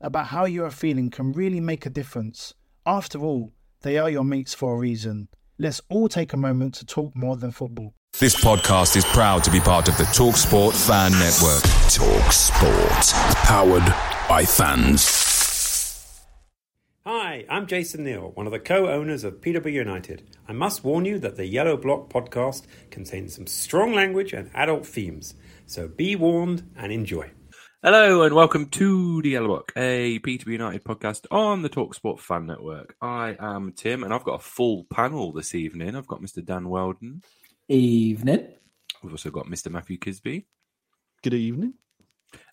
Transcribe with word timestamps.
about 0.00 0.28
how 0.28 0.44
you 0.44 0.64
are 0.64 0.70
feeling 0.70 1.10
can 1.10 1.32
really 1.32 1.60
make 1.60 1.86
a 1.86 1.90
difference. 1.90 2.54
After 2.86 3.18
all, 3.18 3.52
they 3.82 3.98
are 3.98 4.10
your 4.10 4.24
mates 4.24 4.54
for 4.54 4.74
a 4.74 4.78
reason. 4.78 5.28
Let's 5.58 5.80
all 5.88 6.08
take 6.08 6.32
a 6.32 6.38
moment 6.38 6.74
to 6.76 6.86
talk 6.86 7.14
more 7.14 7.36
than 7.36 7.50
football. 7.50 7.94
This 8.18 8.34
podcast 8.42 8.96
is 8.96 9.04
proud 9.04 9.44
to 9.44 9.50
be 9.50 9.60
part 9.60 9.88
of 9.88 9.96
the 9.96 10.04
TalkSport 10.04 10.72
Fan 10.86 11.12
Network. 11.12 11.62
TalkSport, 11.90 13.12
powered 13.44 13.94
by 14.28 14.44
fans. 14.44 15.20
Hi, 17.06 17.44
I'm 17.48 17.66
Jason 17.66 18.04
Neal, 18.04 18.32
one 18.34 18.46
of 18.46 18.52
the 18.52 18.58
co 18.58 18.88
owners 18.88 19.24
of 19.24 19.40
PW 19.40 19.72
United. 19.72 20.22
I 20.46 20.52
must 20.52 20.84
warn 20.84 21.04
you 21.04 21.18
that 21.18 21.36
the 21.36 21.46
Yellow 21.46 21.76
Block 21.76 22.10
podcast 22.10 22.64
contains 22.90 23.34
some 23.34 23.46
strong 23.46 23.94
language 23.94 24.32
and 24.32 24.50
adult 24.54 24.86
themes, 24.86 25.34
so 25.66 25.88
be 25.88 26.14
warned 26.16 26.70
and 26.76 26.92
enjoy. 26.92 27.30
Hello 27.82 28.24
and 28.24 28.34
welcome 28.34 28.66
to 28.66 29.22
the 29.22 29.30
Yellow 29.30 29.46
Block, 29.46 29.72
a 29.74 30.18
PTB 30.18 30.48
United 30.48 30.84
podcast 30.84 31.24
on 31.30 31.62
the 31.62 31.70
Talksport 31.70 32.20
Fan 32.20 32.44
Network. 32.44 32.94
I 33.00 33.38
am 33.40 33.72
Tim, 33.72 34.04
and 34.04 34.12
I've 34.12 34.22
got 34.22 34.34
a 34.34 34.44
full 34.44 34.84
panel 34.90 35.32
this 35.32 35.54
evening. 35.54 35.96
I've 35.96 36.06
got 36.06 36.20
Mr. 36.20 36.44
Dan 36.44 36.68
Weldon. 36.68 37.22
Evening. 37.68 38.48
We've 39.02 39.14
also 39.14 39.30
got 39.30 39.46
Mr. 39.46 39.72
Matthew 39.72 39.98
Kisby. 39.98 40.44
Good 41.22 41.32
evening. 41.32 41.72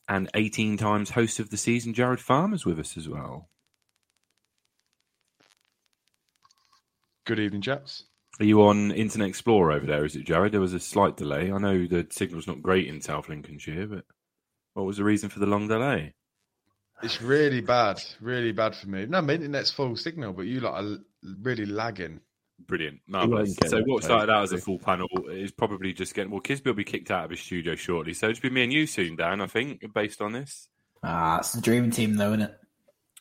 And 0.08 0.30
18 0.34 0.78
times 0.78 1.10
host 1.10 1.42
of 1.42 1.50
the 1.50 1.58
season, 1.58 1.94
Jarred 1.94 2.22
Farmer's 2.22 2.66
with 2.66 2.80
us 2.80 2.96
as 2.96 3.10
well. 3.10 3.50
Good 7.26 7.40
evening, 7.40 7.64
chaps. 7.64 8.06
Are 8.40 8.46
you 8.46 8.64
on 8.64 8.92
Internet 8.92 9.28
Explorer 9.28 9.74
over 9.74 9.88
there? 9.88 10.06
Is 10.06 10.16
it, 10.16 10.24
Jarred? 10.24 10.54
There 10.54 10.62
was 10.62 10.74
a 10.74 10.80
slight 10.80 11.18
delay. 11.18 11.52
I 11.52 11.58
know 11.58 11.86
the 11.86 12.08
signal's 12.12 12.48
not 12.48 12.62
great 12.62 12.88
in 12.88 13.02
South 13.02 13.28
Lincolnshire, 13.28 13.88
but 13.88 14.06
what 14.78 14.86
was 14.86 14.98
the 14.98 15.04
reason 15.04 15.28
for 15.30 15.40
the 15.40 15.48
long 15.48 15.68
delay? 15.68 16.14
It's 17.02 17.20
really 17.20 17.62
bad, 17.62 18.00
really 18.22 18.52
bad 18.52 18.76
for 18.76 18.88
me. 18.88 19.08
No, 19.08 19.24
my 19.24 19.34
internet's 19.34 19.72
full 19.72 19.96
signal, 19.96 20.34
but 20.34 20.44
you 20.44 20.60
lot 20.60 20.84
are 20.84 20.98
really 21.42 21.66
lagging. 21.66 22.20
Brilliant, 22.68 23.00
marvelous. 23.08 23.56
So 23.66 23.82
what 23.86 24.04
started 24.04 24.32
out 24.32 24.44
as 24.44 24.52
a 24.52 24.60
full 24.60 24.78
panel 24.78 25.08
is 25.32 25.52
probably 25.52 25.94
just 25.94 26.14
getting. 26.14 26.32
Well, 26.32 26.42
Kisby 26.42 26.66
will 26.66 26.74
be 26.74 26.84
kicked 26.84 27.10
out 27.10 27.26
of 27.26 27.32
his 27.32 27.40
studio 27.40 27.74
shortly, 27.76 28.14
so 28.14 28.30
it'll 28.30 28.42
be 28.42 28.52
me 28.52 28.64
and 28.64 28.74
you 28.74 28.86
soon, 28.86 29.16
Dan. 29.16 29.42
I 29.42 29.48
think, 29.48 29.84
based 29.94 30.22
on 30.22 30.34
this. 30.34 30.68
Ah, 31.04 31.40
it's 31.40 31.54
the 31.54 31.62
dream 31.62 31.90
team, 31.90 32.16
though, 32.16 32.34
isn't 32.34 32.42
it? 32.44 32.60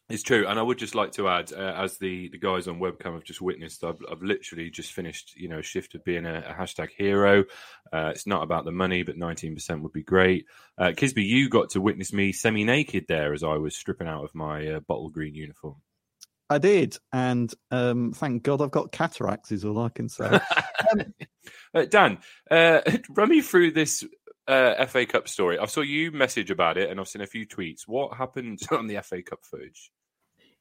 It's 0.09 0.23
true, 0.23 0.47
and 0.47 0.57
I 0.57 0.63
would 0.63 0.79
just 0.79 0.95
like 0.95 1.13
to 1.13 1.29
add, 1.29 1.53
uh, 1.53 1.75
as 1.77 1.99
the, 1.99 2.29
the 2.29 2.39
guys 2.39 2.69
on 2.69 2.79
webcam 2.79 3.15
have 3.15 3.25
just 3.25 3.41
witnessed, 3.41 3.83
I've, 3.83 3.99
I've 4.09 4.23
literally 4.23 4.71
just 4.71 4.93
finished, 4.93 5.35
you 5.35 5.49
know, 5.49 5.59
a 5.59 5.63
shift 5.63 5.97
of 5.97 6.05
being 6.05 6.27
a, 6.27 6.45
a 6.49 6.55
hashtag 6.55 6.91
hero. 6.97 7.45
Uh, 7.93 8.13
it's 8.15 8.27
not 8.27 8.45
about 8.45 8.65
the 8.65 8.71
money, 8.71 9.03
but 9.03 9.17
nineteen 9.17 9.55
percent 9.55 9.83
would 9.83 9.93
be 9.93 10.05
great. 10.05 10.47
Uh, 10.79 10.93
Kisby, 10.97 11.27
you 11.27 11.49
got 11.49 11.71
to 11.71 11.81
witness 11.81 12.13
me 12.13 12.31
semi 12.31 12.63
naked 12.63 13.07
there 13.09 13.33
as 13.35 13.43
I 13.43 13.55
was 13.55 13.77
stripping 13.77 14.07
out 14.07 14.23
of 14.23 14.33
my 14.33 14.67
uh, 14.69 14.81
bottle 14.81 15.11
green 15.11 15.35
uniform. 15.35 15.77
I 16.49 16.59
did, 16.59 16.97
and 17.13 17.53
um, 17.73 18.13
thank 18.13 18.45
God 18.45 18.63
I've 18.63 18.71
got 18.71 18.93
cataracts. 18.93 19.51
Is 19.51 19.65
all 19.65 19.79
I 19.81 19.89
can 19.89 20.09
say. 20.09 20.39
Uh, 21.75 21.85
Dan, 21.85 22.19
uh, 22.51 22.81
run 23.11 23.29
me 23.29 23.41
through 23.41 23.71
this 23.71 24.05
uh, 24.49 24.85
FA 24.87 25.07
Cup 25.07 25.29
story. 25.29 25.59
I 25.59 25.67
saw 25.67 25.81
you 25.81 26.13
message 26.13 26.51
about 26.51 26.79
it, 26.79 26.91
and 26.91 27.01
I've 27.01 27.09
seen 27.09 27.23
a 27.23 27.27
few 27.27 27.47
tweets. 27.47 27.83
What 27.87 28.17
happened 28.17 28.61
on 28.71 28.87
the 28.87 29.01
FA 29.03 29.23
Cup 29.23 29.45
footage? 29.45 29.91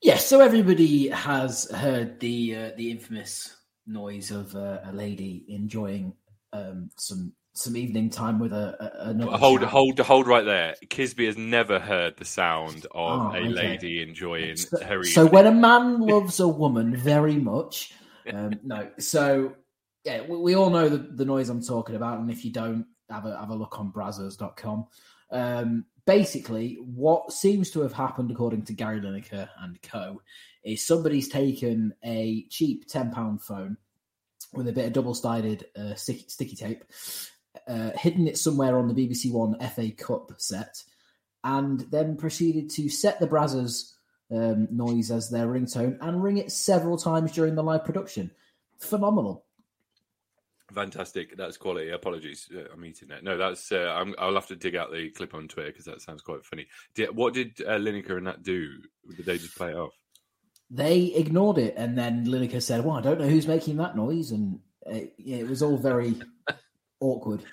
Yes, 0.05 0.27
so 0.27 0.39
everybody 0.39 1.09
has 1.09 1.67
heard 1.71 2.19
the 2.19 2.55
uh, 2.55 2.71
the 2.77 2.91
infamous 2.91 3.57
noise 3.87 4.29
of 4.29 4.55
uh, 4.55 4.77
a 4.85 4.93
lady 4.93 5.45
enjoying 5.49 6.13
um, 6.53 6.91
some 6.95 7.33
some 7.53 7.75
evening 7.75 8.11
time 8.11 8.37
with 8.37 8.53
a, 8.53 8.77
a 8.79 9.09
another 9.09 9.35
hold 9.35 9.61
chap. 9.61 9.69
hold 9.71 9.99
hold 9.99 10.27
right 10.27 10.45
there. 10.45 10.75
Kisby 10.85 11.25
has 11.25 11.37
never 11.37 11.79
heard 11.79 12.17
the 12.17 12.25
sound 12.25 12.85
of 12.91 13.31
Oh, 13.31 13.33
a 13.33 13.39
okay. 13.39 13.47
lady 13.47 14.03
enjoying 14.03 14.57
her. 14.83 15.03
So 15.05 15.25
when 15.25 15.47
a 15.47 15.51
man 15.51 15.99
loves 16.05 16.39
a 16.39 16.47
woman 16.47 16.95
very 16.95 17.37
much, 17.37 17.91
um, 18.31 18.59
no. 18.63 18.91
So 18.99 19.55
yeah, 20.03 20.21
we, 20.21 20.37
we 20.37 20.55
all 20.55 20.69
know 20.69 20.87
the, 20.87 20.97
the 20.97 21.25
noise 21.25 21.49
I'm 21.49 21.63
talking 21.63 21.95
about, 21.95 22.19
and 22.19 22.29
if 22.29 22.45
you 22.45 22.51
don't, 22.51 22.85
have 23.09 23.25
a 23.25 23.35
have 23.39 23.49
a 23.49 23.55
look 23.55 23.79
on 23.79 23.91
brazzers.com. 23.91 24.85
Um, 25.31 25.85
basically, 26.05 26.77
what 26.81 27.31
seems 27.31 27.71
to 27.71 27.81
have 27.81 27.93
happened, 27.93 28.31
according 28.31 28.63
to 28.65 28.73
Gary 28.73 29.01
Lineker 29.01 29.49
and 29.59 29.81
co, 29.81 30.21
is 30.63 30.85
somebody's 30.85 31.27
taken 31.27 31.93
a 32.03 32.45
cheap 32.49 32.87
ten 32.87 33.11
pound 33.11 33.41
phone 33.41 33.77
with 34.53 34.67
a 34.67 34.73
bit 34.73 34.85
of 34.85 34.93
double-sided 34.93 35.65
uh, 35.75 35.95
sticky, 35.95 36.25
sticky 36.27 36.55
tape, 36.55 36.83
uh, 37.67 37.91
hidden 37.97 38.27
it 38.27 38.37
somewhere 38.37 38.77
on 38.77 38.87
the 38.87 38.93
BBC 38.93 39.31
One 39.31 39.59
FA 39.59 39.91
Cup 39.91 40.31
set, 40.37 40.83
and 41.43 41.81
then 41.91 42.15
proceeded 42.15 42.69
to 42.71 42.89
set 42.89 43.19
the 43.19 43.27
Brazzers 43.27 43.93
um, 44.31 44.67
noise 44.71 45.11
as 45.11 45.29
their 45.29 45.47
ringtone 45.47 45.97
and 46.01 46.23
ring 46.23 46.37
it 46.37 46.51
several 46.51 46.97
times 46.97 47.31
during 47.31 47.55
the 47.55 47.63
live 47.63 47.85
production. 47.85 48.31
Phenomenal. 48.79 49.45
Fantastic. 50.73 51.37
That's 51.37 51.57
quality. 51.57 51.91
Apologies. 51.91 52.49
Uh, 52.53 52.63
I'm 52.73 52.83
eating 52.85 53.09
that. 53.09 53.23
No, 53.23 53.37
that's. 53.37 53.71
Uh, 53.71 53.93
I'm, 53.95 54.15
I'll 54.17 54.33
have 54.33 54.47
to 54.47 54.55
dig 54.55 54.75
out 54.75 54.91
the 54.91 55.11
clip 55.11 55.35
on 55.35 55.47
Twitter 55.47 55.69
because 55.69 55.85
that 55.85 56.01
sounds 56.01 56.21
quite 56.21 56.43
funny. 56.43 56.67
Did, 56.95 57.15
what 57.15 57.33
did 57.33 57.61
uh, 57.61 57.77
Lineker 57.77 58.17
and 58.17 58.27
that 58.27 58.41
do? 58.43 58.69
Did 59.15 59.25
they 59.25 59.37
just 59.37 59.55
play 59.55 59.71
it 59.71 59.77
off? 59.77 59.93
They 60.71 61.13
ignored 61.15 61.59
it, 61.59 61.75
and 61.77 61.95
then 61.95 62.25
Lineker 62.25 62.61
said, 62.61 62.83
"Well, 62.83 62.97
I 62.97 63.01
don't 63.01 63.19
know 63.19 63.27
who's 63.27 63.47
making 63.47 63.77
that 63.77 63.95
noise," 63.95 64.31
and 64.31 64.59
it, 64.87 65.13
yeah, 65.19 65.37
it 65.37 65.47
was 65.47 65.61
all 65.61 65.77
very 65.77 66.15
awkward. 66.99 67.43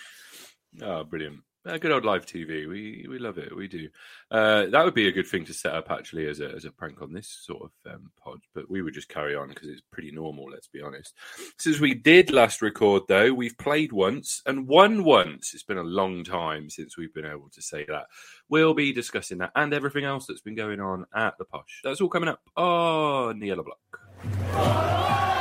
Oh, 0.80 1.04
brilliant. 1.04 1.40
Uh, 1.64 1.78
good 1.78 1.92
old 1.92 2.04
live 2.04 2.26
TV. 2.26 2.68
We 2.68 3.06
we 3.08 3.18
love 3.20 3.38
it. 3.38 3.54
We 3.54 3.68
do. 3.68 3.88
Uh, 4.32 4.66
that 4.66 4.84
would 4.84 4.94
be 4.94 5.06
a 5.06 5.12
good 5.12 5.28
thing 5.28 5.44
to 5.44 5.54
set 5.54 5.72
up 5.72 5.92
actually 5.92 6.26
as 6.26 6.40
a 6.40 6.50
as 6.50 6.64
a 6.64 6.72
prank 6.72 7.00
on 7.00 7.12
this 7.12 7.28
sort 7.28 7.62
of 7.62 7.92
um, 7.94 8.10
pod. 8.22 8.40
But 8.52 8.68
we 8.68 8.82
would 8.82 8.94
just 8.94 9.08
carry 9.08 9.36
on 9.36 9.48
because 9.48 9.68
it's 9.68 9.82
pretty 9.92 10.10
normal. 10.10 10.50
Let's 10.50 10.66
be 10.66 10.82
honest. 10.82 11.14
Since 11.58 11.78
we 11.78 11.94
did 11.94 12.32
last 12.32 12.62
record, 12.62 13.04
though, 13.06 13.32
we've 13.32 13.56
played 13.58 13.92
once 13.92 14.42
and 14.44 14.66
won 14.66 15.04
once. 15.04 15.54
It's 15.54 15.62
been 15.62 15.78
a 15.78 15.84
long 15.84 16.24
time 16.24 16.68
since 16.68 16.98
we've 16.98 17.14
been 17.14 17.26
able 17.26 17.48
to 17.52 17.62
say 17.62 17.84
that. 17.86 18.06
We'll 18.48 18.74
be 18.74 18.92
discussing 18.92 19.38
that 19.38 19.52
and 19.54 19.72
everything 19.72 20.04
else 20.04 20.26
that's 20.26 20.40
been 20.40 20.56
going 20.56 20.80
on 20.80 21.06
at 21.14 21.38
the 21.38 21.44
posh. 21.44 21.80
That's 21.84 22.00
all 22.00 22.08
coming 22.08 22.28
up 22.28 22.40
on 22.56 23.38
the 23.38 23.46
Yellow 23.46 23.64
Block. 23.64 25.31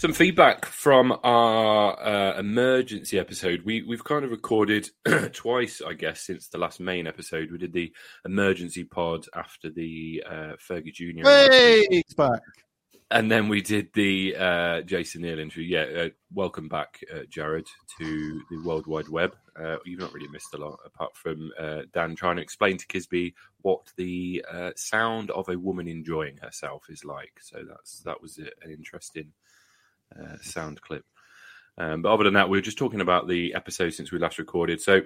Some 0.00 0.14
feedback 0.14 0.64
from 0.64 1.14
our 1.24 2.02
uh, 2.02 2.38
emergency 2.38 3.18
episode. 3.18 3.66
We 3.66 3.82
we've 3.82 4.02
kind 4.02 4.24
of 4.24 4.30
recorded 4.30 4.88
twice, 5.34 5.82
I 5.86 5.92
guess, 5.92 6.22
since 6.22 6.48
the 6.48 6.56
last 6.56 6.80
main 6.80 7.06
episode. 7.06 7.52
We 7.52 7.58
did 7.58 7.74
the 7.74 7.92
emergency 8.24 8.84
pod 8.84 9.26
after 9.36 9.68
the 9.68 10.24
uh, 10.26 10.52
Fergie 10.56 10.94
Junior. 10.94 11.24
hey, 11.26 11.86
he's 11.90 12.14
back. 12.14 12.40
and 13.10 13.30
then 13.30 13.50
we 13.50 13.60
did 13.60 13.88
the 13.92 14.36
uh, 14.38 14.80
Jason 14.80 15.20
Neal 15.20 15.38
interview. 15.38 15.64
Yeah, 15.64 16.04
uh, 16.04 16.08
welcome 16.32 16.66
back, 16.66 17.04
uh, 17.14 17.24
Jarred, 17.28 17.66
to 17.98 18.40
the 18.50 18.62
World 18.64 18.86
Wide 18.86 19.10
Web. 19.10 19.36
Uh, 19.54 19.76
you've 19.84 20.00
not 20.00 20.14
really 20.14 20.28
missed 20.28 20.54
a 20.54 20.56
lot, 20.56 20.78
apart 20.82 21.14
from 21.14 21.50
uh, 21.60 21.82
Dan 21.92 22.16
trying 22.16 22.36
to 22.36 22.42
explain 22.42 22.78
to 22.78 22.86
Kisby 22.86 23.34
what 23.60 23.92
the 23.98 24.42
uh, 24.50 24.70
sound 24.76 25.30
of 25.32 25.50
a 25.50 25.58
woman 25.58 25.88
enjoying 25.88 26.38
herself 26.38 26.86
is 26.88 27.04
like. 27.04 27.34
So 27.42 27.64
that's 27.68 28.00
that 28.04 28.22
was 28.22 28.38
an 28.38 28.70
interesting 28.70 29.32
sound 30.42 30.80
clip. 30.80 31.04
Um, 31.78 32.02
but 32.02 32.12
other 32.12 32.24
than 32.24 32.34
that, 32.34 32.48
we 32.48 32.58
were 32.58 32.62
just 32.62 32.78
talking 32.78 33.00
about 33.00 33.28
the 33.28 33.54
episode 33.54 33.94
since 33.94 34.12
we 34.12 34.18
last 34.18 34.38
recorded. 34.38 34.80
So 34.80 35.02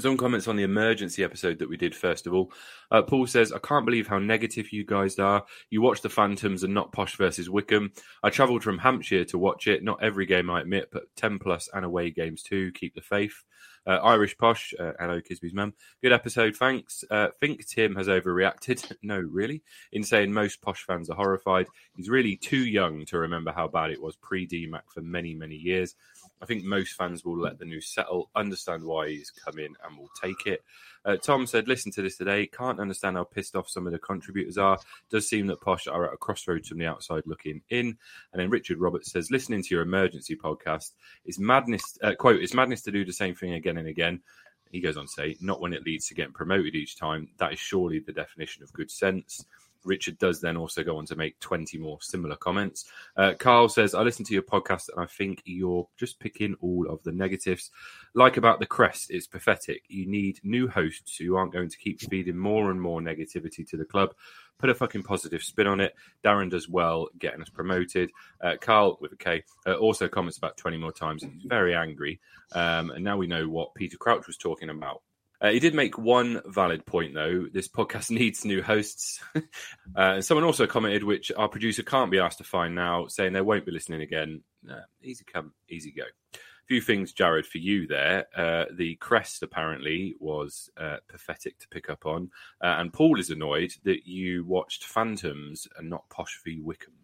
some 0.00 0.16
comments 0.16 0.48
on 0.48 0.56
the 0.56 0.62
emergency 0.64 1.22
episode 1.22 1.58
that 1.58 1.68
we 1.68 1.76
did 1.76 1.94
first 1.94 2.26
of 2.26 2.34
all. 2.34 2.52
Uh, 2.90 3.02
Paul 3.02 3.26
says, 3.26 3.52
I 3.52 3.58
can't 3.58 3.86
believe 3.86 4.08
how 4.08 4.18
negative 4.18 4.72
you 4.72 4.84
guys 4.84 5.18
are. 5.18 5.44
You 5.70 5.82
watch 5.82 6.00
the 6.00 6.08
Phantoms 6.08 6.64
and 6.64 6.74
not 6.74 6.92
Posh 6.92 7.16
versus 7.16 7.48
Wycombe. 7.48 7.92
I 8.22 8.30
travelled 8.30 8.62
from 8.64 8.78
Hampshire 8.78 9.24
to 9.26 9.38
watch 9.38 9.66
it. 9.66 9.84
Not 9.84 10.02
every 10.02 10.26
game, 10.26 10.50
I 10.50 10.60
admit, 10.60 10.88
but 10.92 11.04
10 11.16 11.38
plus 11.38 11.68
and 11.72 11.84
away 11.84 12.10
games 12.10 12.42
too. 12.42 12.72
Keep 12.72 12.94
the 12.94 13.02
faith. 13.02 13.44
Uh, 13.86 14.00
Irish 14.02 14.36
Posh, 14.38 14.72
uh, 14.80 14.92
hello, 14.98 15.20
Kisby's 15.20 15.52
mum. 15.52 15.74
Good 16.02 16.12
episode, 16.12 16.56
thanks. 16.56 17.04
Uh, 17.10 17.28
think 17.38 17.66
Tim 17.66 17.94
has 17.96 18.08
overreacted. 18.08 18.92
no, 19.02 19.18
really. 19.18 19.62
In 19.92 20.02
saying 20.02 20.32
most 20.32 20.62
Posh 20.62 20.84
fans 20.84 21.10
are 21.10 21.16
horrified. 21.16 21.66
He's 21.94 22.08
really 22.08 22.36
too 22.36 22.64
young 22.64 23.04
to 23.06 23.18
remember 23.18 23.52
how 23.52 23.68
bad 23.68 23.90
it 23.90 24.00
was 24.00 24.16
pre 24.16 24.46
DMAC 24.46 24.82
for 24.88 25.02
many, 25.02 25.34
many 25.34 25.56
years. 25.56 25.96
I 26.44 26.46
think 26.46 26.62
most 26.62 26.92
fans 26.92 27.24
will 27.24 27.38
let 27.38 27.58
the 27.58 27.64
news 27.64 27.88
settle, 27.88 28.28
understand 28.36 28.84
why 28.84 29.08
he's 29.08 29.30
come 29.30 29.58
in, 29.58 29.74
and 29.82 29.96
will 29.96 30.10
take 30.20 30.46
it. 30.46 30.62
Uh, 31.06 31.16
Tom 31.16 31.46
said, 31.46 31.68
"Listen 31.68 31.90
to 31.92 32.02
this 32.02 32.18
today. 32.18 32.46
Can't 32.46 32.78
understand 32.78 33.16
how 33.16 33.24
pissed 33.24 33.56
off 33.56 33.66
some 33.66 33.86
of 33.86 33.94
the 33.94 33.98
contributors 33.98 34.58
are. 34.58 34.78
Does 35.08 35.26
seem 35.26 35.46
that 35.46 35.62
Posh 35.62 35.86
are 35.86 36.06
at 36.06 36.12
a 36.12 36.18
crossroads 36.18 36.68
from 36.68 36.76
the 36.76 36.84
outside 36.84 37.22
looking 37.24 37.62
in." 37.70 37.96
And 38.32 38.42
then 38.42 38.50
Richard 38.50 38.76
Roberts 38.76 39.10
says, 39.10 39.30
"Listening 39.30 39.62
to 39.62 39.74
your 39.74 39.84
emergency 39.84 40.36
podcast 40.36 40.90
is 41.24 41.38
madness." 41.38 41.98
Uh, 42.02 42.14
quote: 42.14 42.42
"It's 42.42 42.52
madness 42.52 42.82
to 42.82 42.92
do 42.92 43.06
the 43.06 43.12
same 43.14 43.34
thing 43.34 43.54
again 43.54 43.78
and 43.78 43.88
again." 43.88 44.22
He 44.70 44.80
goes 44.80 44.98
on 44.98 45.06
to 45.06 45.10
say, 45.10 45.38
"Not 45.40 45.62
when 45.62 45.72
it 45.72 45.86
leads 45.86 46.08
to 46.08 46.14
getting 46.14 46.34
promoted 46.34 46.74
each 46.74 46.98
time. 46.98 47.30
That 47.38 47.54
is 47.54 47.58
surely 47.58 48.00
the 48.00 48.12
definition 48.12 48.62
of 48.62 48.72
good 48.74 48.90
sense." 48.90 49.46
Richard 49.84 50.18
does 50.18 50.40
then 50.40 50.56
also 50.56 50.82
go 50.82 50.96
on 50.96 51.06
to 51.06 51.16
make 51.16 51.38
20 51.40 51.78
more 51.78 51.98
similar 52.00 52.36
comments. 52.36 52.84
Uh, 53.16 53.34
Carl 53.38 53.68
says, 53.68 53.94
I 53.94 54.02
listened 54.02 54.26
to 54.26 54.34
your 54.34 54.42
podcast 54.42 54.88
and 54.94 55.02
I 55.02 55.06
think 55.06 55.42
you're 55.44 55.88
just 55.98 56.18
picking 56.20 56.54
all 56.60 56.86
of 56.88 57.02
the 57.02 57.12
negatives. 57.12 57.70
Like 58.14 58.36
about 58.36 58.60
the 58.60 58.66
crest, 58.66 59.10
it's 59.10 59.26
pathetic. 59.26 59.82
You 59.88 60.06
need 60.06 60.40
new 60.42 60.68
hosts 60.68 61.16
who 61.16 61.36
aren't 61.36 61.52
going 61.52 61.68
to 61.68 61.78
keep 61.78 62.00
feeding 62.00 62.36
more 62.36 62.70
and 62.70 62.80
more 62.80 63.00
negativity 63.00 63.68
to 63.68 63.76
the 63.76 63.84
club. 63.84 64.14
Put 64.58 64.70
a 64.70 64.74
fucking 64.74 65.02
positive 65.02 65.42
spin 65.42 65.66
on 65.66 65.80
it. 65.80 65.94
Darren 66.24 66.50
does 66.50 66.68
well 66.68 67.08
getting 67.18 67.42
us 67.42 67.50
promoted. 67.50 68.10
Uh, 68.40 68.54
Carl, 68.60 68.98
with 69.00 69.12
a 69.12 69.16
K, 69.16 69.42
uh, 69.66 69.74
also 69.74 70.08
comments 70.08 70.38
about 70.38 70.56
20 70.56 70.76
more 70.76 70.92
times. 70.92 71.22
He's 71.22 71.42
very 71.44 71.74
angry. 71.74 72.20
Um, 72.52 72.90
and 72.90 73.04
now 73.04 73.16
we 73.16 73.26
know 73.26 73.48
what 73.48 73.74
Peter 73.74 73.96
Crouch 73.96 74.26
was 74.26 74.36
talking 74.36 74.70
about 74.70 75.02
uh, 75.44 75.50
he 75.50 75.60
did 75.60 75.74
make 75.74 75.98
one 75.98 76.40
valid 76.46 76.86
point, 76.86 77.12
though. 77.12 77.44
This 77.52 77.68
podcast 77.68 78.10
needs 78.18 78.46
new 78.46 78.62
hosts. 78.62 79.22
uh, 79.96 80.22
someone 80.22 80.44
also 80.44 80.66
commented, 80.66 81.04
which 81.04 81.30
our 81.36 81.48
producer 81.48 81.82
can't 81.82 82.10
be 82.10 82.18
asked 82.18 82.38
to 82.38 82.44
find 82.44 82.74
now, 82.74 83.08
saying 83.08 83.34
they 83.34 83.42
won't 83.42 83.66
be 83.66 83.72
listening 83.72 84.00
again. 84.00 84.42
Uh, 84.68 84.80
easy 85.02 85.22
come, 85.30 85.52
easy 85.68 85.90
go. 85.90 86.04
A 86.34 86.38
few 86.66 86.80
things, 86.80 87.12
Jarred, 87.12 87.44
for 87.44 87.58
you 87.58 87.86
there. 87.86 88.24
Uh, 88.34 88.64
the 88.72 88.94
crest 88.96 89.42
apparently 89.42 90.14
was 90.18 90.70
uh, 90.78 90.96
pathetic 91.08 91.58
to 91.58 91.68
pick 91.68 91.90
up 91.90 92.06
on. 92.06 92.30
Uh, 92.62 92.76
and 92.78 92.90
Paul 92.90 93.20
is 93.20 93.28
annoyed 93.28 93.74
that 93.82 94.06
you 94.06 94.46
watched 94.46 94.84
Phantoms 94.84 95.68
and 95.76 95.90
not 95.90 96.08
Posh 96.08 96.40
v 96.42 96.62
Wycombe. 96.62 96.94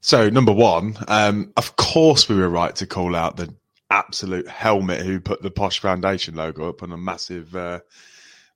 So, 0.00 0.28
number 0.30 0.52
one, 0.52 0.96
um, 1.06 1.52
of 1.56 1.76
course, 1.76 2.28
we 2.28 2.34
were 2.34 2.48
right 2.48 2.74
to 2.74 2.88
call 2.88 3.14
out 3.14 3.36
the 3.36 3.54
absolute 3.90 4.48
helmet 4.48 5.04
who 5.04 5.20
put 5.20 5.42
the 5.42 5.50
Posh 5.50 5.80
Foundation 5.80 6.34
logo 6.34 6.68
up 6.68 6.82
on 6.82 6.92
a 6.92 6.96
massive, 6.96 7.54
uh, 7.54 7.80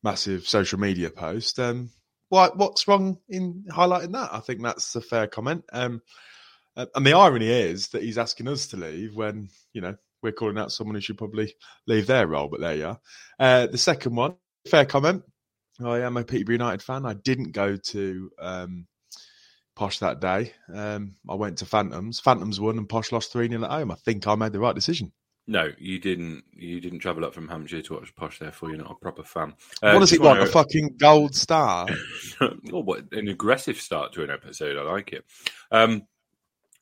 massive 0.03 0.47
social 0.47 0.79
media 0.79 1.11
post. 1.11 1.59
Um, 1.59 1.91
what 2.29 2.57
what's 2.57 2.87
wrong 2.87 3.19
in 3.29 3.65
highlighting 3.71 4.13
that? 4.13 4.33
I 4.33 4.41
think 4.41 4.63
that's 4.63 4.95
a 4.97 5.01
fair 5.01 5.27
comment. 5.27 5.65
Um, 5.73 6.03
uh, 6.77 6.87
and 6.95 7.07
the 7.07 7.15
irony 7.15 7.49
is 7.49 7.89
that 7.89 8.03
he's 8.03 8.19
asking 8.19 8.49
us 8.49 8.69
to 8.69 8.77
leave 8.77 9.17
when 9.17 9.49
you 9.73 9.81
know 9.81 9.97
we're 10.23 10.33
calling 10.33 10.59
out 10.59 10.73
someone 10.73 10.95
who 10.95 11.01
should 11.01 11.19
probably 11.19 11.55
leave 11.87 12.07
their 12.07 12.27
role. 12.27 12.49
But 12.49 12.61
there 12.61 12.77
you 12.77 12.87
are. 12.87 13.01
Uh, 13.39 13.67
the 13.67 13.79
second 13.79 14.15
one, 14.15 14.37
fair 14.69 14.85
comment. 14.85 15.23
I 15.85 16.01
am 16.01 16.17
a 16.17 16.25
Peterborough 16.25 16.55
United 16.55 16.83
fan. 16.83 17.07
I 17.07 17.15
didn't 17.15 17.53
go 17.53 17.77
to 17.77 18.31
um, 18.41 18.87
Posh 19.79 20.01
that 20.01 20.21
day. 20.21 20.53
Um, 20.75 21.15
I 21.29 21.37
went 21.37 21.59
to 21.59 21.65
Phantoms. 21.65 22.19
Phantoms 22.19 22.59
won 22.59 22.79
and 22.79 22.89
Posh 22.89 23.13
lost 23.13 23.33
3 23.33 23.49
0 23.49 23.63
at 23.63 23.71
home. 23.71 23.93
I 23.93 23.95
think 23.95 24.27
I 24.27 24.35
made 24.35 24.51
the 24.51 24.59
right 24.59 24.75
decision. 24.75 25.13
No, 25.47 25.71
you 25.79 26.01
didn't. 26.01 26.43
You 26.53 26.81
didn't 26.81 26.99
travel 26.99 27.25
up 27.25 27.33
from 27.33 27.47
Hampshire 27.47 27.81
to 27.83 27.95
watch 27.95 28.13
Posh. 28.17 28.41
Therefore, 28.41 28.71
you're 28.71 28.79
not 28.79 28.91
a 28.91 28.97
proper 28.97 29.23
fan. 29.23 29.55
Uh, 29.81 29.93
what 29.93 30.01
does 30.01 30.11
he 30.11 30.19
want? 30.19 30.41
A 30.41 30.47
fucking 30.47 30.97
gold 30.99 31.37
star? 31.37 31.87
oh, 32.41 32.51
what 32.63 33.05
an 33.13 33.29
aggressive 33.29 33.81
start 33.81 34.13
to 34.15 34.25
an 34.25 34.31
episode. 34.31 34.77
I 34.77 34.83
like 34.83 35.13
it. 35.13 35.25
Um, 35.71 36.03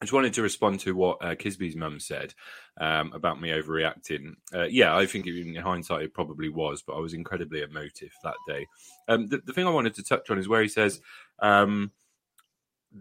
I 0.01 0.07
just 0.07 0.15
wanted 0.15 0.33
to 0.33 0.43
respond 0.43 0.81
to 0.81 0.97
what 0.97 1.23
uh, 1.23 1.35
Kisby's 1.35 1.77
mum 1.77 2.01
said 2.01 2.33
um, 2.81 3.13
about 3.13 3.43
me 3.43 3.51
overreacting. 3.51 4.37
Uh, 4.55 4.65
yeah, 4.65 4.97
I 4.97 5.05
think 5.05 5.27
in 5.27 5.55
hindsight 5.55 6.03
it 6.03 6.15
probably 6.15 6.49
was, 6.49 6.83
but 6.83 6.95
I 6.95 7.01
was 7.01 7.13
incredibly 7.13 7.61
emotive 7.61 8.13
that 8.25 8.37
day. 8.49 8.67
Um, 9.07 9.27
the, 9.27 9.43
the, 9.45 9.53
thing 9.53 9.67
I 9.67 9.71
wanted 9.71 9.95
to 9.97 10.03
touch 10.03 10.31
on 10.31 10.39
is 10.39 10.49
where 10.49 10.63
he 10.63 10.69
says 10.69 11.01
um, 11.41 11.93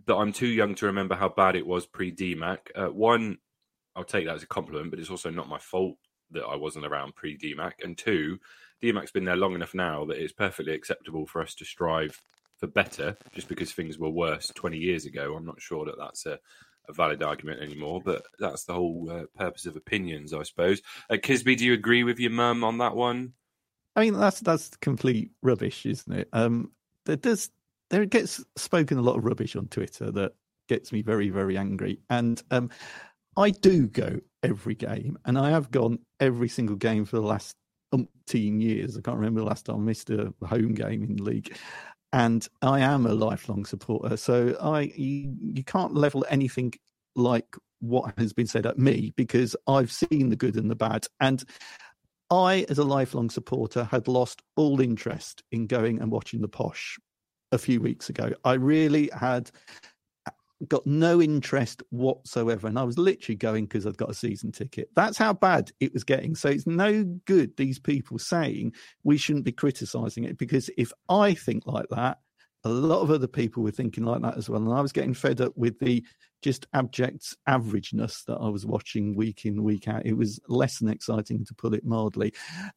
that 0.06 0.16
I'm 0.16 0.34
too 0.34 0.48
young 0.48 0.76
to 0.76 0.88
remember 0.88 1.16
how 1.16 1.30
bad 1.30 1.56
it 1.56 1.66
was 1.66 1.86
pre 1.86 2.12
DMAC. 2.12 2.58
Uh, 2.76 2.88
one, 2.88 3.38
I'll 3.96 4.04
take 4.04 4.26
that 4.26 4.36
as 4.36 4.44
a 4.44 4.48
compliment, 4.48 4.92
but 4.92 5.00
it's 5.00 5.10
also 5.10 5.30
not 5.30 5.50
my 5.50 5.60
fault 5.60 5.98
that 6.32 6.44
I 6.44 6.56
wasn't 6.56 6.86
around 6.86 7.16
pre 7.16 7.38
DMAC. 7.38 7.74
And 7.84 7.98
two, 7.98 8.40
DMAC's 8.84 9.12
been 9.12 9.26
there 9.26 9.36
long 9.36 9.56
enough 9.56 9.74
now 9.74 10.06
that 10.06 10.22
it's 10.22 10.34
perfectly 10.34 10.74
acceptable 10.74 11.26
for 11.26 11.42
us 11.42 11.56
to 11.56 11.66
strive 11.66 12.22
for 12.58 12.68
better 12.68 13.18
just 13.34 13.48
because 13.48 13.72
things 13.72 13.98
were 13.98 14.10
worse 14.10 14.52
20 14.56 14.78
years 14.78 15.06
ago. 15.06 15.36
I'm 15.36 15.46
not 15.46 15.62
sure 15.62 15.86
that 15.86 15.98
that's 15.98 16.26
a, 16.26 16.40
a 16.88 16.94
valid 16.94 17.24
argument 17.24 17.62
anymore, 17.62 18.02
but 18.04 18.24
that's 18.40 18.66
the 18.66 18.74
whole 18.74 19.10
uh, 19.10 19.24
purpose 19.38 19.66
of 19.66 19.76
opinions, 19.76 20.34
I 20.34 20.44
suppose. 20.44 20.82
Uh, 21.10 21.16
Kisby, 21.16 21.58
do 21.58 21.66
you 21.66 21.74
agree 21.74 22.04
with 22.04 22.20
your 22.20 22.32
mum 22.32 22.64
on 22.64 22.78
that 22.80 22.96
one? 22.96 23.34
I 23.96 24.02
mean, 24.02 24.20
that's 24.20 24.42
that's 24.42 24.76
complete 24.78 25.32
rubbish, 25.42 25.86
isn't 25.86 26.12
it? 26.12 26.28
Um, 26.34 26.72
does 27.06 27.50
there 27.90 28.06
gets 28.06 28.44
spoken 28.56 28.98
a 28.98 29.02
lot 29.02 29.18
of 29.18 29.26
rubbish 29.26 29.56
on 29.56 29.68
Twitter 29.68 30.12
that 30.12 30.34
gets 30.68 30.92
me 30.92 31.02
very 31.02 31.30
very 31.30 31.58
angry, 31.58 32.00
and 32.10 32.42
um, 32.52 32.70
I 33.38 33.52
do 33.52 33.88
go 33.88 34.20
every 34.44 34.76
game, 34.76 35.18
and 35.26 35.38
I 35.38 35.50
have 35.50 35.72
gone 35.72 36.00
every 36.20 36.50
single 36.50 36.76
game 36.76 37.06
for 37.06 37.18
the 37.18 37.26
last 37.26 37.56
umpteen 37.94 38.62
years. 38.62 38.98
I 38.98 39.02
can't 39.02 39.18
remember 39.18 39.42
the 39.42 39.48
last 39.48 39.66
time 39.66 39.76
I 39.76 39.80
missed 39.80 40.10
a 40.10 40.34
home 40.44 40.74
game 40.74 41.04
in 41.04 41.18
the 41.18 41.24
league. 41.24 41.56
And 42.14 42.48
I 42.62 42.80
am 42.80 43.06
a 43.06 43.14
lifelong 43.14 43.66
supporter, 43.66 44.16
so 44.16 44.56
I 44.62 44.94
you, 44.96 45.36
you 45.42 45.64
can't 45.66 45.96
level 45.96 46.26
anything 46.30 46.74
like 47.16 47.58
what 47.80 48.18
has 48.18 48.32
been 48.32 48.48
said 48.48 48.66
at 48.66 48.80
me 48.80 49.14
because 49.18 49.56
I've 49.68 49.92
seen 49.92 50.30
the 50.30 50.38
good 50.38 50.56
and 50.56 50.72
the 50.72 50.76
bad. 50.76 51.08
And 51.20 51.44
I, 52.30 52.66
as 52.70 52.78
a 52.78 52.84
lifelong 52.84 53.30
supporter, 53.30 53.84
had 53.84 54.08
lost 54.08 54.42
all 54.56 54.80
interest 54.80 55.44
in 55.52 55.68
going 55.68 56.00
and 56.00 56.10
watching 56.10 56.42
the 56.42 56.48
posh 56.48 56.98
a 57.52 57.58
few 57.58 57.80
weeks 57.80 58.10
ago. 58.10 58.32
I 58.44 58.54
really 58.54 59.10
had 59.14 59.52
got 60.68 60.86
no 60.88 61.22
interest 61.22 61.84
whatsoever. 61.90 62.68
And 62.68 62.80
I 62.80 62.84
was 62.84 62.98
literally 62.98 63.36
going 63.36 63.66
because 63.66 63.86
I'd 63.86 63.98
got 63.98 64.10
a 64.10 64.16
season 64.16 64.52
ticket. 64.52 64.90
That's 64.96 65.18
how 65.18 65.34
bad 65.34 65.72
it 65.80 65.94
was 65.94 66.04
getting. 66.04 66.36
So 66.36 66.50
it's 66.50 66.68
no 66.68 67.04
good, 67.26 67.56
these 67.58 67.80
people 67.80 68.18
saying 68.18 68.74
we 69.04 69.18
shouldn't 69.18 69.46
be 69.46 69.52
criticizing 69.52 70.24
it 70.24 70.38
because 70.38 70.70
if 70.78 70.92
I 71.10 71.34
think 71.34 71.68
like 71.68 71.88
that, 71.92 72.20
a 72.64 72.70
lot 72.70 73.02
of 73.02 73.12
other 73.12 73.28
people 73.28 73.62
were 73.62 73.72
thinking 73.72 74.06
like 74.06 74.22
that 74.24 74.38
as 74.38 74.50
well. 74.50 74.62
And 74.62 74.74
I 74.74 74.82
was 74.82 74.92
getting 74.92 75.14
fed 75.14 75.40
up 75.40 75.54
with 75.56 75.78
the 75.80 76.04
just 76.42 76.66
abject 76.74 77.36
averageness 77.48 78.26
that 78.26 78.38
I 78.38 78.50
was 78.50 78.66
watching 78.66 79.16
week 79.16 79.46
in, 79.46 79.64
week 79.64 79.88
out. 79.88 80.06
It 80.06 80.18
was 80.18 80.40
less 80.48 80.80
than 80.80 80.90
exciting 80.90 81.46
to 81.46 81.54
put 81.54 81.76
it 81.76 81.86
mildly. 81.86 82.34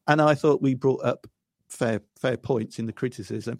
And 0.07 0.21
I 0.21 0.35
thought 0.35 0.61
we 0.61 0.75
brought 0.75 1.03
up 1.03 1.25
fair 1.69 2.01
fair 2.19 2.37
points 2.37 2.79
in 2.79 2.85
the 2.85 2.93
criticism. 2.93 3.59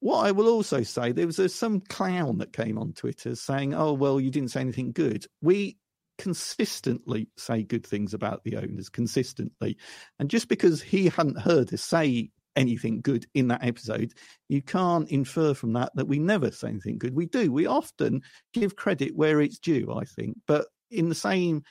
What 0.00 0.26
I 0.26 0.30
will 0.30 0.48
also 0.48 0.82
say, 0.82 1.12
there 1.12 1.26
was 1.26 1.38
a, 1.38 1.48
some 1.48 1.80
clown 1.80 2.38
that 2.38 2.52
came 2.52 2.78
on 2.78 2.92
Twitter 2.92 3.34
saying, 3.34 3.74
"Oh 3.74 3.92
well, 3.92 4.20
you 4.20 4.30
didn't 4.30 4.50
say 4.50 4.60
anything 4.60 4.92
good." 4.92 5.26
We 5.40 5.76
consistently 6.18 7.28
say 7.36 7.62
good 7.62 7.86
things 7.86 8.14
about 8.14 8.42
the 8.44 8.56
owners 8.56 8.88
consistently, 8.88 9.76
and 10.18 10.30
just 10.30 10.48
because 10.48 10.80
he 10.82 11.08
hadn't 11.08 11.40
heard 11.40 11.72
us 11.72 11.82
say 11.82 12.30
anything 12.56 13.00
good 13.00 13.24
in 13.34 13.48
that 13.48 13.64
episode, 13.64 14.12
you 14.48 14.60
can't 14.60 15.08
infer 15.10 15.54
from 15.54 15.72
that 15.74 15.92
that 15.94 16.08
we 16.08 16.18
never 16.18 16.50
say 16.50 16.68
anything 16.68 16.98
good. 16.98 17.14
We 17.14 17.26
do. 17.26 17.52
We 17.52 17.66
often 17.66 18.22
give 18.52 18.76
credit 18.76 19.16
where 19.16 19.40
it's 19.40 19.58
due, 19.58 19.92
I 19.92 20.04
think, 20.04 20.36
but 20.46 20.66
in 20.90 21.08
the 21.08 21.14
same 21.14 21.62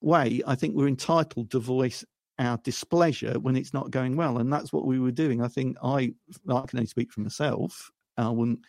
way, 0.00 0.42
I 0.46 0.54
think 0.54 0.74
we're 0.74 0.88
entitled 0.88 1.50
to 1.50 1.58
voice 1.58 2.04
our 2.38 2.58
displeasure 2.58 3.38
when 3.38 3.56
it's 3.56 3.72
not 3.72 3.90
going 3.90 4.16
well. 4.16 4.38
And 4.38 4.52
that's 4.52 4.72
what 4.72 4.86
we 4.86 4.98
were 4.98 5.10
doing. 5.12 5.42
I 5.42 5.48
think 5.48 5.76
I, 5.82 6.12
I 6.48 6.62
can 6.66 6.78
only 6.78 6.86
speak 6.86 7.12
for 7.12 7.20
myself. 7.20 7.90
I 8.16 8.28
wouldn't 8.28 8.60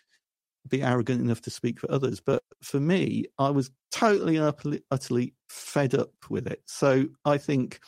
be 0.69 0.83
arrogant 0.83 1.21
enough 1.21 1.41
to 1.41 1.49
speak 1.49 1.79
for 1.79 1.91
others. 1.91 2.19
But 2.19 2.43
for 2.61 2.79
me, 2.79 3.25
I 3.39 3.49
was 3.49 3.71
totally 3.91 4.37
utterly, 4.39 5.33
fed 5.49 5.95
up 5.95 6.11
with 6.29 6.47
it. 6.47 6.61
So 6.65 7.05
I 7.25 7.37
think 7.37 7.79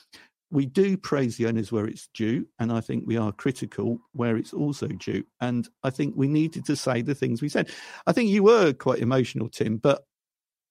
we 0.51 0.65
do 0.65 0.97
praise 0.97 1.37
the 1.37 1.47
owners 1.47 1.71
where 1.71 1.85
it's 1.85 2.09
due, 2.13 2.47
and 2.57 2.71
I 2.71 2.81
think 2.81 3.03
we 3.05 3.17
are 3.17 3.31
critical 3.31 3.99
where 4.13 4.37
it's 4.37 4.53
also 4.53 4.87
due. 4.87 5.23
And 5.41 5.67
I 5.83 5.89
think 5.91 6.15
we 6.15 6.27
needed 6.27 6.65
to 6.65 6.75
say 6.75 7.01
the 7.01 7.13
things 7.13 7.41
we 7.41 7.49
said. 7.49 7.69
I 8.07 8.13
think 8.13 8.29
you 8.29 8.43
were 8.43 8.73
quite 8.73 8.99
emotional, 8.99 9.49
Tim, 9.49 9.77
but 9.77 10.03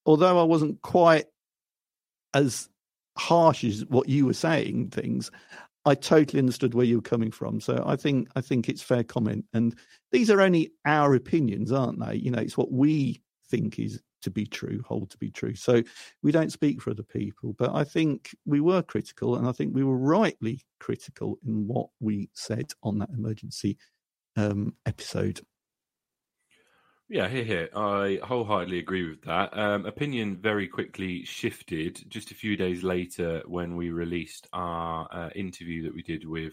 although 0.05 0.41
I 0.41 0.45
wasn't 0.45 0.83
quite 0.83 1.27
as 2.35 2.69
harsh 3.19 3.65
as 3.65 3.85
what 3.87 4.09
you 4.09 4.27
were 4.27 4.35
saying 4.35 4.91
things, 4.91 5.31
I 5.85 5.95
totally 5.95 6.39
understood 6.39 6.75
where 6.75 6.85
you 6.85 6.97
were 6.97 7.03
coming 7.03 7.31
from. 7.31 7.61
So 7.61 7.83
I 7.87 7.97
think 7.97 8.29
I 8.37 8.41
think 8.41 8.69
it's 8.69 8.83
fair 8.83 9.05
comment. 9.05 9.45
And 9.53 9.75
these 10.13 10.31
are 10.31 10.41
only 10.41 10.73
our 10.85 11.15
opinions, 11.15 11.73
aren't 11.73 12.05
they? 12.05 12.17
You 12.17 12.31
know, 12.31 12.41
it's 12.41 12.59
what 12.59 12.73
we 12.73 13.23
think 13.51 13.79
is 13.79 14.01
to 14.23 14.31
be 14.31 14.47
true, 14.47 14.83
hold 14.87 15.11
to 15.11 15.19
be 15.19 15.31
true. 15.31 15.55
So 15.55 15.83
we 16.23 16.33
don't 16.33 16.53
speak 16.53 16.83
for 16.83 16.91
other 16.91 17.05
people. 17.05 17.55
But 17.55 17.75
I 17.75 17.85
think 17.85 18.35
we 18.45 18.61
were 18.61 18.83
critical, 18.83 19.37
and 19.37 19.49
I 19.49 19.53
think 19.53 19.75
we 19.75 19.85
were 19.85 19.97
rightly 19.97 20.61
critical 20.81 21.39
in 21.47 21.67
what 21.67 21.89
we 22.01 22.31
said 22.35 22.73
on 22.83 22.99
that 22.99 23.11
emergency 23.11 23.79
um, 24.37 24.75
episode. 24.87 25.41
Yeah, 27.11 27.27
here, 27.29 27.45
here. 27.45 27.69
I 27.75 28.19
wholeheartedly 28.23 28.79
agree 28.79 29.09
with 29.09 29.23
that. 29.23 29.57
Um, 29.57 29.87
opinion 29.87 30.37
very 30.37 30.69
quickly 30.69 31.25
shifted 31.25 32.05
just 32.09 32.31
a 32.33 32.35
few 32.35 32.55
days 32.55 32.83
later 32.83 33.43
when 33.47 33.77
we 33.77 33.89
released 33.91 34.47
our 34.53 35.09
uh, 35.11 35.31
interview 35.35 35.83
that 35.85 35.95
we 35.95 36.03
did 36.03 36.29
with 36.29 36.53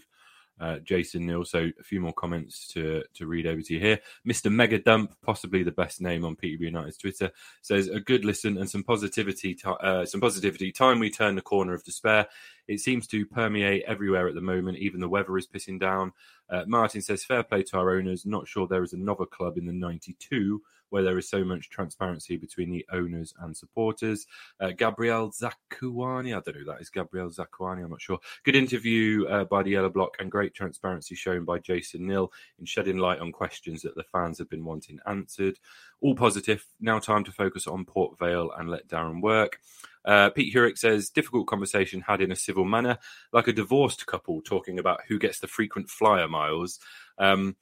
uh, 0.58 0.78
Jason 0.78 1.26
Neal. 1.26 1.44
So 1.44 1.70
a 1.78 1.82
few 1.82 2.00
more 2.00 2.14
comments 2.14 2.68
to 2.68 3.02
to 3.12 3.26
read 3.26 3.46
over 3.46 3.60
to 3.60 3.74
you 3.74 3.80
here. 3.80 4.00
Mr. 4.26 4.50
Mega 4.50 4.78
Dump, 4.78 5.14
possibly 5.22 5.62
the 5.62 5.72
best 5.72 6.00
name 6.00 6.24
on 6.24 6.36
PTB 6.36 6.60
United's 6.60 6.96
Twitter, 6.96 7.30
says 7.60 7.88
a 7.88 8.00
good 8.00 8.24
listen 8.24 8.56
and 8.56 8.70
some 8.70 8.82
positivity. 8.82 9.54
T- 9.54 9.62
uh, 9.82 10.06
some 10.06 10.22
positivity. 10.22 10.72
Time 10.72 10.98
we 10.98 11.10
turn 11.10 11.34
the 11.34 11.42
corner 11.42 11.74
of 11.74 11.84
despair. 11.84 12.26
It 12.66 12.80
seems 12.80 13.06
to 13.08 13.26
permeate 13.26 13.84
everywhere 13.86 14.26
at 14.26 14.34
the 14.34 14.40
moment. 14.40 14.78
Even 14.78 15.00
the 15.00 15.08
weather 15.08 15.36
is 15.36 15.46
pissing 15.46 15.78
down. 15.78 16.12
Uh, 16.50 16.64
Martin 16.66 17.02
says 17.02 17.24
fair 17.24 17.42
play 17.42 17.62
to 17.64 17.78
our 17.78 17.96
owners. 17.96 18.26
Not 18.26 18.48
sure 18.48 18.66
there 18.66 18.84
is 18.84 18.92
another 18.92 19.26
club 19.26 19.58
in 19.58 19.66
the 19.66 19.72
'92 19.72 20.60
where 20.90 21.02
there 21.02 21.18
is 21.18 21.28
so 21.28 21.44
much 21.44 21.68
transparency 21.68 22.36
between 22.36 22.70
the 22.70 22.86
owners 22.92 23.34
and 23.40 23.56
supporters. 23.56 24.26
Uh, 24.60 24.70
Gabriel 24.70 25.30
Zakuani, 25.30 26.28
I 26.28 26.40
don't 26.40 26.48
know 26.48 26.52
who 26.60 26.64
that 26.64 26.80
is. 26.80 26.90
Gabriel 26.90 27.30
Zakuani, 27.30 27.84
I'm 27.84 27.90
not 27.90 28.00
sure. 28.00 28.18
Good 28.44 28.56
interview 28.56 29.26
uh, 29.26 29.44
by 29.44 29.62
the 29.62 29.70
Yellow 29.70 29.90
Block 29.90 30.16
and 30.18 30.30
great 30.30 30.54
transparency 30.54 31.14
shown 31.14 31.44
by 31.44 31.58
Jason 31.58 32.06
Neal 32.06 32.32
in 32.58 32.64
shedding 32.64 32.98
light 32.98 33.20
on 33.20 33.32
questions 33.32 33.82
that 33.82 33.96
the 33.96 34.04
fans 34.04 34.38
have 34.38 34.48
been 34.48 34.64
wanting 34.64 34.98
answered. 35.06 35.58
All 36.00 36.14
positive. 36.14 36.64
Now 36.80 36.98
time 36.98 37.24
to 37.24 37.32
focus 37.32 37.66
on 37.66 37.84
Port 37.84 38.18
Vale 38.18 38.50
and 38.56 38.70
let 38.70 38.88
Darren 38.88 39.20
work. 39.20 39.60
Uh, 40.06 40.30
Pete 40.30 40.54
Hurick 40.54 40.78
says, 40.78 41.10
difficult 41.10 41.46
conversation 41.46 42.00
had 42.00 42.20
in 42.20 42.32
a 42.32 42.36
civil 42.36 42.64
manner, 42.64 42.98
like 43.32 43.48
a 43.48 43.52
divorced 43.52 44.06
couple 44.06 44.40
talking 44.40 44.78
about 44.78 45.00
who 45.08 45.18
gets 45.18 45.40
the 45.40 45.48
frequent 45.48 45.90
flyer 45.90 46.28
miles. 46.28 46.78
Um, 47.18 47.56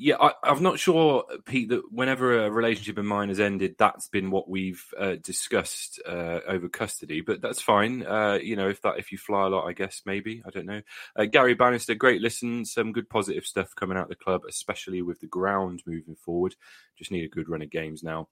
yeah, 0.00 0.14
I, 0.20 0.32
am 0.44 0.62
not 0.62 0.78
sure, 0.78 1.24
Pete, 1.44 1.70
that 1.70 1.82
whenever 1.90 2.44
a 2.44 2.50
relationship 2.50 2.98
of 2.98 3.04
mine 3.04 3.30
has 3.30 3.40
ended, 3.40 3.74
that's 3.78 4.06
been 4.06 4.30
what 4.30 4.48
we've 4.48 4.84
uh, 4.96 5.16
discussed 5.20 6.00
uh, 6.06 6.38
over 6.46 6.68
custody. 6.68 7.20
But 7.20 7.42
that's 7.42 7.60
fine. 7.60 8.06
Uh, 8.06 8.38
you 8.40 8.54
know, 8.54 8.68
if 8.68 8.80
that 8.82 8.98
if 8.98 9.10
you 9.10 9.18
fly 9.18 9.46
a 9.46 9.48
lot, 9.48 9.66
I 9.66 9.72
guess 9.72 10.02
maybe 10.06 10.40
I 10.46 10.50
don't 10.50 10.66
know. 10.66 10.82
Uh, 11.16 11.24
Gary 11.24 11.54
Bannister, 11.54 11.96
great 11.96 12.22
listen, 12.22 12.64
some 12.64 12.92
good 12.92 13.10
positive 13.10 13.44
stuff 13.44 13.74
coming 13.74 13.96
out 13.96 14.04
of 14.04 14.10
the 14.10 14.14
club, 14.14 14.42
especially 14.48 15.02
with 15.02 15.18
the 15.18 15.26
ground 15.26 15.82
moving 15.84 16.14
forward. 16.14 16.54
Just 16.96 17.10
need 17.10 17.24
a 17.24 17.28
good 17.28 17.48
run 17.48 17.62
of 17.62 17.70
games 17.70 18.04
now. 18.04 18.28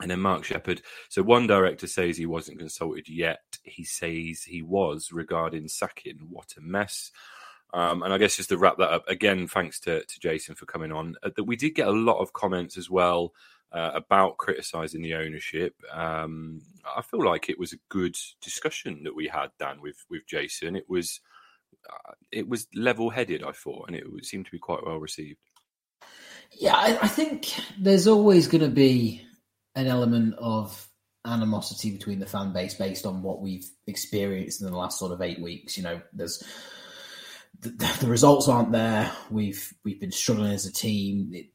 And 0.00 0.10
then 0.10 0.20
Mark 0.20 0.44
Shepard. 0.44 0.82
So 1.08 1.22
one 1.22 1.46
director 1.46 1.86
says 1.86 2.16
he 2.16 2.26
wasn't 2.26 2.58
consulted 2.58 3.08
yet. 3.08 3.42
He 3.62 3.84
says 3.84 4.42
he 4.42 4.60
was 4.60 5.12
regarding 5.12 5.68
sacking. 5.68 6.26
What 6.28 6.54
a 6.56 6.60
mess. 6.60 7.12
Um, 7.72 8.02
and 8.02 8.12
I 8.12 8.18
guess 8.18 8.36
just 8.36 8.48
to 8.48 8.58
wrap 8.58 8.78
that 8.78 8.90
up, 8.90 9.08
again, 9.08 9.46
thanks 9.46 9.80
to, 9.80 10.04
to 10.04 10.20
Jason 10.20 10.54
for 10.54 10.66
coming 10.66 10.92
on. 10.92 11.16
Uh, 11.22 11.30
that 11.36 11.44
we 11.44 11.56
did 11.56 11.74
get 11.74 11.88
a 11.88 11.92
lot 11.92 12.20
of 12.20 12.32
comments 12.32 12.76
as 12.76 12.90
well 12.90 13.32
uh, 13.72 13.90
about 13.94 14.36
criticising 14.36 15.02
the 15.02 15.14
ownership. 15.14 15.74
Um, 15.92 16.60
I 16.96 17.02
feel 17.02 17.24
like 17.24 17.48
it 17.48 17.58
was 17.58 17.72
a 17.72 17.78
good 17.88 18.16
discussion 18.40 19.02
that 19.04 19.16
we 19.16 19.26
had, 19.26 19.50
Dan, 19.58 19.80
with 19.80 20.04
with 20.08 20.26
Jason. 20.26 20.76
It 20.76 20.88
was 20.88 21.20
uh, 21.90 22.12
it 22.30 22.48
was 22.48 22.68
level 22.74 23.10
headed, 23.10 23.42
I 23.42 23.52
thought, 23.52 23.88
and 23.88 23.96
it 23.96 24.04
seemed 24.24 24.46
to 24.46 24.52
be 24.52 24.60
quite 24.60 24.84
well 24.86 24.98
received. 24.98 25.40
Yeah, 26.52 26.76
I, 26.76 26.98
I 27.02 27.08
think 27.08 27.52
there's 27.76 28.06
always 28.06 28.46
going 28.46 28.62
to 28.62 28.68
be 28.68 29.26
an 29.74 29.86
element 29.86 30.34
of 30.38 30.88
animosity 31.26 31.90
between 31.90 32.20
the 32.20 32.26
fan 32.26 32.52
base 32.52 32.74
based 32.74 33.06
on 33.06 33.22
what 33.22 33.40
we've 33.40 33.68
experienced 33.86 34.60
in 34.60 34.70
the 34.70 34.76
last 34.76 34.98
sort 34.98 35.12
of 35.12 35.22
eight 35.22 35.40
weeks. 35.40 35.76
You 35.76 35.84
know, 35.84 36.00
there's 36.12 36.42
the, 37.60 37.70
the, 38.00 38.06
results 38.06 38.48
aren't 38.48 38.72
there. 38.72 39.10
We've 39.30 39.72
we've 39.84 40.00
been 40.00 40.12
struggling 40.12 40.52
as 40.52 40.66
a 40.66 40.72
team. 40.72 41.30
It, 41.32 41.46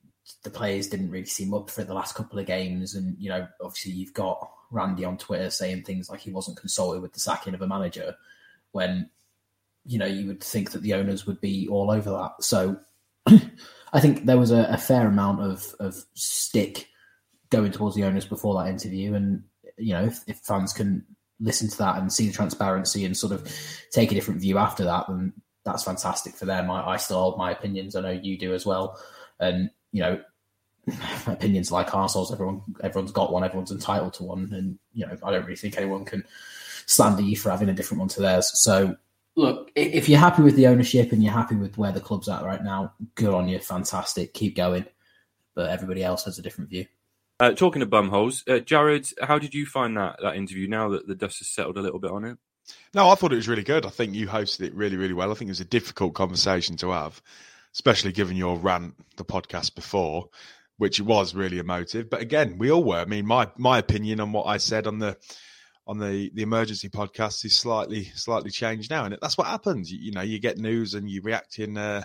the 0.43 0.49
players 0.49 0.87
didn't 0.87 1.11
really 1.11 1.25
seem 1.25 1.53
up 1.53 1.69
for 1.69 1.83
the 1.83 1.93
last 1.93 2.15
couple 2.15 2.39
of 2.39 2.45
games, 2.45 2.95
and 2.95 3.15
you 3.19 3.29
know, 3.29 3.47
obviously 3.61 3.91
you've 3.91 4.13
got 4.13 4.49
Randy 4.71 5.05
on 5.05 5.17
Twitter 5.17 5.49
saying 5.49 5.83
things 5.83 6.09
like 6.09 6.21
he 6.21 6.31
wasn't 6.31 6.57
consulted 6.57 7.01
with 7.01 7.13
the 7.13 7.19
sacking 7.19 7.53
of 7.53 7.61
a 7.61 7.67
manager, 7.67 8.15
when 8.71 9.09
you 9.85 9.99
know 9.99 10.05
you 10.05 10.27
would 10.27 10.43
think 10.43 10.71
that 10.71 10.81
the 10.81 10.93
owners 10.93 11.25
would 11.25 11.41
be 11.41 11.67
all 11.67 11.91
over 11.91 12.09
that. 12.11 12.43
So 12.43 12.79
I 13.93 13.99
think 13.99 14.25
there 14.25 14.37
was 14.37 14.51
a, 14.51 14.67
a 14.71 14.77
fair 14.77 15.07
amount 15.07 15.41
of 15.41 15.75
of 15.79 15.95
stick 16.13 16.87
going 17.49 17.71
towards 17.71 17.95
the 17.95 18.03
owners 18.03 18.25
before 18.25 18.61
that 18.61 18.69
interview, 18.69 19.13
and 19.13 19.43
you 19.77 19.93
know, 19.93 20.05
if, 20.05 20.23
if 20.27 20.37
fans 20.39 20.73
can 20.73 21.05
listen 21.39 21.69
to 21.69 21.77
that 21.77 21.97
and 21.97 22.11
see 22.11 22.27
the 22.27 22.33
transparency 22.33 23.05
and 23.05 23.15
sort 23.15 23.33
of 23.33 23.51
take 23.91 24.11
a 24.11 24.15
different 24.15 24.41
view 24.41 24.57
after 24.57 24.83
that, 24.83 25.05
then 25.07 25.33
that's 25.63 25.83
fantastic 25.83 26.35
for 26.35 26.45
them. 26.45 26.69
I, 26.69 26.91
I 26.91 26.97
still 26.97 27.19
hold 27.19 27.37
my 27.37 27.51
opinions. 27.51 27.95
I 27.95 28.01
know 28.01 28.11
you 28.11 28.37
do 28.37 28.53
as 28.53 28.65
well. 28.65 28.99
And, 29.39 29.69
you 29.91 30.01
know, 30.01 30.21
opinions 31.27 31.71
like 31.71 31.89
arseholes, 31.89 32.31
everyone 32.31 32.61
everyone's 32.81 33.11
got 33.11 33.31
one, 33.31 33.43
everyone's 33.43 33.71
entitled 33.71 34.13
to 34.15 34.23
one. 34.23 34.49
And, 34.53 34.79
you 34.93 35.05
know, 35.05 35.17
I 35.23 35.31
don't 35.31 35.43
really 35.43 35.55
think 35.55 35.77
anyone 35.77 36.05
can 36.05 36.23
slander 36.85 37.21
you 37.21 37.37
for 37.37 37.51
having 37.51 37.69
a 37.69 37.73
different 37.73 37.99
one 37.99 38.09
to 38.09 38.21
theirs. 38.21 38.51
So 38.61 38.95
look, 39.35 39.71
if 39.75 40.09
you're 40.09 40.19
happy 40.19 40.41
with 40.41 40.55
the 40.55 40.67
ownership 40.67 41.11
and 41.11 41.23
you're 41.23 41.33
happy 41.33 41.55
with 41.55 41.77
where 41.77 41.91
the 41.91 42.01
club's 42.01 42.27
at 42.27 42.43
right 42.43 42.63
now, 42.63 42.93
good 43.15 43.33
on 43.33 43.47
you, 43.47 43.59
fantastic, 43.59 44.33
keep 44.33 44.55
going. 44.55 44.85
But 45.55 45.69
everybody 45.69 46.03
else 46.03 46.25
has 46.25 46.39
a 46.39 46.41
different 46.41 46.69
view. 46.69 46.85
Uh, 47.39 47.51
talking 47.51 47.81
of 47.81 47.89
bumholes, 47.89 48.47
uh, 48.49 48.59
Jarred, 48.59 49.07
how 49.21 49.39
did 49.39 49.53
you 49.53 49.65
find 49.65 49.95
that 49.95 50.19
that 50.21 50.35
interview? 50.35 50.67
Now 50.67 50.89
that 50.89 51.07
the 51.07 51.15
dust 51.15 51.39
has 51.39 51.47
settled 51.47 51.77
a 51.77 51.81
little 51.81 51.99
bit 51.99 52.11
on 52.11 52.25
it. 52.25 52.37
No, 52.93 53.09
I 53.09 53.15
thought 53.15 53.31
it 53.31 53.37
was 53.37 53.47
really 53.47 53.63
good. 53.63 53.85
I 53.85 53.89
think 53.89 54.13
you 54.13 54.27
hosted 54.27 54.61
it 54.61 54.73
really, 54.73 54.97
really 54.97 55.13
well. 55.13 55.31
I 55.31 55.35
think 55.35 55.47
it 55.47 55.51
was 55.51 55.61
a 55.61 55.65
difficult 55.65 56.13
conversation 56.13 56.75
to 56.77 56.91
have, 56.91 57.21
especially 57.73 58.11
given 58.11 58.35
your 58.35 58.57
rant 58.57 58.95
the 59.15 59.23
podcast 59.23 59.73
before, 59.73 60.29
which 60.77 60.99
was 60.99 61.33
really 61.33 61.59
emotive. 61.59 62.09
But 62.09 62.21
again, 62.21 62.57
we 62.57 62.71
all 62.71 62.83
were. 62.83 62.99
I 62.99 63.05
mean, 63.05 63.25
my 63.25 63.49
my 63.57 63.77
opinion 63.77 64.19
on 64.19 64.33
what 64.33 64.45
I 64.45 64.57
said 64.57 64.85
on 64.85 64.99
the 64.99 65.17
on 65.87 65.97
the 65.97 66.29
the 66.33 66.43
emergency 66.43 66.89
podcast 66.89 67.45
is 67.45 67.55
slightly 67.55 68.05
slightly 68.15 68.51
changed 68.51 68.91
now, 68.91 69.05
and 69.05 69.17
that's 69.21 69.37
what 69.37 69.47
happens. 69.47 69.91
You, 69.91 69.99
you 69.99 70.11
know, 70.11 70.21
you 70.21 70.39
get 70.39 70.57
news 70.57 70.93
and 70.93 71.09
you 71.09 71.21
react 71.21 71.57
in. 71.59 71.77
Uh, 71.77 72.03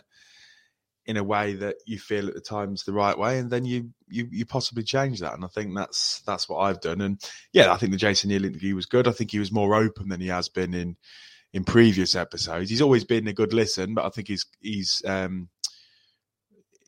in 1.06 1.16
a 1.16 1.24
way 1.24 1.54
that 1.54 1.76
you 1.86 1.98
feel 1.98 2.28
at 2.28 2.34
the 2.34 2.40
time's 2.40 2.84
the 2.84 2.92
right 2.92 3.18
way, 3.18 3.38
and 3.38 3.50
then 3.50 3.64
you 3.64 3.90
you 4.08 4.26
you 4.30 4.46
possibly 4.46 4.82
change 4.82 5.20
that. 5.20 5.34
And 5.34 5.44
I 5.44 5.48
think 5.48 5.74
that's 5.74 6.20
that's 6.26 6.48
what 6.48 6.58
I've 6.58 6.80
done. 6.80 7.00
And 7.00 7.20
yeah, 7.52 7.72
I 7.72 7.76
think 7.76 7.92
the 7.92 7.98
Jason 7.98 8.30
Neal 8.30 8.44
interview 8.44 8.74
was 8.74 8.86
good. 8.86 9.06
I 9.06 9.12
think 9.12 9.30
he 9.30 9.38
was 9.38 9.52
more 9.52 9.74
open 9.74 10.08
than 10.08 10.20
he 10.20 10.28
has 10.28 10.48
been 10.48 10.72
in 10.74 10.96
in 11.52 11.64
previous 11.64 12.14
episodes. 12.14 12.70
He's 12.70 12.82
always 12.82 13.04
been 13.04 13.28
a 13.28 13.32
good 13.32 13.52
listen, 13.52 13.94
but 13.94 14.04
I 14.04 14.08
think 14.08 14.28
he's 14.28 14.46
he's 14.60 15.02
um, 15.06 15.48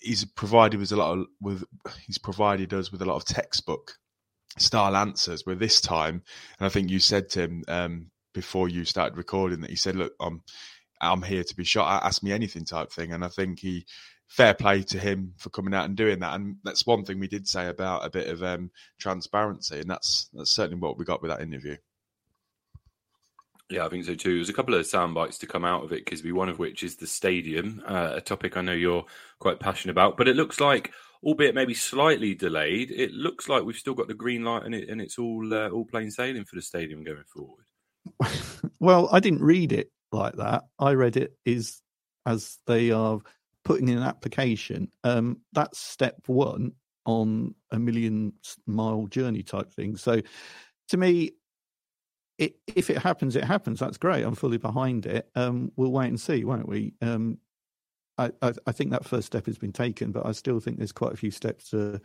he's 0.01 0.25
provided 0.25 0.81
us 0.81 0.93
a 0.93 0.97
lot 0.97 1.19
of 1.19 1.27
with 1.41 1.65
he's 2.07 2.19
provided 2.19 2.73
us 2.73 2.91
with 2.91 3.03
a 3.03 3.07
lot 3.07 3.17
of 3.17 3.25
textbook 3.25 3.95
style 4.59 4.97
answers. 4.97 5.45
With 5.45 5.59
this 5.59 5.81
time, 5.81 6.23
and 6.59 6.67
I 6.67 6.69
think 6.69 6.91
you 6.91 7.01
said 7.01 7.29
to 7.31 7.43
him 7.43 7.65
um, 7.69 8.11
before 8.33 8.69
you 8.69 8.85
started 8.85 9.17
recording 9.17 9.61
that 9.61 9.71
he 9.71 9.77
said, 9.77 9.97
"Look, 9.97 10.13
I'm." 10.21 10.43
I'm 11.01 11.23
here 11.23 11.45
to 11.45 11.57
be 11.57 11.65
shot. 11.65 12.05
Ask 12.05 12.23
me 12.23 12.33
anything 12.33 12.65
type 12.65 12.91
thing. 12.91 13.13
And 13.13 13.25
I 13.25 13.29
think 13.29 13.61
he 13.61 13.87
fair 14.29 14.55
play 14.55 14.83
to 14.83 14.99
him 14.99 15.35
for 15.37 15.51
coming 15.51 15.75
out 15.75 15.85
and 15.85 15.97
doing 15.97 16.21
that. 16.21 16.35
And 16.35 16.57
that's 16.65 16.87
one 16.87 17.05
thing 17.05 17.19
we 17.19 17.29
did 17.29 17.47
say 17.47 17.69
about 17.69 18.05
a 18.05 18.11
bit 18.11 18.29
of 18.29 18.43
um, 18.43 18.71
transparency, 18.99 19.81
and 19.81 19.91
that's 19.91 20.29
that's 20.33 20.55
certainly 20.55 20.81
what 20.81 20.99
we 20.99 21.05
got 21.05 21.23
with 21.23 21.31
that 21.31 21.43
interview. 21.43 21.77
Yeah, 23.69 23.85
I 23.85 23.89
think 23.89 24.05
so 24.05 24.15
too. 24.15 24.37
There's 24.37 24.49
a 24.49 24.53
couple 24.53 24.75
of 24.75 24.87
sound 24.87 25.15
bites 25.15 25.39
to 25.39 25.47
come 25.47 25.65
out 25.65 25.83
of 25.83 25.93
it, 25.93 26.07
Kisby, 26.07 26.33
one 26.33 26.49
of 26.49 26.61
which 26.61 26.85
is 26.85 26.97
the 26.97 27.07
stadium, 27.07 27.83
uh, 27.87 28.13
a 28.15 28.21
topic 28.21 28.57
I 28.57 28.61
know 28.61 28.73
you're 28.73 29.05
quite 29.41 29.59
passionate 29.59 29.93
about. 29.93 30.17
But 30.17 30.29
it 30.29 30.37
looks 30.37 30.61
like, 30.61 30.93
albeit 31.25 31.57
maybe 31.57 31.75
slightly 31.75 32.33
delayed, 32.33 32.93
it 32.93 33.11
looks 33.11 33.49
like 33.49 33.65
we've 33.65 33.75
still 33.75 33.95
got 33.95 34.07
the 34.07 34.15
green 34.15 34.45
light 34.45 34.63
and, 34.65 34.75
it, 34.75 34.89
and 34.89 35.01
it's 35.01 35.19
all 35.19 35.53
uh, 35.53 35.69
all 35.71 35.85
plain 35.85 36.11
sailing 36.13 36.45
for 36.45 36.55
the 36.55 36.63
stadium 36.63 37.03
going 37.03 37.25
forward. 37.27 37.65
well, 38.79 39.09
I 39.11 39.19
didn't 39.19 39.43
read 39.43 39.73
it 39.73 39.91
like 40.17 40.37
that. 40.37 40.65
I 40.79 40.93
read 40.93 41.17
it 41.17 41.37
is 41.45 41.81
as 42.25 42.59
they 42.67 42.91
are 42.91 43.21
putting 43.65 43.89
in 43.89 43.99
an 43.99 44.05
application. 44.05 44.91
Um, 45.05 45.41
that's 45.53 45.79
step 45.79 46.17
one. 46.27 46.73
on 47.05 47.55
a 47.71 47.79
million 47.79 48.33
mile 48.67 49.07
journey 49.07 49.43
type 49.43 49.73
thing. 49.73 49.97
So 49.97 50.21
to 50.89 50.97
me, 50.97 51.33
it, 52.39 52.57
if 52.67 52.91
it 52.91 52.99
happens, 52.99 53.37
it 53.37 53.45
happens. 53.45 53.79
That's 53.81 53.97
great. 53.97 54.25
I'm 54.25 54.35
fully 54.35 54.59
behind 54.59 55.07
it. 55.07 55.29
Um, 55.35 55.73
we'll 55.77 55.93
wait 55.93 56.09
and 56.09 56.21
see, 56.21 56.45
won't 56.45 56.69
we? 56.69 56.95
Um, 57.01 57.39
I, 58.19 58.31
I, 58.43 58.53
I, 58.67 58.73
think 58.73 58.91
that 58.91 59.05
first 59.05 59.27
step 59.27 59.47
has 59.47 59.59
been 59.59 59.73
taken, 59.73 60.11
but 60.11 60.27
I 60.27 60.33
still 60.33 60.61
think 60.61 60.79
there's 60.79 60.93
quite 60.93 61.13
a 61.13 61.17
few 61.17 61.31
steps 61.31 61.71
to 61.71 62.01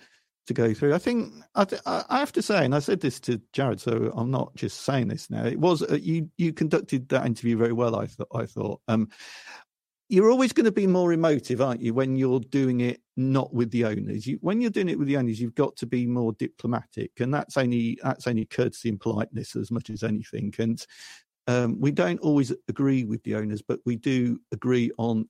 to 0.47 0.53
go 0.53 0.73
through. 0.73 0.93
I 0.93 0.97
think 0.97 1.33
I, 1.55 1.65
I 1.85 2.19
have 2.19 2.31
to 2.33 2.41
say, 2.41 2.65
and 2.65 2.75
I 2.75 2.79
said 2.79 3.01
this 3.01 3.19
to 3.21 3.41
Jarred, 3.53 3.79
so 3.79 4.11
I'm 4.15 4.31
not 4.31 4.55
just 4.55 4.81
saying 4.81 5.07
this 5.07 5.29
now. 5.29 5.45
It 5.45 5.59
was 5.59 5.81
uh, 5.83 5.99
you 6.01 6.29
you 6.37 6.53
conducted 6.53 7.09
that 7.09 7.25
interview 7.25 7.57
very 7.57 7.73
well. 7.73 7.95
I 7.95 8.07
thought. 8.07 8.29
I 8.33 8.45
thought. 8.45 8.81
Um, 8.87 9.09
you're 10.09 10.29
always 10.29 10.51
going 10.51 10.65
to 10.65 10.73
be 10.73 10.87
more 10.87 11.13
emotive, 11.13 11.61
aren't 11.61 11.81
you, 11.81 11.93
when 11.93 12.17
you're 12.17 12.41
doing 12.41 12.81
it 12.81 12.99
not 13.15 13.53
with 13.53 13.71
the 13.71 13.85
owners? 13.85 14.27
You, 14.27 14.39
when 14.41 14.59
you're 14.59 14.69
doing 14.69 14.89
it 14.89 14.99
with 14.99 15.07
the 15.07 15.15
owners, 15.15 15.39
you've 15.39 15.55
got 15.55 15.77
to 15.77 15.85
be 15.85 16.05
more 16.05 16.33
diplomatic, 16.33 17.11
and 17.21 17.33
that's 17.33 17.55
only 17.55 17.97
that's 18.03 18.27
only 18.27 18.45
courtesy 18.45 18.89
and 18.89 18.99
politeness 18.99 19.55
as 19.55 19.71
much 19.71 19.89
as 19.89 20.03
anything. 20.03 20.53
And 20.59 20.85
um, 21.47 21.79
we 21.79 21.91
don't 21.91 22.19
always 22.19 22.51
agree 22.67 23.05
with 23.05 23.23
the 23.23 23.35
owners, 23.35 23.61
but 23.61 23.79
we 23.85 23.95
do 23.95 24.39
agree 24.51 24.91
on 24.97 25.29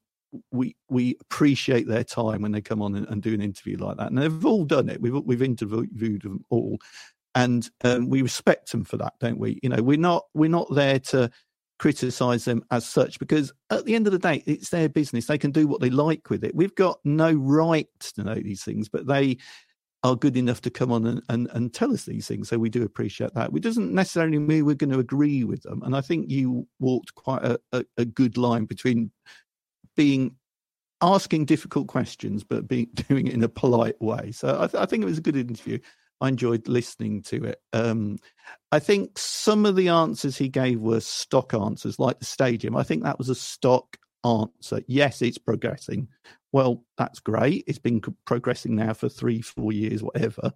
we 0.51 0.75
we 0.89 1.15
appreciate 1.21 1.87
their 1.87 2.03
time 2.03 2.41
when 2.41 2.51
they 2.51 2.61
come 2.61 2.81
on 2.81 2.95
and, 2.95 3.07
and, 3.07 3.21
do 3.21 3.33
an 3.33 3.41
interview 3.41 3.77
like 3.77 3.97
that, 3.97 4.07
and 4.07 4.17
they've 4.17 4.45
all 4.45 4.65
done 4.65 4.89
it. 4.89 5.01
We've 5.01 5.13
we've 5.25 5.41
interviewed 5.41 6.21
them 6.21 6.45
all, 6.49 6.79
and 7.35 7.69
um, 7.83 8.09
we 8.09 8.21
respect 8.21 8.71
them 8.71 8.83
for 8.83 8.97
that, 8.97 9.13
don't 9.19 9.39
we? 9.39 9.59
You 9.61 9.69
know, 9.69 9.81
we're 9.81 9.97
not 9.97 10.25
we're 10.33 10.49
not 10.49 10.73
there 10.73 10.99
to 10.99 11.29
criticize 11.79 12.45
them 12.45 12.63
as 12.69 12.87
such 12.87 13.17
because 13.17 13.51
at 13.71 13.85
the 13.85 13.95
end 13.95 14.05
of 14.05 14.13
the 14.13 14.19
day 14.19 14.43
it's 14.45 14.69
their 14.69 14.87
business. 14.87 15.25
They 15.25 15.39
can 15.39 15.49
do 15.49 15.67
what 15.67 15.81
they 15.81 15.89
like 15.89 16.29
with 16.29 16.43
it. 16.43 16.53
We've 16.53 16.75
got 16.75 16.99
no 17.03 17.33
right 17.33 17.87
to 18.15 18.23
know 18.23 18.35
these 18.35 18.63
things 18.63 18.87
but 18.87 19.07
they 19.07 19.37
are 20.03 20.15
good 20.15 20.37
enough 20.37 20.61
to 20.61 20.69
come 20.69 20.91
on 20.91 21.05
and, 21.05 21.21
and, 21.29 21.49
and 21.53 21.73
tell 21.73 21.91
us 21.91 22.05
these 22.05 22.27
things. 22.27 22.49
So 22.49 22.57
we 22.57 22.69
do 22.69 22.83
appreciate 22.83 23.33
that. 23.33 23.51
It 23.53 23.63
doesn't 23.63 23.93
necessarily 23.93 24.37
mean 24.39 24.65
we're 24.65 24.75
going 24.75 24.91
to 24.91 24.99
agree 24.99 25.43
with 25.43 25.63
them. 25.63 25.81
And 25.83 25.95
i 25.95 26.01
think 26.01 26.29
you 26.29 26.67
walked 26.79 27.13
quite 27.15 27.43
a, 27.43 27.59
a, 27.71 27.85
a 27.97 28.05
good 28.05 28.37
line 28.37 28.65
between 28.65 29.11
being 29.95 30.35
asking 31.01 31.45
difficult 31.45 31.87
questions 31.87 32.43
but 32.43 32.67
being 32.67 32.87
doing 33.09 33.27
it 33.27 33.33
in 33.33 33.43
a 33.43 33.49
polite 33.49 33.99
way 34.01 34.31
so 34.31 34.57
i, 34.61 34.67
th- 34.67 34.81
I 34.81 34.85
think 34.85 35.03
it 35.03 35.07
was 35.07 35.17
a 35.17 35.21
good 35.21 35.35
interview 35.35 35.79
I 36.21 36.29
enjoyed 36.29 36.67
listening 36.67 37.23
to 37.23 37.43
it. 37.45 37.61
Um, 37.73 38.19
I 38.71 38.77
think 38.77 39.17
some 39.17 39.65
of 39.65 39.75
the 39.75 39.89
answers 39.89 40.37
he 40.37 40.49
gave 40.49 40.79
were 40.79 40.99
stock 40.99 41.55
answers, 41.55 41.97
like 41.97 42.19
the 42.19 42.25
stadium. 42.25 42.77
I 42.77 42.83
think 42.83 43.03
that 43.03 43.17
was 43.17 43.29
a 43.29 43.35
stock 43.35 43.97
answer. 44.23 44.81
Yes, 44.87 45.23
it's 45.23 45.39
progressing. 45.39 46.07
Well, 46.51 46.85
that's 46.95 47.19
great. 47.19 47.63
It's 47.65 47.79
been 47.79 48.01
progressing 48.25 48.75
now 48.75 48.93
for 48.93 49.09
three, 49.09 49.41
four 49.41 49.71
years, 49.71 50.03
whatever. 50.03 50.53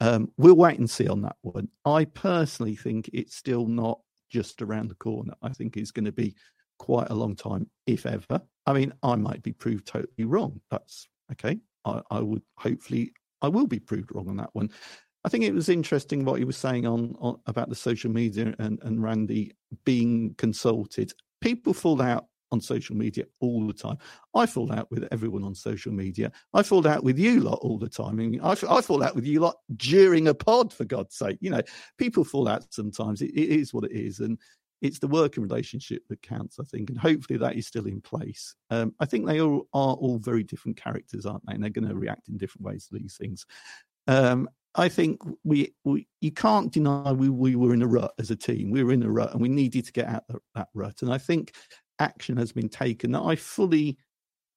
Um, 0.00 0.30
we'll 0.36 0.54
wait 0.54 0.78
and 0.78 0.88
see 0.88 1.08
on 1.08 1.22
that 1.22 1.36
one. 1.42 1.68
I 1.84 2.04
personally 2.04 2.76
think 2.76 3.10
it's 3.12 3.34
still 3.34 3.66
not 3.66 3.98
just 4.30 4.62
around 4.62 4.88
the 4.88 4.94
corner. 4.94 5.34
I 5.42 5.48
think 5.48 5.76
it's 5.76 5.90
going 5.90 6.04
to 6.04 6.12
be 6.12 6.36
quite 6.78 7.10
a 7.10 7.14
long 7.14 7.36
time, 7.36 7.68
if 7.86 8.06
ever. 8.06 8.40
I 8.66 8.72
mean, 8.72 8.92
I 9.02 9.16
might 9.16 9.42
be 9.42 9.52
proved 9.52 9.86
totally 9.86 10.24
wrong. 10.24 10.60
That's 10.70 11.08
okay. 11.32 11.58
I, 11.84 12.00
I 12.10 12.20
would 12.20 12.42
hopefully 12.56 13.12
I 13.42 13.48
will 13.48 13.66
be 13.66 13.78
proved 13.78 14.10
wrong 14.14 14.28
on 14.28 14.36
that 14.36 14.50
one. 14.52 14.70
I 15.24 15.28
think 15.28 15.44
it 15.44 15.54
was 15.54 15.68
interesting 15.68 16.24
what 16.24 16.38
he 16.38 16.44
was 16.44 16.56
saying 16.56 16.86
on, 16.86 17.14
on 17.18 17.38
about 17.46 17.68
the 17.68 17.74
social 17.74 18.10
media 18.10 18.54
and, 18.58 18.78
and 18.82 19.02
Randy 19.02 19.52
being 19.84 20.34
consulted. 20.38 21.12
People 21.40 21.74
fall 21.74 22.00
out 22.00 22.26
on 22.50 22.60
social 22.60 22.96
media 22.96 23.24
all 23.40 23.66
the 23.66 23.72
time. 23.72 23.98
I 24.34 24.46
fall 24.46 24.72
out 24.72 24.90
with 24.90 25.06
everyone 25.10 25.44
on 25.44 25.54
social 25.54 25.92
media. 25.92 26.32
I 26.54 26.62
fall 26.62 26.86
out 26.86 27.04
with 27.04 27.18
you 27.18 27.40
lot 27.40 27.58
all 27.60 27.78
the 27.78 27.88
time. 27.88 28.20
I, 28.20 28.26
mean, 28.26 28.40
I, 28.40 28.52
I 28.52 28.80
fall 28.80 29.02
out 29.02 29.14
with 29.14 29.26
you 29.26 29.40
lot 29.40 29.56
during 29.76 30.28
a 30.28 30.34
pod, 30.34 30.72
for 30.72 30.84
God's 30.84 31.16
sake. 31.16 31.38
You 31.40 31.50
know, 31.50 31.62
people 31.98 32.24
fall 32.24 32.48
out 32.48 32.72
sometimes. 32.72 33.20
It, 33.20 33.30
it 33.30 33.50
is 33.50 33.74
what 33.74 33.84
it 33.84 33.92
is. 33.92 34.20
And 34.20 34.38
it's 34.80 34.98
the 34.98 35.08
working 35.08 35.42
relationship 35.42 36.02
that 36.08 36.22
counts, 36.22 36.58
I 36.60 36.64
think. 36.64 36.90
And 36.90 36.98
hopefully 36.98 37.38
that 37.38 37.56
is 37.56 37.66
still 37.66 37.86
in 37.86 38.00
place. 38.00 38.54
Um, 38.70 38.94
I 39.00 39.06
think 39.06 39.26
they 39.26 39.40
all 39.40 39.66
are 39.72 39.94
all 39.94 40.18
very 40.18 40.44
different 40.44 40.76
characters, 40.76 41.26
aren't 41.26 41.44
they? 41.46 41.54
And 41.54 41.62
they're 41.62 41.70
going 41.70 41.88
to 41.88 41.94
react 41.94 42.28
in 42.28 42.38
different 42.38 42.66
ways 42.66 42.86
to 42.86 42.98
these 42.98 43.16
things. 43.16 43.44
Um, 44.06 44.48
I 44.74 44.88
think 44.88 45.20
we, 45.44 45.74
we 45.84 46.06
you 46.20 46.30
can't 46.30 46.72
deny 46.72 47.12
we, 47.12 47.28
we 47.28 47.56
were 47.56 47.74
in 47.74 47.82
a 47.82 47.86
rut 47.86 48.12
as 48.18 48.30
a 48.30 48.36
team. 48.36 48.70
We 48.70 48.84
were 48.84 48.92
in 48.92 49.02
a 49.02 49.10
rut 49.10 49.32
and 49.32 49.42
we 49.42 49.48
needed 49.48 49.86
to 49.86 49.92
get 49.92 50.06
out 50.06 50.24
of 50.28 50.40
that 50.54 50.68
rut. 50.74 51.02
And 51.02 51.12
I 51.12 51.18
think 51.18 51.54
action 51.98 52.36
has 52.36 52.52
been 52.52 52.68
taken 52.68 53.12
that 53.12 53.22
I 53.22 53.34
fully 53.34 53.96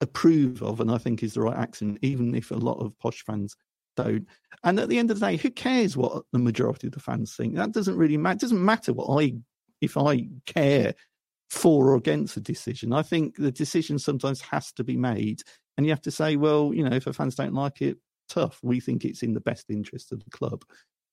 approve 0.01 0.61
of 0.61 0.79
and 0.79 0.91
I 0.91 0.97
think 0.97 1.23
is 1.23 1.33
the 1.33 1.41
right 1.41 1.57
action, 1.57 1.97
even 2.01 2.35
if 2.35 2.51
a 2.51 2.55
lot 2.55 2.79
of 2.79 2.97
posh 2.99 3.23
fans 3.23 3.55
don't. 3.95 4.27
And 4.63 4.79
at 4.79 4.89
the 4.89 4.99
end 4.99 5.11
of 5.11 5.19
the 5.19 5.25
day, 5.25 5.37
who 5.37 5.49
cares 5.49 5.97
what 5.97 6.23
the 6.31 6.39
majority 6.39 6.87
of 6.87 6.93
the 6.93 6.99
fans 6.99 7.35
think? 7.35 7.55
That 7.55 7.71
doesn't 7.71 7.97
really 7.97 8.17
matter. 8.17 8.35
It 8.35 8.41
doesn't 8.41 8.65
matter 8.65 8.93
what 8.93 9.21
I 9.21 9.33
if 9.81 9.97
I 9.97 10.27
care 10.45 10.93
for 11.49 11.89
or 11.89 11.95
against 11.95 12.37
a 12.37 12.41
decision. 12.41 12.93
I 12.93 13.01
think 13.01 13.35
the 13.35 13.51
decision 13.51 13.99
sometimes 13.99 14.39
has 14.41 14.71
to 14.73 14.83
be 14.83 14.95
made, 14.95 15.41
and 15.75 15.85
you 15.85 15.91
have 15.91 16.01
to 16.03 16.11
say, 16.11 16.37
well, 16.37 16.73
you 16.73 16.87
know, 16.87 16.95
if 16.95 17.05
the 17.05 17.13
fans 17.13 17.35
don't 17.35 17.53
like 17.53 17.81
it, 17.81 17.97
tough. 18.29 18.59
We 18.63 18.79
think 18.79 19.03
it's 19.03 19.23
in 19.23 19.33
the 19.33 19.41
best 19.41 19.69
interest 19.69 20.11
of 20.11 20.23
the 20.23 20.29
club. 20.31 20.63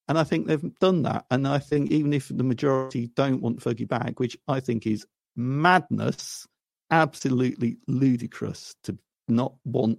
And 0.07 0.19
I 0.19 0.25
think 0.25 0.47
they've 0.47 0.79
done 0.81 1.03
that. 1.03 1.27
And 1.31 1.47
I 1.47 1.59
think 1.59 1.91
even 1.91 2.13
if 2.13 2.29
the 2.29 2.45
majority 2.45 3.11
don't 3.15 3.43
want 3.43 3.61
Fergie 3.61 3.89
back, 3.89 4.21
which 4.21 4.39
I 4.47 4.61
think 4.61 4.87
is 4.87 5.07
madness, 5.37 6.47
absolutely 6.91 7.77
ludicrous 7.87 8.75
to 8.85 8.97
not 9.29 9.55
want 9.65 9.99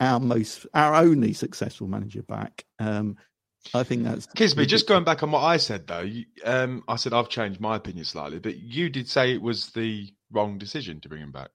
our 0.00 0.18
most, 0.18 0.66
our 0.72 0.94
only 0.94 1.34
successful 1.34 1.88
manager 1.88 2.22
back. 2.22 2.64
Um, 2.78 3.16
I 3.74 3.82
think 3.82 4.04
that's 4.04 4.26
Kisby. 4.26 4.66
Just 4.66 4.88
going 4.88 5.04
back 5.04 5.22
on 5.22 5.30
what 5.30 5.42
I 5.42 5.58
said, 5.58 5.86
though, 5.86 6.00
you, 6.00 6.24
um, 6.44 6.82
I 6.88 6.96
said 6.96 7.12
I've 7.12 7.28
changed 7.28 7.60
my 7.60 7.76
opinion 7.76 8.04
slightly, 8.04 8.38
but 8.38 8.58
you 8.58 8.88
did 8.88 9.08
say 9.08 9.32
it 9.32 9.42
was 9.42 9.68
the 9.68 10.12
wrong 10.30 10.58
decision 10.58 11.00
to 11.00 11.08
bring 11.08 11.22
him 11.22 11.32
back. 11.32 11.50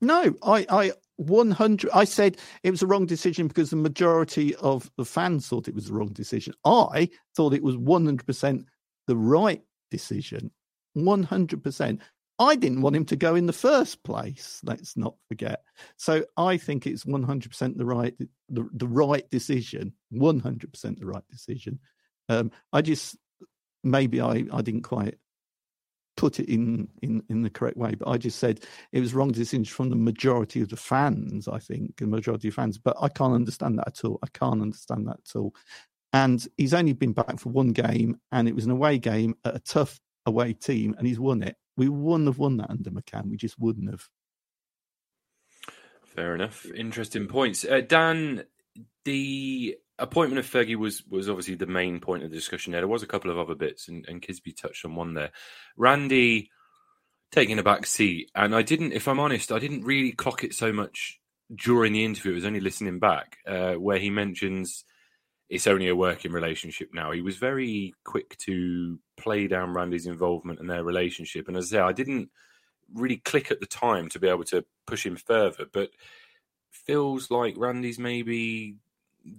No, 0.00 0.34
I, 0.42 0.66
I 0.68 0.92
100 1.16 1.90
i 1.94 2.04
said 2.04 2.36
it 2.62 2.70
was 2.70 2.82
a 2.82 2.86
wrong 2.86 3.06
decision 3.06 3.46
because 3.46 3.70
the 3.70 3.76
majority 3.76 4.54
of 4.56 4.90
the 4.96 5.04
fans 5.04 5.46
thought 5.46 5.68
it 5.68 5.74
was 5.74 5.86
the 5.86 5.94
wrong 5.94 6.08
decision 6.08 6.52
i 6.64 7.08
thought 7.36 7.54
it 7.54 7.62
was 7.62 7.76
100% 7.76 8.64
the 9.06 9.16
right 9.16 9.62
decision 9.90 10.50
100% 10.96 12.00
i 12.38 12.56
didn't 12.56 12.82
want 12.82 12.96
him 12.96 13.04
to 13.04 13.16
go 13.16 13.34
in 13.34 13.46
the 13.46 13.52
first 13.52 14.02
place 14.02 14.60
let's 14.64 14.96
not 14.96 15.14
forget 15.28 15.62
so 15.96 16.24
i 16.36 16.56
think 16.56 16.86
it's 16.86 17.04
100% 17.04 17.76
the 17.76 17.84
right 17.84 18.14
the, 18.48 18.68
the 18.72 18.88
right 18.88 19.28
decision 19.30 19.92
100% 20.12 20.98
the 20.98 21.06
right 21.06 21.28
decision 21.30 21.78
um, 22.28 22.50
i 22.72 22.80
just 22.80 23.16
maybe 23.82 24.20
i 24.20 24.44
i 24.52 24.62
didn't 24.62 24.82
quite 24.82 25.18
put 26.16 26.40
it 26.40 26.48
in, 26.48 26.88
in, 27.02 27.22
in 27.28 27.42
the 27.42 27.50
correct 27.50 27.76
way, 27.76 27.94
but 27.94 28.08
I 28.08 28.18
just 28.18 28.38
said 28.38 28.60
it 28.92 29.00
was 29.00 29.14
wrong 29.14 29.32
decision 29.32 29.64
from 29.64 29.90
the 29.90 29.96
majority 29.96 30.60
of 30.60 30.68
the 30.68 30.76
fans, 30.76 31.48
I 31.48 31.58
think, 31.58 31.96
the 31.96 32.06
majority 32.06 32.48
of 32.48 32.54
fans. 32.54 32.78
But 32.78 32.96
I 33.00 33.08
can't 33.08 33.34
understand 33.34 33.78
that 33.78 33.88
at 33.88 34.04
all. 34.04 34.18
I 34.22 34.28
can't 34.32 34.62
understand 34.62 35.08
that 35.08 35.18
at 35.26 35.36
all. 35.36 35.54
And 36.12 36.46
he's 36.56 36.74
only 36.74 36.92
been 36.92 37.12
back 37.12 37.40
for 37.40 37.48
one 37.48 37.72
game, 37.72 38.20
and 38.30 38.48
it 38.48 38.54
was 38.54 38.64
an 38.64 38.70
away 38.70 38.98
game 38.98 39.34
at 39.44 39.56
a 39.56 39.60
tough 39.60 39.98
away 40.26 40.52
team, 40.52 40.94
and 40.96 41.06
he's 41.06 41.18
won 41.18 41.42
it. 41.42 41.56
We 41.76 41.88
wouldn't 41.88 42.28
have 42.28 42.38
won 42.38 42.58
that 42.58 42.70
under 42.70 42.90
McCann. 42.90 43.30
We 43.30 43.36
just 43.36 43.58
wouldn't 43.58 43.90
have. 43.90 44.08
Fair 46.04 46.34
enough. 46.34 46.66
Interesting 46.66 47.26
points. 47.26 47.64
Uh, 47.64 47.80
Dan, 47.80 48.44
the 49.04 49.76
appointment 49.98 50.38
of 50.38 50.50
Fergie 50.50 50.76
was 50.76 51.04
was 51.06 51.28
obviously 51.28 51.54
the 51.54 51.66
main 51.66 52.00
point 52.00 52.22
of 52.22 52.30
the 52.30 52.36
discussion 52.36 52.72
there. 52.72 52.80
There 52.80 52.88
was 52.88 53.02
a 53.02 53.08
couple 53.08 53.30
of 53.30 53.38
other 53.38 53.54
bits, 53.54 53.88
and, 53.88 54.06
and 54.08 54.22
Kisby 54.22 54.56
touched 54.56 54.84
on 54.84 54.94
one 54.94 55.14
there. 55.14 55.30
Randy 55.76 56.50
taking 57.32 57.58
a 57.58 57.64
back 57.64 57.86
seat, 57.86 58.30
and 58.34 58.54
I 58.54 58.62
didn't, 58.62 58.92
if 58.92 59.08
I'm 59.08 59.18
honest, 59.18 59.50
I 59.50 59.58
didn't 59.58 59.84
really 59.84 60.12
clock 60.12 60.44
it 60.44 60.54
so 60.54 60.72
much 60.72 61.20
during 61.54 61.92
the 61.92 62.04
interview. 62.04 62.32
I 62.32 62.36
was 62.36 62.44
only 62.44 62.60
listening 62.60 63.00
back, 63.00 63.38
uh, 63.46 63.74
where 63.74 63.98
he 63.98 64.10
mentions 64.10 64.84
it's 65.48 65.66
only 65.66 65.88
a 65.88 65.96
working 65.96 66.32
relationship 66.32 66.90
now. 66.94 67.10
He 67.12 67.20
was 67.20 67.36
very 67.36 67.94
quick 68.04 68.36
to 68.38 68.98
play 69.16 69.46
down 69.46 69.74
Randy's 69.74 70.06
involvement 70.06 70.60
and 70.60 70.68
their 70.68 70.84
relationship, 70.84 71.48
and 71.48 71.56
as 71.56 71.72
I 71.72 71.76
say, 71.76 71.80
I 71.80 71.92
didn't 71.92 72.30
really 72.92 73.18
click 73.18 73.50
at 73.50 73.60
the 73.60 73.66
time 73.66 74.08
to 74.10 74.18
be 74.18 74.28
able 74.28 74.44
to 74.44 74.64
push 74.86 75.04
him 75.06 75.16
further, 75.16 75.66
but 75.72 75.90
feels 76.70 77.30
like 77.30 77.54
Randy's 77.56 77.98
maybe 77.98 78.76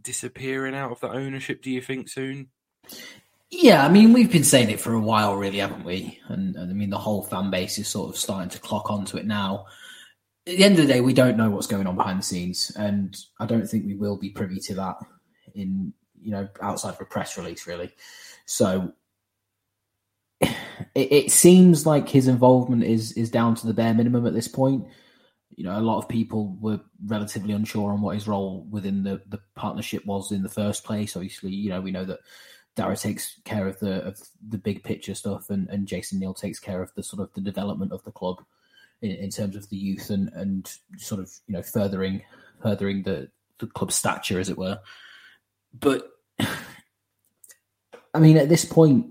disappearing 0.01 0.75
out 0.75 0.91
of 0.91 0.99
the 0.99 1.09
ownership, 1.09 1.61
do 1.61 1.69
you 1.69 1.81
think, 1.81 2.09
soon? 2.09 2.47
Yeah, 3.51 3.85
I 3.85 3.89
mean, 3.89 4.13
we've 4.13 4.31
been 4.31 4.43
saying 4.43 4.71
it 4.71 4.81
for 4.81 4.93
a 4.93 4.99
while, 4.99 5.35
really, 5.35 5.59
haven't 5.59 5.85
we? 5.85 6.19
And, 6.27 6.55
and, 6.55 6.71
I 6.71 6.73
mean, 6.73 6.89
the 6.89 6.97
whole 6.97 7.23
fan 7.23 7.51
base 7.51 7.77
is 7.77 7.87
sort 7.87 8.09
of 8.09 8.17
starting 8.17 8.49
to 8.49 8.59
clock 8.59 8.89
onto 8.89 9.17
it 9.17 9.25
now. 9.25 9.65
At 10.47 10.57
the 10.57 10.63
end 10.63 10.79
of 10.79 10.87
the 10.87 10.93
day, 10.93 11.01
we 11.01 11.13
don't 11.13 11.37
know 11.37 11.49
what's 11.49 11.67
going 11.67 11.87
on 11.87 11.95
behind 11.95 12.19
the 12.19 12.23
scenes, 12.23 12.71
and 12.77 13.15
I 13.39 13.45
don't 13.45 13.67
think 13.67 13.85
we 13.85 13.95
will 13.95 14.17
be 14.17 14.29
privy 14.29 14.59
to 14.61 14.75
that 14.75 14.97
in 15.55 15.93
you 16.21 16.31
know 16.31 16.47
outside 16.61 16.93
of 16.93 17.01
a 17.01 17.05
press 17.05 17.37
release, 17.37 17.65
really. 17.65 17.91
So 18.45 18.93
it, 20.41 20.51
it 20.93 21.31
seems 21.31 21.85
like 21.85 22.09
his 22.09 22.27
involvement 22.27 22.83
is 22.83 23.13
is 23.13 23.31
down 23.31 23.55
to 23.55 23.67
the 23.67 23.73
bare 23.73 23.93
minimum 23.93 24.27
at 24.27 24.33
this 24.33 24.47
point 24.47 24.85
you 25.55 25.63
know, 25.63 25.77
a 25.77 25.81
lot 25.81 25.97
of 25.97 26.09
people 26.09 26.57
were 26.59 26.79
relatively 27.05 27.53
unsure 27.53 27.91
on 27.91 28.01
what 28.01 28.15
his 28.15 28.27
role 28.27 28.65
within 28.69 29.03
the, 29.03 29.21
the 29.29 29.39
partnership 29.55 30.05
was 30.05 30.31
in 30.31 30.43
the 30.43 30.49
first 30.49 30.83
place. 30.83 31.15
Obviously, 31.15 31.51
you 31.51 31.69
know, 31.69 31.81
we 31.81 31.91
know 31.91 32.05
that 32.05 32.19
Darragh 32.75 32.99
takes 32.99 33.39
care 33.45 33.67
of 33.67 33.79
the 33.79 34.03
of 34.05 34.19
the 34.49 34.57
big 34.57 34.83
picture 34.83 35.15
stuff, 35.15 35.49
and, 35.49 35.69
and 35.69 35.87
Jason 35.87 36.19
Neal 36.19 36.33
takes 36.33 36.59
care 36.59 36.81
of 36.81 36.93
the 36.95 37.03
sort 37.03 37.21
of 37.21 37.33
the 37.33 37.41
development 37.41 37.93
of 37.93 38.03
the 38.03 38.11
club 38.11 38.43
in, 39.01 39.11
in 39.11 39.29
terms 39.29 39.55
of 39.55 39.69
the 39.69 39.77
youth 39.77 40.09
and 40.09 40.29
and 40.33 40.73
sort 40.97 41.21
of 41.21 41.31
you 41.47 41.53
know 41.53 41.61
furthering 41.61 42.21
furthering 42.61 43.03
the 43.03 43.29
the 43.59 43.67
club's 43.67 43.95
stature, 43.95 44.39
as 44.39 44.49
it 44.49 44.57
were. 44.57 44.79
But 45.79 46.09
I 48.13 48.19
mean, 48.19 48.37
at 48.37 48.49
this 48.49 48.65
point, 48.65 49.07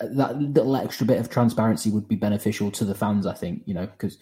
that 0.00 0.38
little 0.38 0.76
extra 0.76 1.06
bit 1.06 1.20
of 1.20 1.30
transparency 1.30 1.90
would 1.90 2.08
be 2.08 2.16
beneficial 2.16 2.70
to 2.72 2.84
the 2.84 2.94
fans. 2.94 3.26
I 3.26 3.34
think 3.34 3.62
you 3.66 3.74
know 3.74 3.86
because 3.86 4.18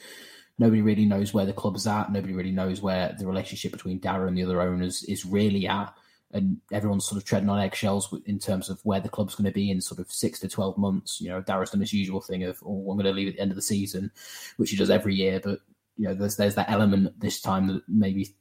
nobody 0.59 0.83
really 0.83 1.07
knows 1.07 1.33
where 1.35 1.47
the 1.47 1.53
club's 1.53 1.87
at. 1.87 2.13
Nobody 2.13 2.35
really 2.35 2.53
knows 2.53 2.81
where 2.83 3.15
the 3.19 3.27
relationship 3.27 3.73
between 3.73 4.01
Darragh 4.01 4.29
and 4.29 4.37
the 4.37 4.45
other 4.45 4.61
owners 4.61 5.03
is 5.05 5.25
really 5.25 5.67
at 5.67 5.93
and 6.33 6.59
everyone's 6.73 7.05
sort 7.05 7.21
of 7.21 7.27
treading 7.27 7.49
on 7.49 7.61
eggshells 7.61 8.15
in 8.27 8.39
terms 8.39 8.71
of 8.71 8.81
where 8.85 9.01
the 9.01 9.09
club's 9.09 9.35
going 9.35 9.45
to 9.45 9.53
be 9.53 9.71
in 9.71 9.81
sort 9.81 10.01
of 10.01 10.11
six 10.11 10.41
to 10.41 10.49
12 10.49 10.79
months. 10.79 11.21
You 11.21 11.29
know, 11.29 11.43
Darragh's 11.43 11.71
done 11.71 11.81
his 11.81 11.93
usual 11.93 12.21
thing 12.21 12.45
of, 12.45 12.59
oh, 12.65 12.91
I'm 12.91 12.97
going 12.97 13.05
to 13.05 13.13
leave 13.13 13.29
at 13.29 13.35
the 13.35 13.41
end 13.41 13.53
of 13.53 13.57
the 13.57 13.63
season, 13.63 14.11
which 14.57 14.71
he 14.71 14.77
does 14.77 14.91
every 14.91 15.15
year. 15.15 15.41
But, 15.43 15.61
you 15.97 16.09
know, 16.09 16.15
there's, 16.15 16.37
there's 16.37 16.55
that 16.55 16.71
element 16.71 17.21
this 17.21 17.41
time 17.41 17.67
that 17.67 17.83
maybe, 17.87 18.35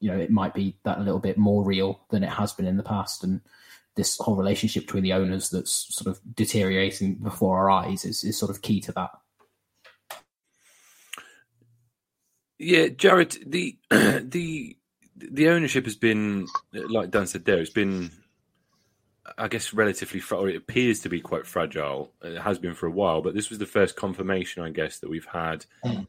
you 0.00 0.10
know, 0.10 0.18
it 0.18 0.30
might 0.30 0.54
be 0.54 0.76
that 0.84 0.98
a 0.98 1.02
little 1.02 1.20
bit 1.20 1.38
more 1.38 1.64
real 1.64 2.04
than 2.10 2.22
it 2.22 2.30
has 2.30 2.52
been 2.52 2.66
in 2.66 2.76
the 2.76 2.82
past. 2.82 3.24
And 3.24 3.40
this 3.96 4.16
whole 4.18 4.36
relationship 4.36 4.86
between 4.86 5.02
the 5.02 5.14
owners 5.14 5.50
that's 5.50 5.94
sort 5.94 6.14
of 6.14 6.20
deteriorating 6.34 7.14
before 7.14 7.58
our 7.58 7.70
eyes 7.70 8.04
is, 8.04 8.22
is 8.24 8.38
sort 8.38 8.50
of 8.50 8.62
key 8.62 8.80
to 8.82 8.92
that. 8.92 9.10
Yeah, 12.58 12.88
Jarred, 12.88 13.36
the 13.46 13.76
the 13.90 14.76
the 15.16 15.48
ownership 15.48 15.84
has 15.84 15.96
been, 15.96 16.46
like 16.72 17.10
Dan 17.10 17.26
said 17.26 17.44
there, 17.44 17.58
it's 17.58 17.70
been, 17.70 18.10
I 19.36 19.48
guess, 19.48 19.72
relatively, 19.72 20.22
or 20.30 20.48
it 20.48 20.56
appears 20.56 21.00
to 21.00 21.08
be 21.08 21.20
quite 21.20 21.46
fragile. 21.46 22.12
It 22.22 22.40
has 22.40 22.58
been 22.58 22.74
for 22.74 22.86
a 22.86 22.90
while, 22.90 23.22
but 23.22 23.34
this 23.34 23.50
was 23.50 23.58
the 23.58 23.66
first 23.66 23.96
confirmation, 23.96 24.62
I 24.62 24.70
guess, 24.70 24.98
that 24.98 25.10
we've 25.10 25.26
had 25.26 25.66
mm. 25.84 26.06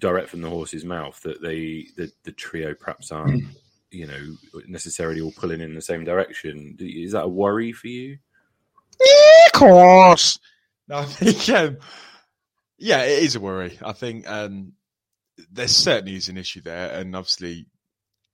Direct 0.00 0.28
from 0.28 0.40
the 0.40 0.50
horse's 0.50 0.84
mouth 0.84 1.20
that 1.22 1.42
they, 1.42 1.86
the, 1.96 2.10
the 2.24 2.32
trio 2.32 2.74
perhaps 2.74 3.12
aren't, 3.12 3.44
you 3.90 4.06
know, 4.06 4.62
necessarily 4.66 5.20
all 5.20 5.32
pulling 5.32 5.60
in 5.60 5.74
the 5.74 5.82
same 5.82 6.04
direction. 6.04 6.76
Is 6.80 7.12
that 7.12 7.24
a 7.24 7.28
worry 7.28 7.72
for 7.72 7.88
you? 7.88 8.18
Yeah, 9.00 9.46
of 9.46 9.52
course. 9.52 10.38
No, 10.88 10.96
I 10.98 11.04
think, 11.04 11.48
um, 11.50 11.78
yeah, 12.78 13.02
it 13.04 13.22
is 13.22 13.36
a 13.36 13.40
worry. 13.40 13.78
I 13.82 13.92
think 13.92 14.28
um, 14.28 14.72
there 15.52 15.68
certainly 15.68 16.16
is 16.16 16.28
an 16.28 16.38
issue 16.38 16.62
there, 16.62 16.92
and 16.92 17.14
obviously 17.14 17.66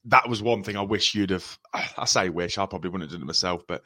that 0.06 0.28
was 0.28 0.42
one 0.42 0.62
thing 0.62 0.76
I 0.76 0.82
wish 0.82 1.14
you'd 1.14 1.30
have. 1.30 1.58
I 1.74 2.04
say 2.06 2.28
wish, 2.28 2.58
I 2.58 2.66
probably 2.66 2.90
wouldn't 2.90 3.10
have 3.10 3.18
done 3.18 3.24
it 3.24 3.30
myself, 3.30 3.64
but 3.66 3.82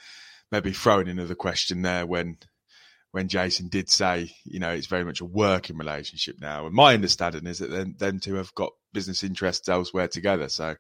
maybe 0.53 0.73
throwing 0.73 1.09
another 1.09 1.35
question 1.35 1.83
there 1.83 2.07
when 2.07 2.37
when 3.13 3.29
Jason 3.29 3.69
did 3.69 3.89
say, 3.89 4.31
you 4.45 4.61
know, 4.61 4.71
it's 4.71 4.87
very 4.87 5.05
much 5.05 5.21
a 5.21 5.25
working 5.25 5.77
relationship 5.77 6.37
now. 6.41 6.67
And 6.67 6.75
my 6.75 6.95
understanding 6.95 7.47
is 7.47 7.59
that 7.59 7.71
them, 7.71 7.95
them 7.99 8.21
two 8.21 8.35
have 8.35 8.55
got 8.55 8.71
business 8.93 9.25
interests 9.25 9.69
elsewhere 9.69 10.09
together. 10.09 10.49
So 10.49 10.77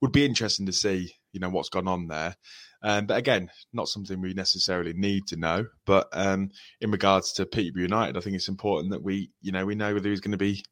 would 0.00 0.12
be 0.12 0.24
interesting 0.24 0.66
to 0.66 0.72
see, 0.72 1.12
you 1.32 1.40
know, 1.40 1.50
what's 1.50 1.68
gone 1.68 1.88
on 1.88 2.08
there. 2.08 2.36
Um, 2.82 3.06
but 3.06 3.18
again, 3.18 3.50
not 3.72 3.88
something 3.88 4.20
we 4.20 4.32
necessarily 4.34 4.94
need 4.94 5.26
to 5.28 5.36
know. 5.36 5.66
But 5.86 6.08
um, 6.12 6.50
in 6.80 6.90
regards 6.90 7.32
to 7.34 7.46
Peterborough 7.46 7.82
United, 7.82 8.16
I 8.16 8.20
think 8.20 8.36
it's 8.36 8.48
important 8.48 8.92
that 8.92 9.02
we, 9.02 9.30
you 9.40 9.52
know, 9.52 9.66
we 9.66 9.74
know 9.74 9.94
whether 9.94 10.08
he's 10.08 10.20
going 10.20 10.32
to 10.32 10.38
be 10.38 10.64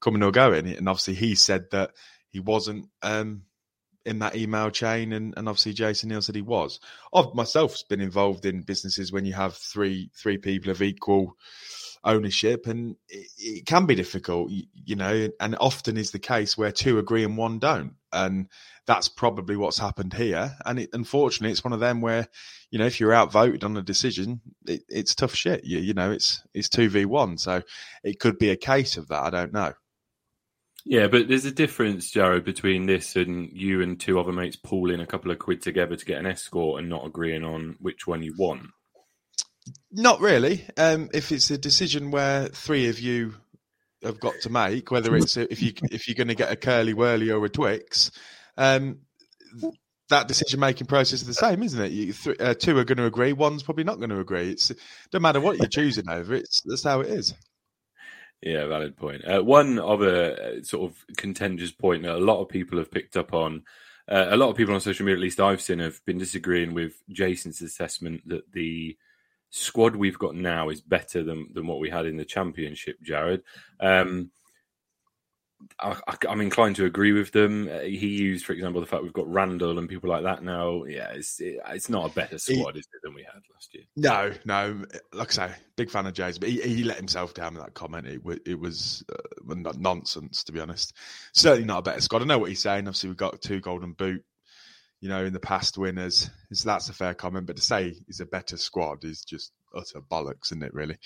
coming 0.00 0.22
or 0.22 0.30
going. 0.30 0.66
And 0.66 0.88
obviously, 0.88 1.14
he 1.14 1.34
said 1.34 1.64
that 1.72 1.90
he 2.30 2.40
wasn't 2.40 2.86
um, 3.02 3.42
in 4.10 4.18
that 4.18 4.36
email 4.36 4.70
chain, 4.70 5.12
and, 5.12 5.32
and 5.36 5.48
obviously 5.48 5.72
Jason 5.72 6.08
Neal 6.08 6.20
said 6.20 6.34
he 6.34 6.42
was. 6.42 6.80
I've 7.14 7.34
myself 7.34 7.76
been 7.88 8.00
involved 8.00 8.44
in 8.44 8.62
businesses 8.62 9.12
when 9.12 9.24
you 9.24 9.32
have 9.34 9.56
three 9.56 10.10
three 10.14 10.36
people 10.36 10.70
of 10.70 10.82
equal 10.82 11.36
ownership, 12.04 12.66
and 12.66 12.96
it, 13.08 13.26
it 13.38 13.66
can 13.66 13.86
be 13.86 13.94
difficult, 13.94 14.50
you, 14.50 14.64
you, 14.74 14.96
know, 14.96 15.28
and 15.38 15.56
often 15.60 15.96
is 15.96 16.10
the 16.10 16.18
case 16.18 16.56
where 16.56 16.72
two 16.72 16.98
agree 16.98 17.24
and 17.24 17.36
one 17.36 17.58
don't, 17.58 17.94
and 18.12 18.48
that's 18.86 19.08
probably 19.08 19.56
what's 19.56 19.78
happened 19.78 20.14
here. 20.14 20.56
And 20.64 20.80
it, 20.80 20.90
unfortunately, 20.92 21.52
it's 21.52 21.64
one 21.64 21.72
of 21.72 21.80
them 21.80 22.00
where, 22.00 22.28
you 22.70 22.78
know, 22.78 22.86
if 22.86 23.00
you're 23.00 23.14
outvoted 23.14 23.64
on 23.64 23.76
a 23.76 23.82
decision, 23.82 24.40
it, 24.66 24.82
it's 24.88 25.14
tough 25.14 25.34
shit. 25.34 25.64
You, 25.64 25.78
you 25.78 25.94
know, 25.94 26.10
it's 26.10 26.42
it's 26.54 26.68
two 26.68 26.88
v 26.88 27.04
one, 27.04 27.38
so 27.38 27.62
it 28.02 28.18
could 28.18 28.38
be 28.38 28.50
a 28.50 28.56
case 28.56 28.96
of 28.96 29.08
that. 29.08 29.22
I 29.22 29.30
don't 29.30 29.52
know. 29.52 29.74
Yeah, 30.84 31.08
but 31.08 31.28
there's 31.28 31.44
a 31.44 31.52
difference, 31.52 32.10
Jarred, 32.10 32.44
between 32.44 32.86
this 32.86 33.16
and 33.16 33.50
you 33.52 33.82
and 33.82 34.00
two 34.00 34.18
other 34.18 34.32
mates 34.32 34.56
pooling 34.56 35.00
a 35.00 35.06
couple 35.06 35.30
of 35.30 35.38
quid 35.38 35.60
together 35.62 35.96
to 35.96 36.04
get 36.04 36.18
an 36.18 36.26
escort 36.26 36.80
and 36.80 36.88
not 36.88 37.06
agreeing 37.06 37.44
on 37.44 37.76
which 37.80 38.06
one 38.06 38.22
you 38.22 38.34
want. 38.38 38.68
Not 39.92 40.20
really. 40.20 40.64
Um, 40.76 41.10
if 41.12 41.32
it's 41.32 41.50
a 41.50 41.58
decision 41.58 42.10
where 42.10 42.48
three 42.48 42.88
of 42.88 42.98
you 42.98 43.34
have 44.02 44.20
got 44.20 44.34
to 44.42 44.50
make, 44.50 44.90
whether 44.90 45.14
it's 45.16 45.36
if 45.36 45.62
you 45.62 45.72
if 45.90 46.08
you're 46.08 46.14
going 46.14 46.28
to 46.28 46.34
get 46.34 46.50
a 46.50 46.56
curly 46.56 46.94
whirly 46.94 47.30
or 47.30 47.44
a 47.44 47.48
Twix, 47.48 48.10
um, 48.56 49.00
that 50.08 50.28
decision 50.28 50.60
making 50.60 50.86
process 50.86 51.20
is 51.20 51.26
the 51.26 51.34
same, 51.34 51.62
isn't 51.62 51.80
it? 51.80 51.92
You, 51.92 52.12
th- 52.12 52.40
uh, 52.40 52.54
two 52.54 52.78
are 52.78 52.84
going 52.84 52.98
to 52.98 53.06
agree, 53.06 53.32
one's 53.32 53.62
probably 53.62 53.84
not 53.84 53.98
going 53.98 54.10
to 54.10 54.20
agree. 54.20 54.50
It's 54.50 54.72
no 55.12 55.20
matter 55.20 55.40
what 55.40 55.58
you're 55.58 55.68
choosing 55.68 56.08
over. 56.08 56.34
It's 56.34 56.62
that's 56.64 56.84
how 56.84 57.00
it 57.00 57.08
is. 57.08 57.34
Yeah, 58.42 58.66
valid 58.66 58.96
point. 58.96 59.24
Uh, 59.24 59.42
one 59.42 59.78
other 59.78 60.32
uh, 60.32 60.62
sort 60.62 60.90
of 60.90 61.16
contentious 61.16 61.72
point 61.72 62.04
that 62.04 62.16
a 62.16 62.18
lot 62.18 62.40
of 62.40 62.48
people 62.48 62.78
have 62.78 62.90
picked 62.90 63.16
up 63.16 63.34
on, 63.34 63.64
uh, 64.08 64.28
a 64.30 64.36
lot 64.36 64.48
of 64.48 64.56
people 64.56 64.74
on 64.74 64.80
social 64.80 65.04
media, 65.04 65.16
at 65.16 65.22
least 65.22 65.40
I've 65.40 65.60
seen, 65.60 65.78
have 65.78 66.02
been 66.06 66.18
disagreeing 66.18 66.72
with 66.72 67.02
Jason's 67.10 67.60
assessment 67.60 68.26
that 68.28 68.50
the 68.52 68.96
squad 69.50 69.96
we've 69.96 70.18
got 70.18 70.34
now 70.34 70.70
is 70.70 70.80
better 70.80 71.22
than, 71.22 71.48
than 71.52 71.66
what 71.66 71.80
we 71.80 71.90
had 71.90 72.06
in 72.06 72.16
the 72.16 72.24
championship, 72.24 72.96
Jarred. 73.02 73.42
Um, 73.78 74.30
I, 75.78 75.96
am 76.28 76.40
inclined 76.40 76.76
to 76.76 76.84
agree 76.84 77.12
with 77.12 77.32
them. 77.32 77.68
Uh, 77.68 77.80
he 77.80 78.08
used, 78.08 78.44
for 78.44 78.52
example, 78.52 78.80
the 78.80 78.86
fact 78.86 79.02
we've 79.02 79.12
got 79.12 79.30
Randall 79.30 79.78
and 79.78 79.88
people 79.88 80.10
like 80.10 80.22
that 80.24 80.42
now. 80.42 80.84
Yeah, 80.84 81.10
it's 81.12 81.40
it, 81.40 81.58
it's 81.68 81.88
not 81.88 82.10
a 82.10 82.14
better 82.14 82.38
squad, 82.38 82.74
he, 82.74 82.80
is 82.80 82.88
it, 82.92 83.00
than 83.02 83.14
we 83.14 83.22
had 83.22 83.42
last 83.52 83.74
year? 83.74 83.84
No, 83.96 84.32
no. 84.44 84.84
Like 85.12 85.28
I 85.38 85.48
say, 85.48 85.54
big 85.76 85.90
fan 85.90 86.06
of 86.06 86.14
Jay's, 86.14 86.38
but 86.38 86.48
he, 86.48 86.60
he 86.60 86.84
let 86.84 86.96
himself 86.96 87.34
down 87.34 87.54
with 87.54 87.64
that 87.64 87.74
comment. 87.74 88.06
It, 88.06 88.20
it 88.46 88.58
was 88.58 89.04
uh, 89.12 89.72
nonsense, 89.78 90.44
to 90.44 90.52
be 90.52 90.60
honest. 90.60 90.94
Certainly 91.32 91.66
not 91.66 91.78
a 91.78 91.82
better 91.82 92.00
squad. 92.00 92.22
I 92.22 92.26
know 92.26 92.38
what 92.38 92.50
he's 92.50 92.62
saying. 92.62 92.86
Obviously, 92.86 93.08
we've 93.08 93.16
got 93.16 93.40
two 93.40 93.60
Golden 93.60 93.92
Boot, 93.92 94.24
you 95.00 95.08
know, 95.08 95.24
in 95.24 95.32
the 95.32 95.40
past 95.40 95.78
winners. 95.78 96.30
So 96.52 96.68
that's 96.68 96.88
a 96.88 96.94
fair 96.94 97.14
comment. 97.14 97.46
But 97.46 97.56
to 97.56 97.62
say 97.62 97.94
he's 98.06 98.20
a 98.20 98.26
better 98.26 98.56
squad 98.56 99.04
is 99.04 99.24
just 99.24 99.52
utter 99.74 100.00
bollocks, 100.00 100.48
isn't 100.48 100.62
it? 100.62 100.74
Really. 100.74 100.98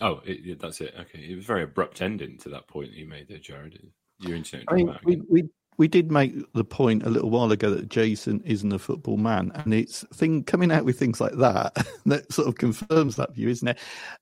Oh, 0.00 0.20
it, 0.24 0.58
that's 0.60 0.80
it. 0.80 0.94
Okay, 0.98 1.26
it 1.28 1.36
was 1.36 1.44
very 1.44 1.62
abrupt 1.62 2.00
ending 2.00 2.38
to 2.38 2.48
that 2.50 2.66
point 2.68 2.92
you 2.92 3.06
made 3.06 3.28
there, 3.28 3.38
Jarred. 3.38 3.78
Your 4.18 4.36
internet. 4.36 4.66
I 4.68 4.74
mean, 4.74 4.96
we, 5.04 5.22
we 5.28 5.44
we 5.80 5.88
did 5.88 6.12
make 6.12 6.34
the 6.52 6.62
point 6.62 7.04
a 7.04 7.08
little 7.08 7.30
while 7.30 7.50
ago 7.52 7.70
that 7.70 7.88
Jason 7.88 8.42
isn't 8.44 8.70
a 8.70 8.78
football 8.78 9.16
man, 9.16 9.50
and 9.54 9.72
it's 9.72 10.04
thing 10.12 10.44
coming 10.44 10.70
out 10.70 10.84
with 10.84 10.98
things 10.98 11.22
like 11.22 11.32
that 11.36 11.74
that 12.04 12.30
sort 12.30 12.48
of 12.48 12.56
confirms 12.56 13.16
that 13.16 13.34
view, 13.34 13.48
isn't 13.48 13.68
it? 13.68 13.78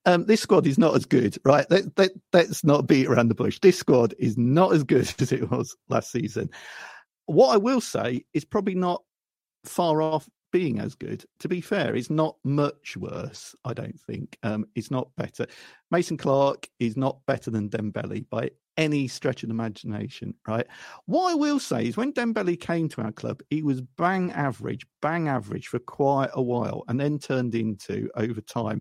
Um, 0.06 0.24
this 0.26 0.40
squad 0.40 0.68
is 0.68 0.78
not 0.78 0.94
as 0.94 1.04
good, 1.04 1.36
right? 1.44 1.68
Let, 1.68 1.86
let, 1.98 2.10
let's 2.32 2.62
not 2.62 2.86
beat 2.86 3.08
around 3.08 3.26
the 3.26 3.34
bush. 3.34 3.58
This 3.60 3.76
squad 3.76 4.14
is 4.20 4.38
not 4.38 4.72
as 4.72 4.84
good 4.84 5.12
as 5.18 5.32
it 5.32 5.50
was 5.50 5.76
last 5.88 6.12
season. 6.12 6.48
What 7.26 7.48
I 7.48 7.56
will 7.56 7.80
say 7.80 8.24
is 8.34 8.44
probably 8.44 8.76
not 8.76 9.02
far 9.64 10.00
off 10.00 10.28
being 10.52 10.78
as 10.78 10.94
good. 10.94 11.24
To 11.40 11.48
be 11.48 11.60
fair, 11.60 11.94
it's 11.94 12.10
not 12.10 12.36
much 12.44 12.96
worse, 12.96 13.54
I 13.64 13.74
don't 13.74 13.98
think. 14.00 14.36
Um, 14.42 14.66
it's 14.74 14.90
not 14.90 15.08
better. 15.16 15.46
Mason 15.90 16.16
Clark 16.16 16.68
is 16.78 16.96
not 16.96 17.18
better 17.26 17.50
than 17.50 17.68
Dembele 17.68 18.28
by 18.28 18.50
any 18.76 19.08
stretch 19.08 19.42
of 19.42 19.50
imagination, 19.50 20.34
right? 20.46 20.66
What 21.06 21.32
I 21.32 21.34
will 21.34 21.58
say 21.58 21.86
is 21.86 21.96
when 21.96 22.12
Dembele 22.12 22.60
came 22.60 22.88
to 22.90 23.02
our 23.02 23.12
club, 23.12 23.42
he 23.50 23.62
was 23.62 23.80
bang 23.80 24.30
average, 24.32 24.86
bang 25.02 25.28
average 25.28 25.66
for 25.66 25.80
quite 25.80 26.30
a 26.34 26.42
while, 26.42 26.84
and 26.88 26.98
then 26.98 27.18
turned 27.18 27.54
into, 27.54 28.08
over 28.14 28.40
time, 28.40 28.80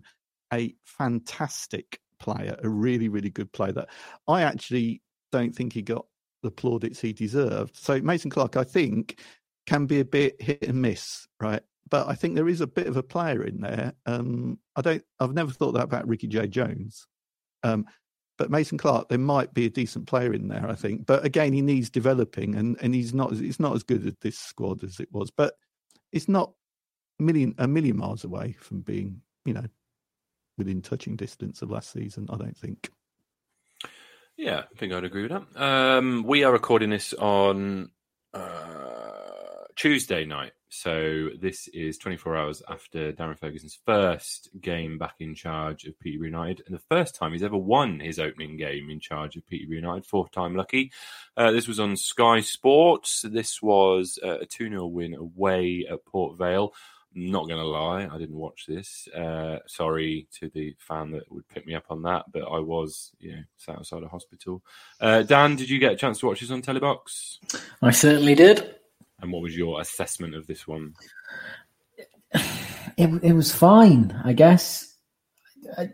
a 0.52 0.74
fantastic 0.84 2.00
player, 2.20 2.56
a 2.62 2.68
really, 2.68 3.08
really 3.08 3.30
good 3.30 3.52
player 3.52 3.72
that 3.72 3.88
I 4.26 4.42
actually 4.42 5.02
don't 5.32 5.54
think 5.54 5.72
he 5.72 5.82
got 5.82 6.06
the 6.42 6.50
plaudits 6.50 7.00
he 7.00 7.12
deserved. 7.12 7.76
So 7.76 8.00
Mason 8.00 8.30
Clark, 8.30 8.56
I 8.56 8.64
think, 8.64 9.20
can 9.68 9.84
be 9.84 10.00
a 10.00 10.04
bit 10.04 10.40
hit 10.40 10.66
and 10.66 10.80
miss, 10.80 11.28
right? 11.38 11.60
But 11.90 12.08
I 12.08 12.14
think 12.14 12.34
there 12.34 12.48
is 12.48 12.62
a 12.62 12.66
bit 12.66 12.86
of 12.86 12.96
a 12.96 13.02
player 13.02 13.44
in 13.44 13.60
there. 13.60 13.92
Um, 14.06 14.58
I 14.74 14.80
don't. 14.80 15.04
I've 15.20 15.34
never 15.34 15.52
thought 15.52 15.72
that 15.72 15.84
about 15.84 16.08
Ricky 16.08 16.26
J. 16.26 16.48
Jones, 16.48 17.06
um, 17.62 17.84
but 18.38 18.50
Mason 18.50 18.78
Clark, 18.78 19.10
there 19.10 19.18
might 19.18 19.52
be 19.52 19.66
a 19.66 19.70
decent 19.70 20.06
player 20.06 20.32
in 20.32 20.48
there. 20.48 20.66
I 20.66 20.74
think, 20.74 21.04
but 21.04 21.22
again, 21.22 21.52
he 21.52 21.60
needs 21.60 21.90
developing, 21.90 22.54
and 22.54 22.78
and 22.80 22.94
he's 22.94 23.12
not. 23.12 23.32
It's 23.32 23.60
not 23.60 23.76
as 23.76 23.82
good 23.82 24.06
at 24.06 24.20
this 24.22 24.38
squad 24.38 24.82
as 24.84 25.00
it 25.00 25.08
was, 25.12 25.30
but 25.30 25.54
it's 26.12 26.28
not 26.28 26.52
million 27.18 27.54
a 27.58 27.68
million 27.68 27.98
miles 27.98 28.24
away 28.24 28.56
from 28.58 28.80
being, 28.80 29.20
you 29.44 29.52
know, 29.52 29.66
within 30.56 30.80
touching 30.80 31.14
distance 31.14 31.60
of 31.60 31.70
last 31.70 31.92
season. 31.92 32.26
I 32.30 32.36
don't 32.36 32.56
think. 32.56 32.90
Yeah, 34.38 34.60
I 34.60 34.78
think 34.78 34.94
I'd 34.94 35.04
agree 35.04 35.26
with 35.26 35.32
that. 35.32 35.62
Um, 35.62 36.24
we 36.26 36.44
are 36.44 36.52
recording 36.52 36.90
this 36.90 37.12
on 37.12 37.90
uh, 38.32 38.97
Tuesday 39.78 40.24
night. 40.24 40.50
So 40.70 41.28
this 41.40 41.68
is 41.68 41.98
24 41.98 42.36
hours 42.36 42.62
after 42.68 43.12
Darren 43.12 43.38
Ferguson's 43.38 43.78
first 43.86 44.48
game 44.60 44.98
back 44.98 45.14
in 45.20 45.36
charge 45.36 45.84
of 45.84 45.98
Peterborough 46.00 46.26
United, 46.26 46.64
and 46.66 46.74
the 46.74 46.82
first 46.90 47.14
time 47.14 47.30
he's 47.30 47.44
ever 47.44 47.56
won 47.56 48.00
his 48.00 48.18
opening 48.18 48.56
game 48.56 48.90
in 48.90 48.98
charge 48.98 49.36
of 49.36 49.46
Peterborough 49.46 49.76
United, 49.76 50.04
fourth 50.04 50.32
time 50.32 50.56
lucky. 50.56 50.90
Uh, 51.36 51.52
this 51.52 51.68
was 51.68 51.78
on 51.78 51.96
Sky 51.96 52.40
Sports. 52.40 53.22
This 53.22 53.62
was 53.62 54.18
uh, 54.22 54.40
a 54.40 54.46
2 54.46 54.68
0 54.68 54.86
win 54.86 55.14
away 55.14 55.86
at 55.88 56.04
Port 56.04 56.36
Vale. 56.36 56.74
Not 57.14 57.46
going 57.46 57.60
to 57.60 57.66
lie, 57.66 58.08
I 58.12 58.18
didn't 58.18 58.36
watch 58.36 58.64
this. 58.66 59.06
Uh, 59.16 59.60
sorry 59.68 60.26
to 60.40 60.50
the 60.52 60.74
fan 60.78 61.12
that 61.12 61.30
would 61.30 61.46
pick 61.46 61.66
me 61.68 61.76
up 61.76 61.86
on 61.88 62.02
that, 62.02 62.24
but 62.32 62.42
I 62.42 62.58
was, 62.58 63.12
you 63.20 63.30
know, 63.30 63.42
sat 63.56 63.76
outside 63.76 64.02
a 64.02 64.08
hospital. 64.08 64.60
Uh, 65.00 65.22
Dan, 65.22 65.54
did 65.54 65.70
you 65.70 65.78
get 65.78 65.92
a 65.92 65.96
chance 65.96 66.18
to 66.18 66.26
watch 66.26 66.40
this 66.40 66.50
on 66.50 66.62
Telebox? 66.62 67.38
I 67.80 67.92
certainly 67.92 68.34
did. 68.34 68.74
And 69.20 69.32
what 69.32 69.42
was 69.42 69.56
your 69.56 69.80
assessment 69.80 70.34
of 70.34 70.46
this 70.46 70.66
one? 70.66 70.94
It, 72.96 73.22
it 73.22 73.32
was 73.32 73.54
fine, 73.54 74.20
I 74.24 74.32
guess. 74.32 74.94
I, 75.76 75.90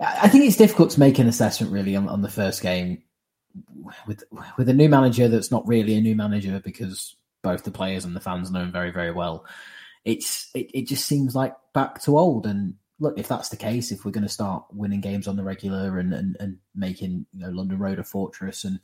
I 0.00 0.28
think 0.28 0.44
it's 0.44 0.56
difficult 0.56 0.90
to 0.90 1.00
make 1.00 1.18
an 1.18 1.28
assessment 1.28 1.72
really 1.72 1.96
on, 1.96 2.08
on 2.08 2.22
the 2.22 2.28
first 2.28 2.62
game 2.62 3.02
with 4.06 4.22
with 4.56 4.68
a 4.68 4.74
new 4.74 4.88
manager 4.88 5.28
that's 5.28 5.50
not 5.50 5.66
really 5.66 5.94
a 5.94 6.00
new 6.00 6.14
manager 6.14 6.60
because 6.64 7.16
both 7.42 7.64
the 7.64 7.70
players 7.70 8.04
and 8.04 8.14
the 8.14 8.20
fans 8.20 8.50
know 8.50 8.60
him 8.60 8.72
very 8.72 8.90
very 8.90 9.12
well. 9.12 9.44
It's 10.04 10.50
it, 10.54 10.70
it 10.72 10.86
just 10.86 11.06
seems 11.06 11.34
like 11.34 11.54
back 11.74 12.00
to 12.02 12.18
old. 12.18 12.46
And 12.46 12.74
look, 13.00 13.18
if 13.18 13.26
that's 13.26 13.48
the 13.48 13.56
case, 13.56 13.90
if 13.90 14.04
we're 14.04 14.10
going 14.12 14.22
to 14.22 14.28
start 14.28 14.64
winning 14.72 15.00
games 15.00 15.26
on 15.26 15.36
the 15.36 15.42
regular 15.42 15.98
and 15.98 16.12
and, 16.12 16.36
and 16.38 16.58
making 16.74 17.26
you 17.32 17.40
know 17.40 17.50
London 17.50 17.78
Road 17.78 17.98
a 17.98 18.04
fortress 18.04 18.64
and 18.64 18.78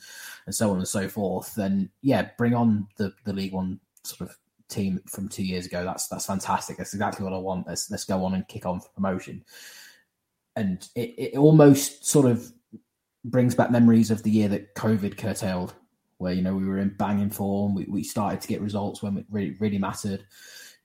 and 0.47 0.55
so 0.55 0.71
on 0.71 0.79
and 0.79 0.89
so 0.89 1.09
forth, 1.09 1.55
then 1.55 1.91
yeah, 2.03 2.31
bring 2.37 2.55
on 2.55 2.89
the 2.97 3.13
the 3.25 3.33
League 3.33 3.53
One 3.53 3.79
sort 4.03 4.29
of 4.29 4.37
team 4.69 5.01
from 5.07 5.29
two 5.29 5.45
years 5.45 5.67
ago. 5.67 5.85
That's 5.85 6.09
that's 6.09 6.27
fantastic. 6.27 6.79
That's 6.79 6.95
exactly 6.95 7.25
what 7.25 7.35
I 7.35 7.39
want. 7.39 7.69
Let's 7.69 7.91
let's 7.91 8.05
go 8.05 8.25
on 8.25 8.35
and 8.35 8.49
kick 8.49 8.67
on 8.67 8.81
for 8.81 8.89
promotion. 8.89 9.45
And 10.57 10.89
it, 10.95 11.15
it 11.19 11.37
almost 11.37 12.07
sort 12.07 12.25
of 12.25 12.51
brings 13.25 13.55
back 13.55 13.71
memories 13.71 14.11
of 14.11 14.23
the 14.23 14.31
year 14.31 14.49
that 14.49 14.75
COVID 14.75 15.19
curtailed, 15.19 15.75
where 16.17 16.33
you 16.33 16.43
know 16.43 16.57
we 16.57 16.67
were 16.67 16.79
in 16.79 16.97
banging 16.97 17.31
form. 17.31 17.75
We, 17.75 17.85
we 17.85 18.03
started 18.03 18.41
to 18.41 18.49
get 18.49 18.63
results 18.63 19.03
when 19.03 19.19
it 19.19 19.27
really 19.31 19.57
really 19.61 19.79
mattered. 19.79 20.25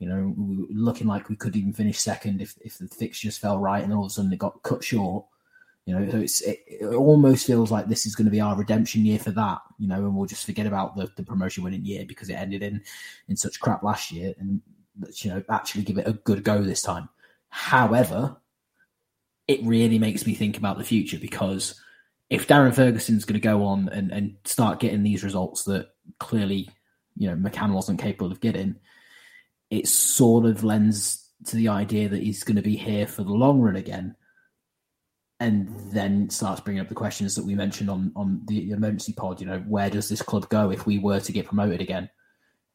You 0.02 0.10
know, 0.10 0.34
looking 0.74 1.06
like 1.06 1.30
we 1.30 1.36
could 1.36 1.56
even 1.56 1.74
finish 1.74 2.00
second 2.00 2.42
if 2.42 2.56
if 2.66 2.80
the 2.80 2.88
fixtures 2.88 3.38
fell 3.38 3.60
right, 3.60 3.84
and 3.84 3.94
all 3.94 4.06
of 4.06 4.08
a 4.08 4.10
sudden 4.10 4.34
it 4.34 4.40
got 4.40 4.64
cut 4.64 4.84
short. 4.84 5.26
You 5.86 5.94
know, 5.94 6.10
so 6.10 6.18
it's 6.18 6.42
it, 6.42 6.64
it 6.66 6.86
almost 6.86 7.46
feels 7.46 7.70
like 7.70 7.88
this 7.88 8.08
is 8.08 8.16
going 8.16 8.26
to 8.26 8.32
be 8.32 8.42
our 8.42 8.56
redemption 8.56 9.06
year 9.06 9.20
for 9.20 9.30
that. 9.30 9.60
You 9.78 9.88
know, 9.88 9.98
and 9.98 10.16
we'll 10.16 10.26
just 10.26 10.48
forget 10.48 10.66
about 10.66 10.96
the, 10.96 11.08
the 11.18 11.24
promotion 11.24 11.64
winning 11.64 11.86
year 11.86 12.04
because 12.08 12.30
it 12.32 12.34
ended 12.34 12.64
in 12.64 12.82
in 13.28 13.38
such 13.38 13.60
crap 13.60 13.84
last 13.84 14.12
year, 14.12 14.34
and 14.40 14.60
you 15.18 15.30
know 15.30 15.44
actually 15.52 15.84
give 15.84 16.00
it 16.00 16.08
a 16.08 16.14
good 16.14 16.44
go 16.44 16.64
this 16.64 16.82
time. 16.82 17.08
However, 17.50 18.38
it 19.48 19.62
really 19.62 20.00
makes 20.00 20.26
me 20.26 20.34
think 20.34 20.58
about 20.58 20.80
the 20.80 20.84
future 20.84 21.20
because 21.20 21.80
if 22.32 22.48
Darren 22.48 22.74
Ferguson's 22.74 23.26
going 23.26 23.40
to 23.40 23.48
go 23.48 23.64
on 23.66 23.88
and, 23.90 24.12
and 24.12 24.36
start 24.46 24.80
getting 24.80 25.04
these 25.04 25.24
results 25.24 25.66
that 25.66 25.90
clearly, 26.20 26.70
you 27.18 27.30
know, 27.30 27.36
McCann 27.36 27.74
wasn't 27.74 28.02
capable 28.02 28.32
of 28.32 28.40
getting, 28.40 28.78
it 29.72 29.88
sort 29.88 30.46
of 30.46 30.64
lends 30.64 31.30
to 31.46 31.56
the 31.56 31.70
idea 31.70 32.10
that 32.10 32.22
he's 32.22 32.44
going 32.44 32.58
to 32.58 32.62
be 32.62 32.76
here 32.76 33.08
for 33.08 33.24
the 33.24 33.32
long 33.32 33.62
run 33.62 33.78
again. 33.78 34.16
And 35.40 35.74
then 35.92 36.30
starts 36.30 36.62
bringing 36.62 36.82
up 36.82 36.90
the 36.90 36.94
questions 36.94 37.34
that 37.34 37.46
we 37.46 37.56
mentioned 37.56 37.90
on, 37.90 38.12
on 38.16 38.42
the 38.46 38.70
emergency 38.70 39.14
pod. 39.14 39.42
You 39.42 39.48
know, 39.48 39.60
where 39.62 39.90
does 39.90 40.08
this 40.08 40.22
club 40.22 40.48
go 40.50 40.70
if 40.70 40.86
we 40.86 41.00
were 41.00 41.20
to 41.22 41.32
get 41.32 41.48
promoted 41.48 41.82
again? 41.82 42.12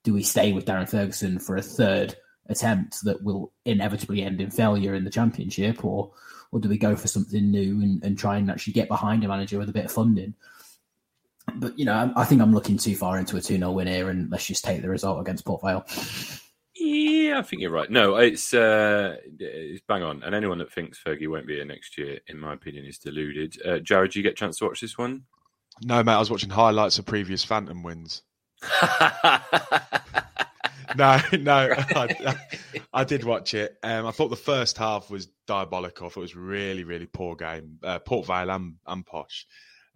Do 0.03 0.13
we 0.13 0.25
stay 0.25 0.53
with 0.53 0.65
Darren 0.65 0.89
Ferguson 0.89 1.39
for 1.39 1.57
a 1.57 1.63
third 1.63 2.17
attempt 2.49 3.05
that 3.05 3.23
will 3.23 3.53
inevitably 3.65 4.23
end 4.23 4.41
in 4.41 4.51
failure 4.51 4.95
in 4.95 5.05
the 5.05 5.11
championship, 5.11 5.85
or 5.85 6.13
or 6.51 6.59
do 6.59 6.69
we 6.69 6.79
go 6.79 6.97
for 6.97 7.07
something 7.07 7.51
new 7.51 7.81
and, 7.83 8.03
and 8.03 8.19
try 8.19 8.37
and 8.37 8.51
actually 8.51 8.73
get 8.73 8.89
behind 8.89 9.23
a 9.23 9.29
manager 9.29 9.59
with 9.59 9.69
a 9.69 9.73
bit 9.73 9.85
of 9.85 9.93
funding? 9.93 10.35
But 11.55 11.79
you 11.79 11.85
know, 11.85 11.93
I, 12.17 12.23
I 12.23 12.25
think 12.25 12.41
I'm 12.41 12.53
looking 12.53 12.79
too 12.79 12.97
far 12.97 13.17
into 13.19 13.37
a 13.37 13.41
2 13.41 13.59
0 13.59 13.71
win 13.71 13.87
here, 13.87 14.11
and 14.11 14.29
let's 14.31 14.47
just 14.47 14.65
take 14.65 14.83
the 14.83 14.89
result 14.89 15.21
against 15.21 15.45
Port 15.45 15.63
Vale. 15.63 15.85
Yeah, 16.87 17.41
I 17.41 17.43
think 17.43 17.63
you're 17.63 17.73
right. 17.73 17.91
No, 17.91 18.15
it's 18.17 18.55
uh, 18.55 19.17
it's 19.41 19.83
bang 19.89 20.05
on. 20.05 20.23
And 20.23 20.37
anyone 20.37 20.59
that 20.59 20.73
thinks 20.73 21.03
Fergie 21.03 21.29
won't 21.29 21.47
be 21.47 21.57
here 21.57 21.65
next 21.65 21.99
year, 21.99 22.21
in 22.29 22.39
my 22.39 22.53
opinion, 22.53 22.85
is 22.85 22.99
deluded. 22.99 23.61
Uh, 23.67 23.79
Jarred, 23.79 24.15
you 24.15 24.23
get 24.23 24.33
a 24.33 24.37
chance 24.37 24.59
to 24.59 24.67
watch 24.67 24.81
this 24.81 24.97
one? 24.97 25.25
No, 25.83 26.01
mate, 26.05 26.13
I 26.13 26.19
was 26.19 26.31
watching 26.31 26.51
highlights 26.51 27.01
of 27.01 27.05
previous 27.05 27.43
Phantom 27.43 27.83
wins. 27.83 28.23
no, 30.97 31.21
no, 31.33 31.75
I, 31.77 32.37
I, 32.93 33.05
did 33.05 33.25
watch 33.25 33.55
it. 33.55 33.77
Um, 33.83 34.07
I 34.07 34.13
thought 34.13 34.29
the 34.29 34.37
first 34.37 34.79
half 34.79 35.11
was 35.11 35.27
diabolical. 35.49 36.07
I 36.07 36.11
thought 36.11 36.21
it 36.21 36.23
was 36.23 36.37
really, 36.37 36.85
really 36.85 37.07
poor 37.07 37.35
game. 37.35 37.81
Uh, 37.83 37.99
Port 37.99 38.27
Vale 38.27 38.51
and, 38.51 38.75
and 38.87 39.05
Posh. 39.05 39.47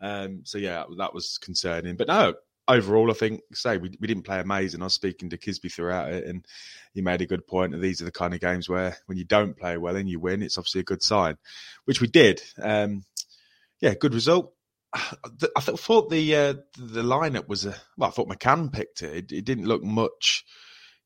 Um, 0.02 0.40
so 0.44 0.58
yeah, 0.58 0.84
that 0.98 1.14
was 1.14 1.38
concerning. 1.38 1.96
But 1.96 2.08
no, 2.08 2.34
overall, 2.70 3.10
I 3.10 3.14
think 3.14 3.42
say 3.52 3.76
we 3.78 3.90
we 4.00 4.06
didn't 4.06 4.24
play 4.24 4.40
amazing. 4.40 4.80
I 4.80 4.84
was 4.84 4.94
speaking 4.94 5.30
to 5.30 5.38
Kisby 5.38 5.72
throughout 5.72 6.12
it, 6.12 6.26
and 6.26 6.46
he 6.94 7.02
made 7.02 7.20
a 7.20 7.26
good 7.26 7.46
point. 7.46 7.74
And 7.74 7.82
these 7.82 8.00
are 8.00 8.06
the 8.06 8.12
kind 8.12 8.34
of 8.34 8.40
games 8.40 8.68
where 8.68 8.96
when 9.06 9.18
you 9.18 9.24
don't 9.24 9.56
play 9.56 9.76
well 9.76 9.96
and 9.96 10.08
you 10.08 10.20
win, 10.20 10.42
it's 10.42 10.58
obviously 10.58 10.80
a 10.80 10.84
good 10.84 11.02
sign, 11.02 11.36
which 11.84 12.00
we 12.00 12.06
did. 12.06 12.42
Um, 12.60 13.04
yeah, 13.80 13.94
good 13.94 14.14
result. 14.14 14.52
I 14.94 15.60
thought 15.60 16.10
the 16.10 16.36
uh, 16.36 16.54
the 16.78 17.02
lineup 17.02 17.48
was 17.48 17.66
a 17.66 17.74
well. 17.96 18.08
I 18.08 18.12
thought 18.12 18.28
McCann 18.28 18.72
picked 18.72 19.02
it. 19.02 19.14
it. 19.14 19.32
It 19.32 19.44
didn't 19.44 19.66
look 19.66 19.82
much 19.82 20.44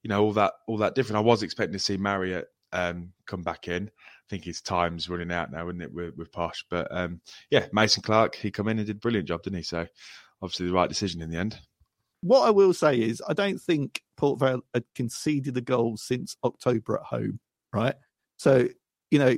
you 0.05 0.09
know 0.09 0.23
all 0.23 0.33
that 0.35 0.53
all 0.69 0.77
that 0.79 0.95
different. 0.95 1.17
I 1.17 1.29
was 1.29 1.43
expecting 1.43 1.73
to 1.73 1.79
see 1.81 1.97
Marriott 1.97 2.47
um, 2.73 3.13
come 3.27 3.43
back 3.43 3.67
in. 3.67 3.89
I 3.89 4.27
think 4.31 4.45
his 4.45 4.61
time's 4.61 5.09
running 5.09 5.33
out 5.33 5.51
now, 5.51 5.69
isn't 5.69 5.83
it, 5.83 5.93
with, 5.93 6.15
with 6.17 6.33
Posh? 6.33 6.65
But 6.71 6.89
um, 6.91 7.21
yeah, 7.51 7.67
Mason 7.73 8.03
Clark, 8.03 8.37
he 8.37 8.51
come 8.51 8.69
in 8.69 8.79
and 8.79 8.87
did 8.87 8.97
a 8.97 9.01
brilliant 9.01 9.29
job, 9.29 9.43
didn't 9.43 9.59
he? 9.59 9.63
So 9.63 9.87
obviously 10.45 10.67
the 10.67 10.73
right 10.73 10.89
decision 10.89 11.23
in 11.23 11.31
the 11.31 11.39
end. 11.39 11.59
What 12.21 12.47
I 12.47 12.51
will 12.51 12.73
say 12.73 13.01
is, 13.01 13.23
I 13.27 13.33
don't 13.33 13.61
think 13.61 14.03
Port 14.17 14.39
Vale 14.39 14.63
had 14.73 14.85
conceded 14.95 15.57
a 15.57 15.61
goal 15.61 15.97
since 15.97 16.37
October 16.45 16.97
at 16.97 17.05
home, 17.05 17.41
right? 17.73 17.95
So 18.37 18.69
you 19.11 19.19
know 19.19 19.37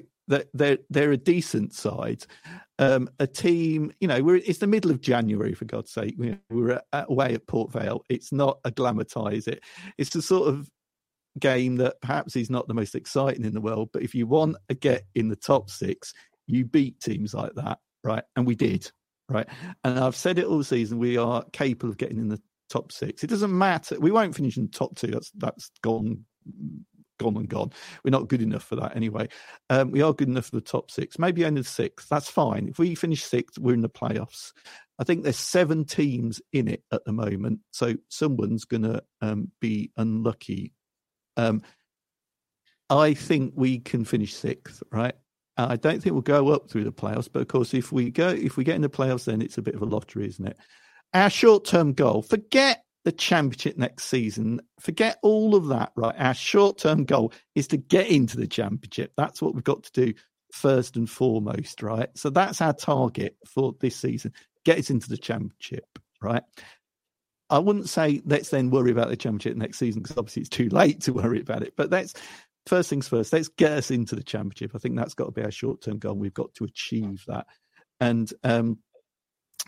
they're 0.54 0.78
they're 0.90 1.12
a 1.12 1.16
decent 1.16 1.72
side, 1.72 2.26
um, 2.78 3.08
a 3.18 3.26
team. 3.26 3.92
You 4.00 4.08
know, 4.08 4.22
we're 4.22 4.36
it's 4.36 4.58
the 4.58 4.66
middle 4.66 4.90
of 4.90 5.00
January 5.00 5.54
for 5.54 5.64
God's 5.64 5.92
sake. 5.92 6.14
We're, 6.18 6.40
we're 6.50 6.80
away 6.92 7.34
at 7.34 7.46
Port 7.46 7.72
Vale. 7.72 8.04
It's 8.08 8.32
not 8.32 8.58
a 8.64 8.70
glamatize 8.70 9.48
it. 9.48 9.62
It's 9.98 10.10
the 10.10 10.22
sort 10.22 10.48
of 10.48 10.68
game 11.38 11.76
that 11.76 12.00
perhaps 12.00 12.36
is 12.36 12.50
not 12.50 12.66
the 12.66 12.74
most 12.74 12.94
exciting 12.94 13.44
in 13.44 13.54
the 13.54 13.60
world, 13.60 13.90
but 13.92 14.02
if 14.02 14.14
you 14.14 14.26
want 14.26 14.56
to 14.68 14.74
get 14.74 15.04
in 15.14 15.28
the 15.28 15.36
top 15.36 15.70
six, 15.70 16.12
you 16.46 16.64
beat 16.64 17.00
teams 17.00 17.34
like 17.34 17.54
that, 17.54 17.78
right? 18.02 18.24
And 18.36 18.46
we 18.46 18.54
did, 18.54 18.90
right? 19.28 19.48
And 19.84 19.98
I've 19.98 20.16
said 20.16 20.38
it 20.38 20.46
all 20.46 20.62
season. 20.62 20.98
We 20.98 21.16
are 21.16 21.44
capable 21.52 21.90
of 21.90 21.98
getting 21.98 22.18
in 22.18 22.28
the 22.28 22.40
top 22.70 22.92
six. 22.92 23.22
It 23.22 23.30
doesn't 23.30 23.56
matter. 23.56 23.98
We 23.98 24.10
won't 24.10 24.34
finish 24.34 24.56
in 24.56 24.64
the 24.64 24.72
top 24.72 24.96
two. 24.96 25.08
That's 25.08 25.30
that's 25.36 25.70
gone 25.82 26.24
gone 27.18 27.36
and 27.36 27.48
gone. 27.48 27.72
We're 28.04 28.10
not 28.10 28.28
good 28.28 28.42
enough 28.42 28.64
for 28.64 28.76
that 28.76 28.96
anyway. 28.96 29.28
Um, 29.70 29.90
we 29.90 30.02
are 30.02 30.12
good 30.12 30.28
enough 30.28 30.46
for 30.46 30.56
the 30.56 30.60
top 30.60 30.90
six, 30.90 31.18
maybe 31.18 31.44
only 31.44 31.62
the 31.62 31.68
sixth. 31.68 32.08
That's 32.08 32.30
fine. 32.30 32.68
If 32.68 32.78
we 32.78 32.94
finish 32.94 33.24
sixth, 33.24 33.58
we're 33.58 33.74
in 33.74 33.80
the 33.80 33.88
playoffs. 33.88 34.52
I 34.98 35.04
think 35.04 35.22
there's 35.22 35.36
seven 35.38 35.84
teams 35.84 36.40
in 36.52 36.68
it 36.68 36.82
at 36.92 37.04
the 37.04 37.12
moment, 37.12 37.60
so 37.70 37.94
someone's 38.08 38.64
going 38.64 38.82
to 38.82 39.02
um, 39.20 39.50
be 39.60 39.92
unlucky. 39.96 40.72
Um, 41.36 41.62
I 42.88 43.14
think 43.14 43.52
we 43.56 43.78
can 43.78 44.04
finish 44.04 44.34
sixth, 44.34 44.82
right? 44.90 45.14
Uh, 45.56 45.68
I 45.70 45.76
don't 45.76 46.02
think 46.02 46.12
we'll 46.12 46.22
go 46.22 46.48
up 46.48 46.68
through 46.68 46.84
the 46.84 46.92
playoffs, 46.92 47.28
but 47.32 47.40
of 47.40 47.48
course, 47.48 47.72
if 47.72 47.92
we 47.92 48.10
go, 48.10 48.28
if 48.28 48.56
we 48.56 48.64
get 48.64 48.76
in 48.76 48.82
the 48.82 48.88
playoffs, 48.88 49.24
then 49.24 49.40
it's 49.40 49.58
a 49.58 49.62
bit 49.62 49.74
of 49.74 49.82
a 49.82 49.86
lottery, 49.86 50.26
isn't 50.28 50.46
it? 50.46 50.58
Our 51.14 51.30
short-term 51.30 51.94
goal: 51.94 52.22
forget 52.22 52.84
the 53.06 53.12
championship 53.12 53.78
next 53.78 54.06
season. 54.06 54.60
Forget 54.80 55.18
all 55.22 55.54
of 55.54 55.68
that, 55.68 55.92
right? 55.94 56.14
Our 56.18 56.34
short 56.34 56.76
term 56.76 57.04
goal 57.04 57.32
is 57.54 57.68
to 57.68 57.76
get 57.76 58.08
into 58.08 58.36
the 58.36 58.48
championship. 58.48 59.12
That's 59.16 59.40
what 59.40 59.54
we've 59.54 59.62
got 59.62 59.84
to 59.84 59.92
do 59.92 60.12
first 60.52 60.96
and 60.96 61.08
foremost, 61.08 61.82
right? 61.82 62.08
So 62.16 62.30
that's 62.30 62.60
our 62.60 62.72
target 62.72 63.36
for 63.46 63.74
this 63.80 63.94
season. 63.94 64.32
Get 64.64 64.80
us 64.80 64.90
into 64.90 65.08
the 65.08 65.16
championship, 65.16 66.00
right? 66.20 66.42
I 67.48 67.60
wouldn't 67.60 67.88
say 67.88 68.22
let's 68.24 68.50
then 68.50 68.70
worry 68.70 68.90
about 68.90 69.08
the 69.08 69.16
championship 69.16 69.56
next 69.56 69.78
season 69.78 70.02
because 70.02 70.18
obviously 70.18 70.40
it's 70.40 70.48
too 70.48 70.68
late 70.72 71.02
to 71.02 71.12
worry 71.12 71.40
about 71.40 71.62
it. 71.62 71.74
But 71.76 71.90
that's 71.90 72.14
first 72.66 72.90
things 72.90 73.08
first. 73.08 73.32
Let's 73.32 73.48
get 73.48 73.72
us 73.72 73.90
into 73.90 74.14
the 74.14 74.22
championship. 74.22 74.72
I 74.74 74.78
think 74.78 74.96
that's 74.96 75.14
got 75.14 75.26
to 75.26 75.32
be 75.32 75.42
our 75.42 75.50
short 75.50 75.82
term 75.82 75.98
goal. 75.98 76.14
We've 76.14 76.34
got 76.34 76.54
to 76.54 76.64
achieve 76.64 77.24
that. 77.26 77.46
And 78.00 78.30
um, 78.44 78.78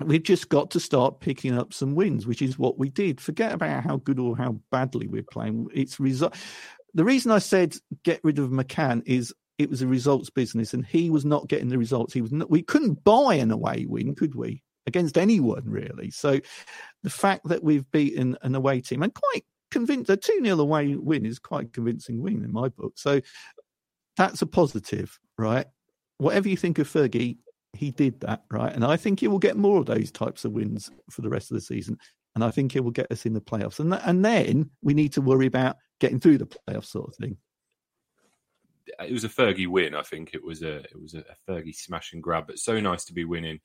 we've 0.05 0.23
just 0.23 0.49
got 0.49 0.71
to 0.73 0.81
start 0.81 1.21
picking 1.21 1.57
up 1.57 1.73
some 1.73 1.95
wins, 1.95 2.27
which 2.27 2.43
is 2.43 2.59
what 2.59 2.79
we 2.79 2.91
did. 2.91 3.21
Forget 3.21 3.53
about 3.53 3.85
how 3.85 3.97
good 3.97 4.19
or 4.19 4.37
how 4.37 4.61
badly 4.71 5.07
we're 5.07 5.23
playing. 5.23 5.69
It's 5.75 5.99
result. 5.99 6.37
The 6.95 7.05
reason 7.05 7.31
I 7.31 7.39
said 7.39 7.77
get 8.03 8.21
rid 8.25 8.39
of 8.39 8.51
McCann 8.51 9.03
is 9.07 9.35
it 9.59 9.71
was 9.71 9.83
a 9.83 9.87
results 9.87 10.31
business, 10.31 10.75
and 10.75 10.87
he 10.87 11.11
was 11.11 11.25
not 11.25 11.49
getting 11.49 11.69
the 11.69 11.79
results. 11.79 12.15
He 12.15 12.21
was. 12.21 12.33
Not, 12.33 12.51
we 12.51 12.63
couldn't 12.63 13.03
buy 13.05 13.35
an 13.35 13.51
away 13.51 13.87
win, 13.89 14.15
could 14.15 14.35
we? 14.35 14.63
against 14.89 15.17
anyone 15.17 15.63
really. 15.65 16.11
So 16.11 16.41
the 17.05 17.11
fact 17.11 17.47
that 17.49 17.63
we've 17.63 17.89
beaten 17.93 18.37
an 18.43 18.57
away 18.57 18.81
team 18.81 19.05
and 19.05 19.15
quite 19.15 19.45
convinced 19.71 20.11
a 20.11 20.17
2 20.17 20.41
0 20.43 20.59
away 20.59 20.95
win 20.95 21.27
is 21.27 21.39
quite 21.39 21.67
a 21.67 21.71
convincing 21.71 22.21
win 22.21 22.45
in 22.45 22.53
my 22.53 22.69
book. 22.69 22.95
So 22.97 23.21
that's 24.17 24.43
a 24.43 24.47
positive, 24.47 25.19
right? 25.37 25.67
Whatever 26.19 26.49
you 26.49 26.57
think 26.57 26.79
of 26.79 26.89
Fergie, 26.89 27.39
he 27.73 27.91
did 27.91 28.21
that, 28.21 28.45
right? 28.51 28.73
And 28.73 28.85
I 28.85 28.97
think 28.97 29.21
he 29.21 29.29
will 29.29 29.39
get 29.39 29.57
more 29.57 29.79
of 29.79 29.87
those 29.87 30.11
types 30.11 30.45
of 30.45 30.53
wins 30.53 30.91
for 31.11 31.23
the 31.23 31.29
rest 31.29 31.51
of 31.51 31.55
the 31.55 31.61
season. 31.61 31.99
And 32.35 32.45
I 32.45 32.51
think 32.51 32.73
he 32.73 32.81
will 32.81 32.91
get 32.91 33.11
us 33.11 33.27
in 33.27 33.35
the 33.35 33.41
playoffs. 33.41 33.81
And, 33.81 33.93
th- 33.93 34.03
and 34.05 34.25
then 34.25 34.71
we 34.83 34.95
need 34.95 35.13
to 35.15 35.21
worry 35.21 35.47
about 35.47 35.77
getting 36.01 36.21
through 36.21 36.39
the 36.39 36.47
playoffs 36.47 36.87
sort 36.87 37.09
of 37.09 37.17
thing 37.17 37.37
it 39.05 39.13
was 39.13 39.25
a 39.25 39.29
Fergie 39.29 39.69
win. 39.69 39.95
I 39.95 40.03
think 40.03 40.35
it 40.35 40.45
was 40.45 40.63
a 40.63 40.77
it 40.79 41.01
was 41.01 41.15
a 41.15 41.25
Fergie 41.49 41.75
smash 41.75 42.13
and 42.13 42.23
grab. 42.23 42.47
But 42.47 42.59
so 42.59 42.81
nice 42.81 43.05
to 43.07 43.13
be 43.13 43.25
winning 43.25 43.61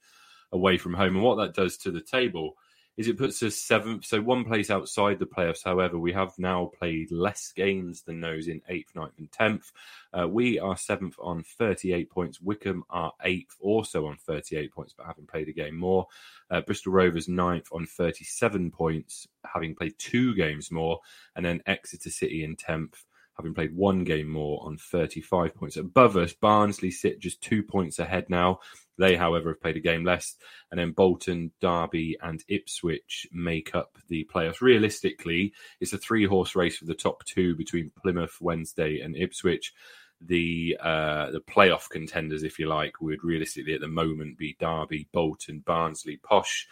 away 0.52 0.78
from 0.78 0.94
home. 0.94 1.16
And 1.16 1.24
what 1.24 1.36
that 1.36 1.54
does 1.54 1.76
to 1.78 1.90
the 1.90 2.00
table 2.00 2.54
is 2.96 3.08
it 3.08 3.18
puts 3.18 3.42
us 3.42 3.56
seventh, 3.56 4.04
so 4.04 4.20
one 4.20 4.44
place 4.44 4.70
outside 4.70 5.18
the 5.18 5.26
playoffs. 5.26 5.64
However, 5.64 5.98
we 5.98 6.12
have 6.12 6.32
now 6.38 6.70
played 6.78 7.10
less 7.10 7.52
games 7.54 8.02
than 8.02 8.20
those 8.20 8.46
in 8.46 8.60
eighth, 8.68 8.94
ninth, 8.94 9.14
and 9.18 9.30
tenth. 9.32 9.72
Uh, 10.12 10.28
we 10.28 10.58
are 10.60 10.76
seventh 10.76 11.16
on 11.18 11.42
38 11.42 12.08
points. 12.10 12.40
Wycombe 12.40 12.84
are 12.90 13.12
eighth, 13.22 13.56
also 13.60 14.06
on 14.06 14.16
38 14.16 14.72
points, 14.72 14.94
but 14.96 15.06
having 15.06 15.26
played 15.26 15.48
a 15.48 15.52
game 15.52 15.76
more. 15.76 16.06
Uh, 16.50 16.60
Bristol 16.60 16.92
Rovers 16.92 17.28
ninth 17.28 17.68
on 17.72 17.86
37 17.86 18.70
points, 18.70 19.26
having 19.44 19.74
played 19.74 19.98
two 19.98 20.34
games 20.34 20.70
more. 20.70 21.00
And 21.34 21.44
then 21.44 21.62
Exeter 21.66 22.10
City 22.10 22.44
in 22.44 22.56
10th 22.56 22.94
having 23.36 23.54
played 23.54 23.74
one 23.74 24.04
game 24.04 24.28
more 24.28 24.64
on 24.64 24.76
35 24.76 25.54
points. 25.54 25.76
Above 25.76 26.16
us, 26.16 26.32
Barnsley 26.32 26.90
sit 26.90 27.18
just 27.18 27.40
two 27.40 27.62
points 27.62 27.98
ahead 27.98 28.30
now. 28.30 28.60
They, 28.98 29.16
however, 29.16 29.50
have 29.50 29.60
played 29.60 29.76
a 29.76 29.80
game 29.80 30.04
less. 30.04 30.36
And 30.70 30.78
then 30.78 30.92
Bolton, 30.92 31.52
Derby, 31.60 32.16
and 32.22 32.42
Ipswich 32.48 33.26
make 33.32 33.74
up 33.74 33.98
the 34.08 34.28
playoffs. 34.32 34.60
Realistically, 34.60 35.52
it's 35.80 35.92
a 35.92 35.98
three 35.98 36.26
horse 36.26 36.54
race 36.54 36.76
for 36.76 36.84
the 36.84 36.94
top 36.94 37.24
two 37.24 37.56
between 37.56 37.90
Plymouth, 38.00 38.38
Wednesday, 38.40 39.00
and 39.00 39.16
Ipswich. 39.16 39.72
The 40.20 40.78
uh, 40.80 41.32
the 41.32 41.40
playoff 41.40 41.90
contenders, 41.90 42.44
if 42.44 42.58
you 42.58 42.68
like, 42.68 43.00
would 43.00 43.24
realistically 43.24 43.74
at 43.74 43.80
the 43.80 43.88
moment 43.88 44.38
be 44.38 44.56
Derby, 44.58 45.08
Bolton, 45.12 45.62
Barnsley, 45.66 46.18
Posh, 46.18 46.66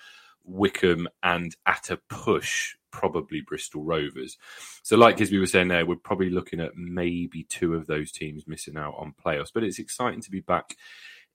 Wycombe, 0.44 1.08
and 1.22 1.54
at 1.66 1.90
a 1.90 1.98
push, 2.08 2.76
probably 2.90 3.40
Bristol 3.40 3.82
Rovers. 3.82 4.38
So, 4.82 4.96
like 4.96 5.20
as 5.20 5.30
we 5.30 5.38
were 5.38 5.46
saying 5.46 5.68
there, 5.68 5.84
we're 5.84 5.96
probably 5.96 6.30
looking 6.30 6.60
at 6.60 6.76
maybe 6.76 7.44
two 7.44 7.74
of 7.74 7.86
those 7.86 8.12
teams 8.12 8.46
missing 8.46 8.76
out 8.76 8.94
on 8.96 9.14
playoffs. 9.22 9.50
But 9.52 9.64
it's 9.64 9.80
exciting 9.80 10.22
to 10.22 10.30
be 10.30 10.40
back 10.40 10.76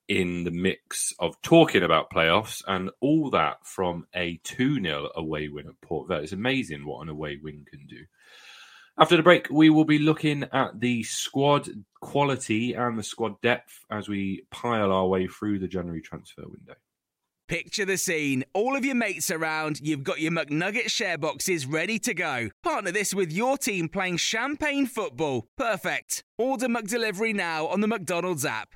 in 0.07 0.43
the 0.43 0.51
mix 0.51 1.13
of 1.19 1.41
talking 1.41 1.83
about 1.83 2.09
playoffs 2.09 2.63
and 2.67 2.89
all 3.01 3.29
that 3.31 3.57
from 3.65 4.07
a 4.15 4.39
2 4.43 4.81
0 4.81 5.09
away 5.15 5.49
win 5.49 5.67
at 5.67 5.81
Port 5.81 6.07
Vale. 6.07 6.19
It's 6.19 6.31
amazing 6.31 6.85
what 6.85 7.01
an 7.01 7.09
away 7.09 7.39
win 7.41 7.65
can 7.69 7.85
do. 7.87 8.05
After 8.99 9.15
the 9.15 9.23
break, 9.23 9.47
we 9.51 9.69
will 9.69 9.85
be 9.85 9.99
looking 9.99 10.45
at 10.51 10.79
the 10.79 11.03
squad 11.03 11.69
quality 12.01 12.73
and 12.73 12.97
the 12.97 13.03
squad 13.03 13.39
depth 13.41 13.85
as 13.91 14.09
we 14.09 14.47
pile 14.49 14.91
our 14.91 15.05
way 15.05 15.27
through 15.27 15.59
the 15.59 15.67
January 15.67 16.01
transfer 16.01 16.43
window. 16.43 16.73
Picture 17.47 17.85
the 17.85 17.97
scene. 17.97 18.43
All 18.53 18.75
of 18.75 18.83
your 18.83 18.95
mates 18.95 19.31
around, 19.31 19.79
you've 19.81 20.03
got 20.03 20.19
your 20.19 20.33
McNugget 20.33 20.89
share 20.89 21.17
boxes 21.17 21.65
ready 21.65 21.97
to 21.99 22.13
go. 22.13 22.49
Partner 22.61 22.91
this 22.91 23.13
with 23.13 23.31
your 23.31 23.57
team 23.57 23.87
playing 23.87 24.17
champagne 24.17 24.85
football. 24.85 25.47
Perfect. 25.57 26.23
Order 26.37 26.67
McDelivery 26.67 27.33
now 27.33 27.67
on 27.67 27.79
the 27.79 27.87
McDonald's 27.87 28.45
app. 28.45 28.75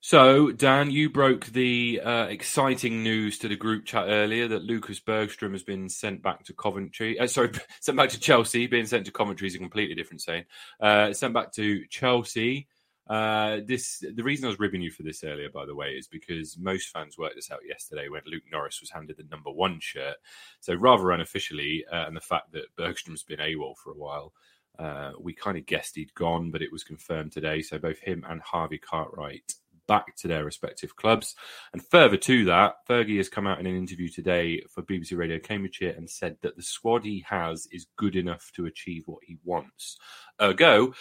So, 0.00 0.52
Dan, 0.52 0.92
you 0.92 1.10
broke 1.10 1.46
the 1.46 2.00
uh, 2.04 2.26
exciting 2.26 3.02
news 3.02 3.36
to 3.38 3.48
the 3.48 3.56
group 3.56 3.84
chat 3.84 4.04
earlier 4.06 4.46
that 4.46 4.62
Lucas 4.62 5.00
Bergstrom 5.00 5.52
has 5.52 5.64
been 5.64 5.88
sent 5.88 6.22
back 6.22 6.44
to 6.44 6.52
Coventry. 6.52 7.18
Uh, 7.18 7.26
sorry, 7.26 7.50
sent 7.80 7.98
back 7.98 8.10
to 8.10 8.20
Chelsea. 8.20 8.68
Being 8.68 8.86
sent 8.86 9.06
to 9.06 9.12
Coventry 9.12 9.48
is 9.48 9.56
a 9.56 9.58
completely 9.58 9.96
different 9.96 10.22
saying. 10.22 10.44
Uh, 10.80 11.12
sent 11.12 11.34
back 11.34 11.52
to 11.54 11.84
Chelsea. 11.88 12.68
Uh, 13.08 13.60
this 13.66 14.04
the 14.14 14.22
reason 14.22 14.44
I 14.44 14.48
was 14.48 14.60
ribbing 14.60 14.82
you 14.82 14.92
for 14.92 15.02
this 15.02 15.24
earlier, 15.24 15.48
by 15.50 15.66
the 15.66 15.74
way, 15.74 15.88
is 15.92 16.06
because 16.06 16.56
most 16.58 16.90
fans 16.90 17.18
worked 17.18 17.34
this 17.34 17.50
out 17.50 17.60
yesterday 17.66 18.08
when 18.08 18.22
Luke 18.26 18.44
Norris 18.52 18.80
was 18.80 18.90
handed 18.90 19.16
the 19.16 19.24
number 19.30 19.50
one 19.50 19.80
shirt. 19.80 20.16
So 20.60 20.74
rather 20.74 21.10
unofficially, 21.10 21.84
uh, 21.90 22.06
and 22.06 22.16
the 22.16 22.20
fact 22.20 22.52
that 22.52 22.74
Bergstrom's 22.76 23.24
been 23.24 23.40
AWOL 23.40 23.76
for 23.76 23.90
a 23.90 23.96
while, 23.98 24.32
uh, 24.78 25.12
we 25.18 25.32
kind 25.32 25.58
of 25.58 25.66
guessed 25.66 25.96
he'd 25.96 26.14
gone, 26.14 26.50
but 26.50 26.62
it 26.62 26.70
was 26.70 26.84
confirmed 26.84 27.32
today. 27.32 27.62
So 27.62 27.78
both 27.78 27.98
him 27.98 28.24
and 28.28 28.40
Harvey 28.42 28.78
Cartwright 28.78 29.54
back 29.88 30.14
to 30.16 30.28
their 30.28 30.44
respective 30.44 30.94
clubs. 30.94 31.34
And 31.72 31.84
further 31.84 32.16
to 32.18 32.44
that, 32.44 32.86
Fergie 32.88 33.16
has 33.16 33.28
come 33.28 33.46
out 33.46 33.58
in 33.58 33.66
an 33.66 33.76
interview 33.76 34.08
today 34.08 34.62
for 34.70 34.82
BBC 34.82 35.16
Radio 35.16 35.40
Cambridgeshire 35.40 35.94
and 35.96 36.08
said 36.08 36.36
that 36.42 36.56
the 36.56 36.62
squad 36.62 37.02
he 37.02 37.24
has 37.28 37.66
is 37.72 37.86
good 37.96 38.14
enough 38.14 38.52
to 38.54 38.66
achieve 38.66 39.02
what 39.06 39.24
he 39.24 39.38
wants. 39.44 39.98
Ergo, 40.40 40.94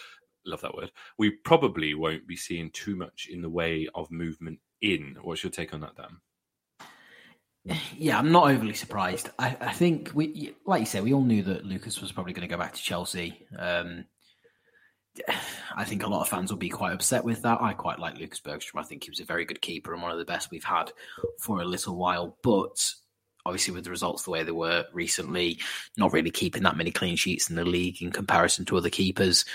love 0.46 0.62
that 0.62 0.76
word, 0.76 0.92
we 1.18 1.30
probably 1.30 1.94
won't 1.94 2.26
be 2.26 2.36
seeing 2.36 2.72
too 2.72 2.96
much 2.96 3.28
in 3.30 3.42
the 3.42 3.50
way 3.50 3.88
of 3.94 4.10
movement 4.10 4.60
in. 4.82 5.18
What's 5.22 5.44
your 5.44 5.52
take 5.52 5.74
on 5.74 5.82
that, 5.82 5.96
Dan? 5.96 6.18
Yeah, 7.98 8.18
I'm 8.18 8.32
not 8.32 8.50
overly 8.50 8.74
surprised. 8.74 9.30
I, 9.38 9.58
I 9.60 9.74
think 9.74 10.12
we, 10.14 10.56
like 10.66 10.80
you 10.80 10.86
said, 10.86 11.04
we 11.04 11.14
all 11.14 11.24
knew 11.24 11.44
that 11.44 11.66
Lucas 11.66 12.02
was 12.02 12.14
probably 12.14 12.32
going 12.32 12.48
to 12.48 12.54
go 12.54 12.58
back 12.58 12.74
to 12.74 12.82
Chelsea. 12.82 13.46
Um, 13.58 14.06
I 15.76 15.84
think 15.84 16.04
a 16.04 16.08
lot 16.08 16.22
of 16.22 16.30
fans 16.30 16.52
will 16.52 16.58
be 16.58 16.70
quite 16.70 16.94
upset 16.94 17.24
with 17.24 17.42
that. 17.44 17.62
I 17.62 17.74
quite 17.74 18.00
like 18.00 18.18
Lucas 18.18 18.40
Bergstrom. 18.40 18.82
I 18.82 18.86
think 18.86 19.04
he 19.04 19.10
was 19.10 19.20
a 19.20 19.26
very 19.26 19.46
good 19.46 19.62
keeper 19.62 19.94
and 19.94 20.02
one 20.02 20.12
of 20.12 20.18
the 20.18 20.26
best 20.26 20.52
we've 20.52 20.64
had 20.64 20.92
for 21.40 21.62
a 21.62 21.66
little 21.66 21.96
while. 21.96 22.38
But 22.42 22.92
obviously, 23.46 23.74
with 23.74 23.84
the 23.84 23.90
results 23.90 24.24
the 24.24 24.32
way 24.32 24.44
they 24.44 24.52
were 24.52 24.86
recently, 24.94 25.60
not 25.98 26.14
really 26.14 26.32
keeping 26.32 26.64
that 26.64 26.78
many 26.78 26.92
clean 26.92 27.16
sheets 27.16 27.50
in 27.50 27.56
the 27.56 27.66
league 27.66 28.02
in 28.02 28.12
comparison 28.12 28.66
to 28.66 28.78
other 28.78 28.90
keepers, 28.90 29.46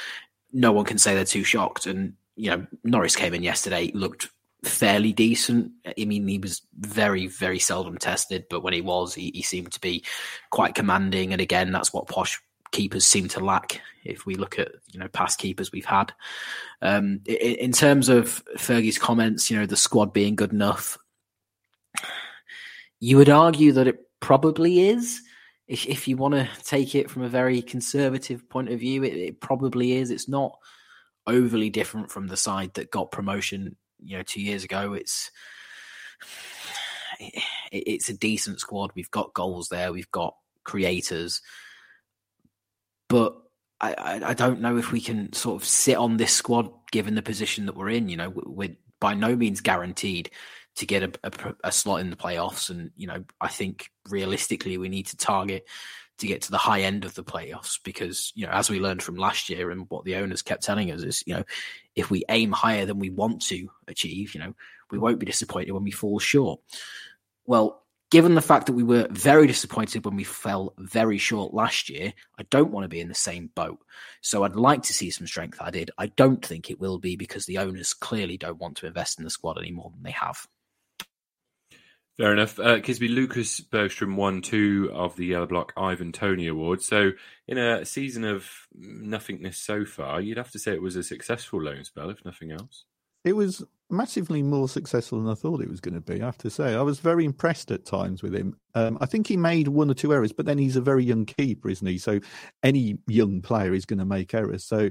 no 0.52 0.72
one 0.72 0.84
can 0.84 0.98
say 0.98 1.14
they're 1.14 1.24
too 1.24 1.44
shocked. 1.44 1.86
And 1.86 2.14
you 2.36 2.50
know, 2.50 2.66
Norris 2.84 3.16
came 3.16 3.34
in 3.34 3.42
yesterday, 3.42 3.90
looked 3.94 4.28
fairly 4.64 5.12
decent. 5.12 5.72
I 5.98 6.04
mean, 6.04 6.26
he 6.28 6.38
was 6.38 6.62
very, 6.78 7.26
very 7.26 7.58
seldom 7.58 7.98
tested, 7.98 8.46
but 8.48 8.62
when 8.62 8.72
he 8.72 8.80
was, 8.80 9.14
he, 9.14 9.30
he 9.34 9.42
seemed 9.42 9.72
to 9.72 9.80
be 9.80 10.04
quite 10.50 10.74
commanding. 10.74 11.32
And 11.32 11.42
again, 11.42 11.72
that's 11.72 11.92
what 11.92 12.06
posh 12.06 12.40
keepers 12.72 13.06
seem 13.06 13.28
to 13.28 13.40
lack. 13.40 13.80
If 14.04 14.26
we 14.26 14.34
look 14.34 14.58
at 14.58 14.72
you 14.90 14.98
know 14.98 15.08
past 15.08 15.38
keepers 15.38 15.70
we've 15.70 15.84
had, 15.84 16.12
um, 16.80 17.20
in, 17.26 17.36
in 17.36 17.72
terms 17.72 18.08
of 18.08 18.42
Fergie's 18.56 18.98
comments, 18.98 19.50
you 19.50 19.58
know 19.58 19.66
the 19.66 19.76
squad 19.76 20.12
being 20.12 20.34
good 20.34 20.52
enough, 20.52 20.98
you 22.98 23.16
would 23.16 23.28
argue 23.28 23.72
that 23.72 23.86
it 23.86 24.00
probably 24.20 24.88
is 24.88 25.22
if, 25.72 25.86
if 25.86 26.08
you 26.08 26.16
want 26.16 26.34
to 26.34 26.48
take 26.64 26.94
it 26.94 27.10
from 27.10 27.22
a 27.22 27.28
very 27.28 27.62
conservative 27.62 28.48
point 28.48 28.68
of 28.68 28.80
view, 28.80 29.04
it, 29.04 29.16
it, 29.16 29.40
probably 29.40 29.92
is. 29.92 30.10
It's 30.10 30.28
not 30.28 30.58
overly 31.26 31.70
different 31.70 32.10
from 32.10 32.26
the 32.26 32.36
side 32.36 32.74
that 32.74 32.90
got 32.90 33.10
promotion, 33.10 33.76
you 34.02 34.16
know, 34.16 34.22
two 34.22 34.42
years 34.42 34.64
ago. 34.64 34.92
It's 34.92 35.30
it, 37.20 37.42
it's 37.70 38.08
a 38.08 38.18
decent 38.18 38.60
squad. 38.60 38.90
We've 38.94 39.10
got 39.10 39.34
goals 39.34 39.68
there. 39.68 39.92
We've 39.92 40.10
got 40.10 40.34
creators, 40.64 41.40
but 43.12 43.36
I, 43.78 43.92
I, 43.92 44.28
I 44.30 44.32
don't 44.32 44.62
know 44.62 44.78
if 44.78 44.90
we 44.90 45.02
can 45.02 45.34
sort 45.34 45.60
of 45.60 45.68
sit 45.68 45.98
on 45.98 46.16
this 46.16 46.32
squad 46.32 46.70
given 46.92 47.14
the 47.14 47.20
position 47.20 47.66
that 47.66 47.76
we're 47.76 47.90
in. 47.90 48.08
You 48.08 48.16
know, 48.16 48.32
we're 48.34 48.76
by 49.00 49.12
no 49.12 49.36
means 49.36 49.60
guaranteed 49.60 50.30
to 50.76 50.86
get 50.86 51.02
a, 51.02 51.12
a, 51.22 51.54
a, 51.64 51.72
slot 51.72 52.00
in 52.00 52.08
the 52.08 52.16
playoffs. 52.16 52.70
And, 52.70 52.90
you 52.96 53.06
know, 53.06 53.22
I 53.38 53.48
think 53.48 53.90
realistically 54.08 54.78
we 54.78 54.88
need 54.88 55.08
to 55.08 55.16
target 55.18 55.68
to 56.16 56.26
get 56.26 56.40
to 56.42 56.50
the 56.52 56.56
high 56.56 56.80
end 56.80 57.04
of 57.04 57.14
the 57.14 57.24
playoffs 57.24 57.78
because 57.84 58.32
you 58.34 58.46
know 58.46 58.52
as 58.52 58.70
we 58.70 58.78
learned 58.78 59.02
from 59.02 59.16
last 59.16 59.50
year 59.50 59.70
and 59.70 59.86
what 59.90 60.04
the 60.04 60.16
owners 60.16 60.40
kept 60.40 60.62
telling 60.62 60.92
us 60.92 61.02
is 61.02 61.24
you 61.26 61.34
know 61.34 61.42
if 61.96 62.10
we 62.10 62.22
aim 62.28 62.52
higher 62.52 62.86
than 62.86 63.00
we 63.00 63.10
want 63.10 63.42
to 63.42 63.68
achieve 63.88 64.32
you 64.32 64.40
know 64.40 64.54
we 64.90 64.98
won't 64.98 65.18
be 65.18 65.26
disappointed 65.26 65.72
when 65.72 65.82
we 65.82 65.90
fall 65.90 66.20
short 66.20 66.60
well 67.44 67.81
given 68.12 68.34
the 68.34 68.42
fact 68.42 68.66
that 68.66 68.74
we 68.74 68.82
were 68.82 69.08
very 69.10 69.46
disappointed 69.46 70.04
when 70.04 70.14
we 70.14 70.22
fell 70.22 70.74
very 70.78 71.16
short 71.16 71.54
last 71.54 71.88
year 71.88 72.12
i 72.38 72.42
don't 72.50 72.70
want 72.70 72.84
to 72.84 72.88
be 72.88 73.00
in 73.00 73.08
the 73.08 73.14
same 73.14 73.50
boat 73.54 73.78
so 74.20 74.44
i'd 74.44 74.54
like 74.54 74.82
to 74.82 74.92
see 74.92 75.10
some 75.10 75.26
strength 75.26 75.58
added 75.62 75.90
i 75.96 76.06
don't 76.06 76.44
think 76.44 76.70
it 76.70 76.78
will 76.78 76.98
be 76.98 77.16
because 77.16 77.46
the 77.46 77.58
owners 77.58 77.94
clearly 77.94 78.36
don't 78.36 78.60
want 78.60 78.76
to 78.76 78.86
invest 78.86 79.18
in 79.18 79.24
the 79.24 79.30
squad 79.30 79.58
any 79.58 79.72
more 79.72 79.90
than 79.90 80.02
they 80.02 80.10
have 80.10 80.46
Fair 82.18 82.34
enough. 82.34 82.58
Uh, 82.58 82.78
Kisby 82.78 83.08
Lucas 83.08 83.60
Bergstrom 83.60 84.16
won 84.16 84.42
two 84.42 84.90
of 84.92 85.16
the 85.16 85.24
Yellow 85.24 85.46
Block 85.46 85.72
Ivan 85.78 86.12
Toney 86.12 86.46
Awards. 86.46 86.86
So, 86.86 87.12
in 87.48 87.56
a 87.56 87.86
season 87.86 88.24
of 88.24 88.50
nothingness 88.74 89.56
so 89.56 89.86
far, 89.86 90.20
you'd 90.20 90.36
have 90.36 90.50
to 90.50 90.58
say 90.58 90.74
it 90.74 90.82
was 90.82 90.94
a 90.94 91.02
successful 91.02 91.62
loan 91.62 91.84
spell, 91.84 92.10
if 92.10 92.22
nothing 92.22 92.52
else. 92.52 92.84
It 93.24 93.34
was 93.34 93.64
massively 93.92 94.42
more 94.42 94.68
successful 94.68 95.20
than 95.20 95.30
I 95.30 95.34
thought 95.34 95.60
it 95.60 95.68
was 95.68 95.80
going 95.80 95.94
to 95.94 96.00
be. 96.00 96.22
I 96.22 96.26
have 96.26 96.38
to 96.38 96.50
say, 96.50 96.74
I 96.74 96.82
was 96.82 96.98
very 96.98 97.24
impressed 97.24 97.70
at 97.70 97.84
times 97.84 98.22
with 98.22 98.34
him. 98.34 98.56
Um, 98.74 98.98
I 99.00 99.06
think 99.06 99.26
he 99.26 99.36
made 99.36 99.68
one 99.68 99.90
or 99.90 99.94
two 99.94 100.12
errors, 100.12 100.32
but 100.32 100.46
then 100.46 100.58
he's 100.58 100.76
a 100.76 100.80
very 100.80 101.04
young 101.04 101.26
keeper, 101.26 101.68
isn't 101.68 101.86
he? 101.86 101.98
So 101.98 102.18
any 102.62 102.98
young 103.06 103.42
player 103.42 103.74
is 103.74 103.84
going 103.84 103.98
to 103.98 104.04
make 104.04 104.34
errors. 104.34 104.64
So 104.64 104.90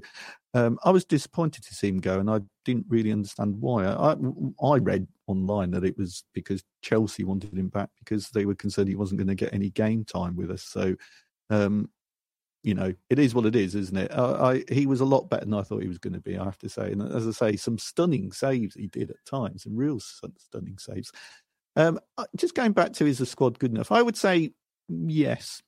um, 0.54 0.78
I 0.86 0.92
was 0.92 1.04
disappointed 1.04 1.64
to 1.64 1.74
see 1.74 1.90
him 1.90 2.00
go, 2.00 2.20
and 2.20 2.30
I 2.30 2.42
didn't 2.64 2.86
really 2.88 3.12
understand 3.12 3.60
why. 3.60 3.86
I, 3.86 4.16
I 4.64 4.78
read 4.78 5.08
online 5.28 5.72
that 5.72 5.84
it 5.84 5.98
was 5.98 6.24
because 6.34 6.64
Chelsea 6.82 7.24
wanted 7.24 7.58
him 7.58 7.70
back 7.70 7.90
because 8.00 8.30
they 8.30 8.46
were 8.46 8.56
concerned 8.56 8.88
he 8.88 8.96
wasn't 8.96 9.20
going 9.20 9.28
to 9.28 9.36
get 9.36 9.54
any 9.54 9.70
game 9.72 10.06
time 10.06 10.36
with 10.36 10.52
us. 10.52 10.64
So, 10.64 10.96
um, 11.50 11.90
you 12.64 12.74
know, 12.74 12.94
it 13.10 13.20
is 13.20 13.34
what 13.34 13.46
it 13.46 13.56
is, 13.56 13.76
isn't 13.76 13.98
it? 13.98 14.12
I, 14.12 14.64
he 14.70 14.86
was 14.86 15.02
a 15.02 15.06
lot 15.06 15.30
better 15.30 15.46
than 15.46 15.54
I 15.54 15.64
thought 15.64 15.82
he 15.82 15.88
was 15.88 15.98
going 15.98 16.14
to 16.14 16.20
be. 16.20 16.38
I 16.38 16.44
have 16.44 16.60
to 16.60 16.70
say, 16.70 16.92
and 16.92 17.02
as 17.02 17.28
I 17.28 17.32
say, 17.32 17.56
some 17.56 17.78
stunning 17.78 18.32
saves 18.32 18.76
he 18.76 18.88
did 18.88 19.10
at 19.10 19.26
times, 19.26 19.64
some 19.64 19.76
real 19.76 20.00
stunning 20.00 20.78
saves. 20.78 21.12
Um, 21.76 22.00
just 22.36 22.56
going 22.56 22.74
back 22.74 22.94
to 22.94 23.06
is 23.06 23.18
the 23.18 23.26
squad 23.26 23.58
good 23.58 23.72
enough? 23.72 23.92
I 23.92 24.02
would 24.02 24.18
say 24.18 24.52
yes, 24.88 25.64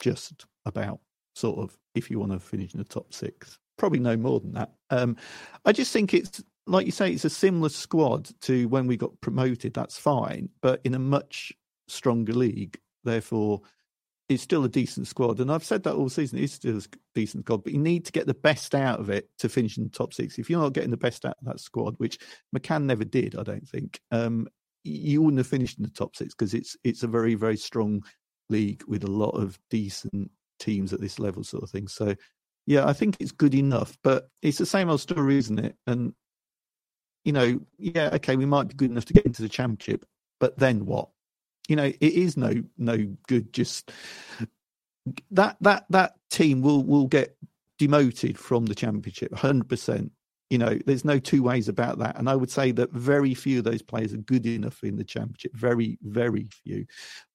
just 0.00 0.46
about 0.66 1.00
sort 1.34 1.58
of 1.58 1.76
if 1.94 2.10
you 2.10 2.18
want 2.18 2.32
to 2.32 2.40
finish 2.40 2.74
in 2.74 2.78
the 2.78 2.84
top 2.84 3.12
six 3.12 3.58
probably 3.76 3.98
no 3.98 4.16
more 4.16 4.40
than 4.40 4.52
that. 4.52 4.72
Um, 4.90 5.16
I 5.64 5.72
just 5.72 5.92
think 5.92 6.14
it's 6.14 6.42
like 6.66 6.86
you 6.86 6.92
say, 6.92 7.12
it's 7.12 7.26
a 7.26 7.30
similar 7.30 7.68
squad 7.68 8.30
to 8.42 8.66
when 8.68 8.86
we 8.86 8.96
got 8.96 9.20
promoted. 9.20 9.74
That's 9.74 9.98
fine, 9.98 10.48
but 10.62 10.80
in 10.84 10.94
a 10.94 10.98
much 10.98 11.52
stronger 11.88 12.32
league. 12.32 12.78
Therefore, 13.04 13.60
it's 14.28 14.42
still 14.42 14.64
a 14.64 14.68
decent 14.68 15.06
squad. 15.06 15.40
And 15.40 15.52
I've 15.52 15.64
said 15.64 15.82
that 15.82 15.94
all 15.94 16.08
season. 16.08 16.38
It's 16.38 16.54
still 16.54 16.78
a 16.78 16.82
decent 17.14 17.44
squad, 17.44 17.64
but 17.64 17.72
you 17.72 17.78
need 17.78 18.06
to 18.06 18.12
get 18.12 18.26
the 18.26 18.34
best 18.34 18.74
out 18.74 19.00
of 19.00 19.10
it 19.10 19.28
to 19.38 19.48
finish 19.48 19.76
in 19.76 19.84
the 19.84 19.90
top 19.90 20.14
six. 20.14 20.38
If 20.38 20.48
you're 20.48 20.60
not 20.60 20.72
getting 20.72 20.90
the 20.90 20.96
best 20.96 21.24
out 21.24 21.36
of 21.40 21.46
that 21.46 21.60
squad, 21.60 21.94
which 21.98 22.18
McCann 22.56 22.84
never 22.84 23.04
did, 23.04 23.36
I 23.36 23.42
don't 23.42 23.68
think, 23.68 24.00
um, 24.10 24.48
you 24.82 25.22
wouldn't 25.22 25.38
have 25.38 25.46
finished 25.46 25.78
in 25.78 25.84
the 25.84 25.90
top 25.90 26.14
six 26.14 26.34
because 26.34 26.52
it's 26.52 26.76
it's 26.84 27.02
a 27.02 27.08
very 27.08 27.34
very 27.34 27.56
strong 27.56 28.02
league 28.50 28.82
with 28.86 29.02
a 29.02 29.10
lot 29.10 29.30
of 29.30 29.58
decent 29.70 30.30
teams 30.58 30.92
at 30.92 31.00
this 31.00 31.18
level, 31.18 31.42
sort 31.42 31.62
of 31.62 31.70
thing. 31.70 31.88
So 31.88 32.14
yeah, 32.66 32.86
I 32.86 32.92
think 32.92 33.16
it's 33.18 33.32
good 33.32 33.54
enough, 33.54 33.96
but 34.02 34.28
it's 34.42 34.58
the 34.58 34.66
same 34.66 34.90
old 34.90 35.00
story, 35.00 35.38
isn't 35.38 35.58
it? 35.58 35.76
And 35.86 36.14
you 37.24 37.32
know, 37.32 37.60
yeah, 37.78 38.10
okay, 38.14 38.36
we 38.36 38.46
might 38.46 38.68
be 38.68 38.74
good 38.74 38.90
enough 38.90 39.06
to 39.06 39.14
get 39.14 39.26
into 39.26 39.42
the 39.42 39.48
championship, 39.48 40.04
but 40.38 40.58
then 40.58 40.84
what? 40.84 41.08
You 41.68 41.76
know, 41.76 41.84
it 41.84 42.00
is 42.00 42.36
no 42.36 42.54
no 42.76 42.96
good. 43.26 43.52
Just 43.52 43.90
that 45.30 45.56
that 45.60 45.86
that 45.90 46.14
team 46.30 46.62
will 46.62 46.84
will 46.84 47.06
get 47.06 47.36
demoted 47.78 48.38
from 48.38 48.66
the 48.66 48.74
championship, 48.74 49.34
hundred 49.34 49.68
percent. 49.68 50.12
You 50.50 50.58
know, 50.58 50.78
there's 50.86 51.04
no 51.04 51.18
two 51.18 51.42
ways 51.42 51.68
about 51.68 51.98
that. 51.98 52.18
And 52.18 52.28
I 52.28 52.36
would 52.36 52.50
say 52.50 52.70
that 52.72 52.92
very 52.92 53.34
few 53.34 53.58
of 53.58 53.64
those 53.64 53.82
players 53.82 54.12
are 54.12 54.18
good 54.18 54.46
enough 54.46 54.84
in 54.84 54.96
the 54.96 55.02
championship. 55.02 55.52
Very, 55.54 55.98
very 56.02 56.46
few. 56.62 56.86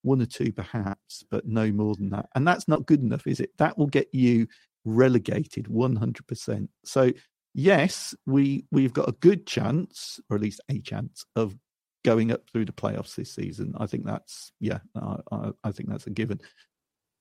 One 0.04 0.22
or 0.22 0.28
two 0.28 0.54
perhaps, 0.54 1.24
but 1.30 1.46
no 1.46 1.72
more 1.72 1.96
than 1.96 2.12
that. 2.12 2.30
And 2.36 2.48
that's 2.48 2.68
not 2.68 2.86
good 2.86 3.02
enough, 3.02 3.26
is 3.26 3.40
it? 3.40 3.50
That 3.58 3.78
will 3.78 3.88
get 3.88 4.14
you 4.14 4.48
relegated 4.86 5.66
100%. 5.66 6.68
So 6.86 7.12
yes, 7.54 8.16
we 8.26 8.66
we've 8.72 8.94
got 8.94 9.10
a 9.10 9.14
good 9.14 9.46
chance, 9.46 10.20
or 10.30 10.36
at 10.38 10.42
least 10.42 10.62
a 10.70 10.80
chance, 10.80 11.26
of 11.36 11.56
going 12.04 12.32
up 12.32 12.42
through 12.50 12.66
the 12.66 12.72
playoffs 12.72 13.16
this 13.16 13.34
season. 13.34 13.74
I 13.78 13.86
think 13.86 14.06
that's 14.06 14.52
yeah, 14.60 14.80
I, 14.96 15.18
I, 15.32 15.52
I 15.66 15.72
think 15.72 15.90
that's 15.90 16.08
a 16.08 16.12
given. 16.12 16.40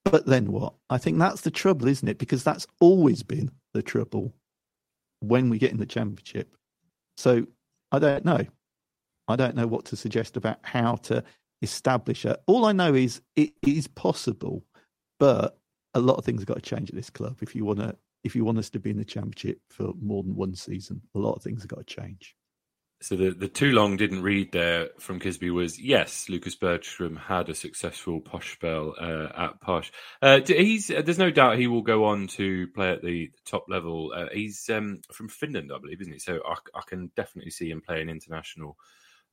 But 0.04 0.26
then 0.26 0.50
what? 0.50 0.74
I 0.88 0.98
think 0.98 1.18
that's 1.18 1.42
the 1.42 1.50
trouble, 1.50 1.88
isn't 1.88 2.08
it? 2.08 2.18
Because 2.18 2.44
that's 2.44 2.66
always 2.80 3.22
been 3.22 3.50
the 3.74 3.82
trouble 3.82 4.34
when 5.20 5.50
we 5.50 5.58
get 5.58 5.72
in 5.72 5.78
the 5.78 5.86
championship. 5.86 6.54
So 7.16 7.46
I 7.92 7.98
don't 7.98 8.24
know. 8.24 8.44
I 9.26 9.36
don't 9.36 9.56
know 9.56 9.66
what 9.66 9.84
to 9.86 9.96
suggest 9.96 10.36
about 10.36 10.58
how 10.62 10.96
to 10.96 11.22
establish 11.60 12.24
it. 12.24 12.40
All 12.46 12.64
I 12.64 12.72
know 12.72 12.94
is 12.94 13.20
it 13.36 13.52
is 13.62 13.86
possible, 13.86 14.64
but 15.18 15.58
a 15.94 16.00
lot 16.00 16.16
of 16.16 16.24
things 16.24 16.40
have 16.40 16.48
got 16.48 16.62
to 16.62 16.62
change 16.62 16.88
at 16.88 16.96
this 16.96 17.10
club 17.10 17.38
if 17.42 17.54
you 17.54 17.64
want 17.64 17.80
to 17.80 17.96
if 18.24 18.34
you 18.34 18.44
want 18.44 18.58
us 18.58 18.70
to 18.70 18.80
be 18.80 18.90
in 18.90 18.96
the 18.96 19.04
championship 19.04 19.60
for 19.68 19.92
more 20.00 20.22
than 20.22 20.34
one 20.34 20.54
season. 20.54 21.00
A 21.14 21.18
lot 21.18 21.34
of 21.34 21.42
things 21.42 21.62
have 21.62 21.68
got 21.68 21.86
to 21.86 21.94
change. 21.94 22.34
So 23.00 23.14
the 23.14 23.30
the 23.30 23.46
too 23.48 23.70
long 23.70 23.96
didn't 23.96 24.22
read 24.22 24.50
there 24.50 24.88
from 24.98 25.20
Kisby 25.20 25.52
was 25.52 25.80
yes, 25.80 26.28
Lucas 26.28 26.56
Bergstrom 26.56 27.14
had 27.14 27.48
a 27.48 27.54
successful 27.54 28.20
posh 28.20 28.54
spell 28.54 28.94
uh, 29.00 29.28
at 29.36 29.60
Posh. 29.60 29.92
Uh, 30.20 30.40
he's 30.44 30.90
uh, 30.90 31.02
there's 31.02 31.18
no 31.18 31.30
doubt 31.30 31.58
he 31.58 31.68
will 31.68 31.82
go 31.82 32.06
on 32.06 32.26
to 32.28 32.66
play 32.68 32.90
at 32.90 33.02
the 33.02 33.30
top 33.44 33.66
level. 33.68 34.12
Uh, 34.14 34.26
he's 34.32 34.68
um, 34.68 35.00
from 35.12 35.28
Finland, 35.28 35.70
I 35.72 35.78
believe, 35.78 36.00
isn't 36.00 36.12
he? 36.12 36.18
So 36.18 36.40
I, 36.44 36.56
I 36.74 36.82
can 36.86 37.12
definitely 37.14 37.52
see 37.52 37.70
him 37.70 37.80
playing 37.80 38.08
international 38.08 38.76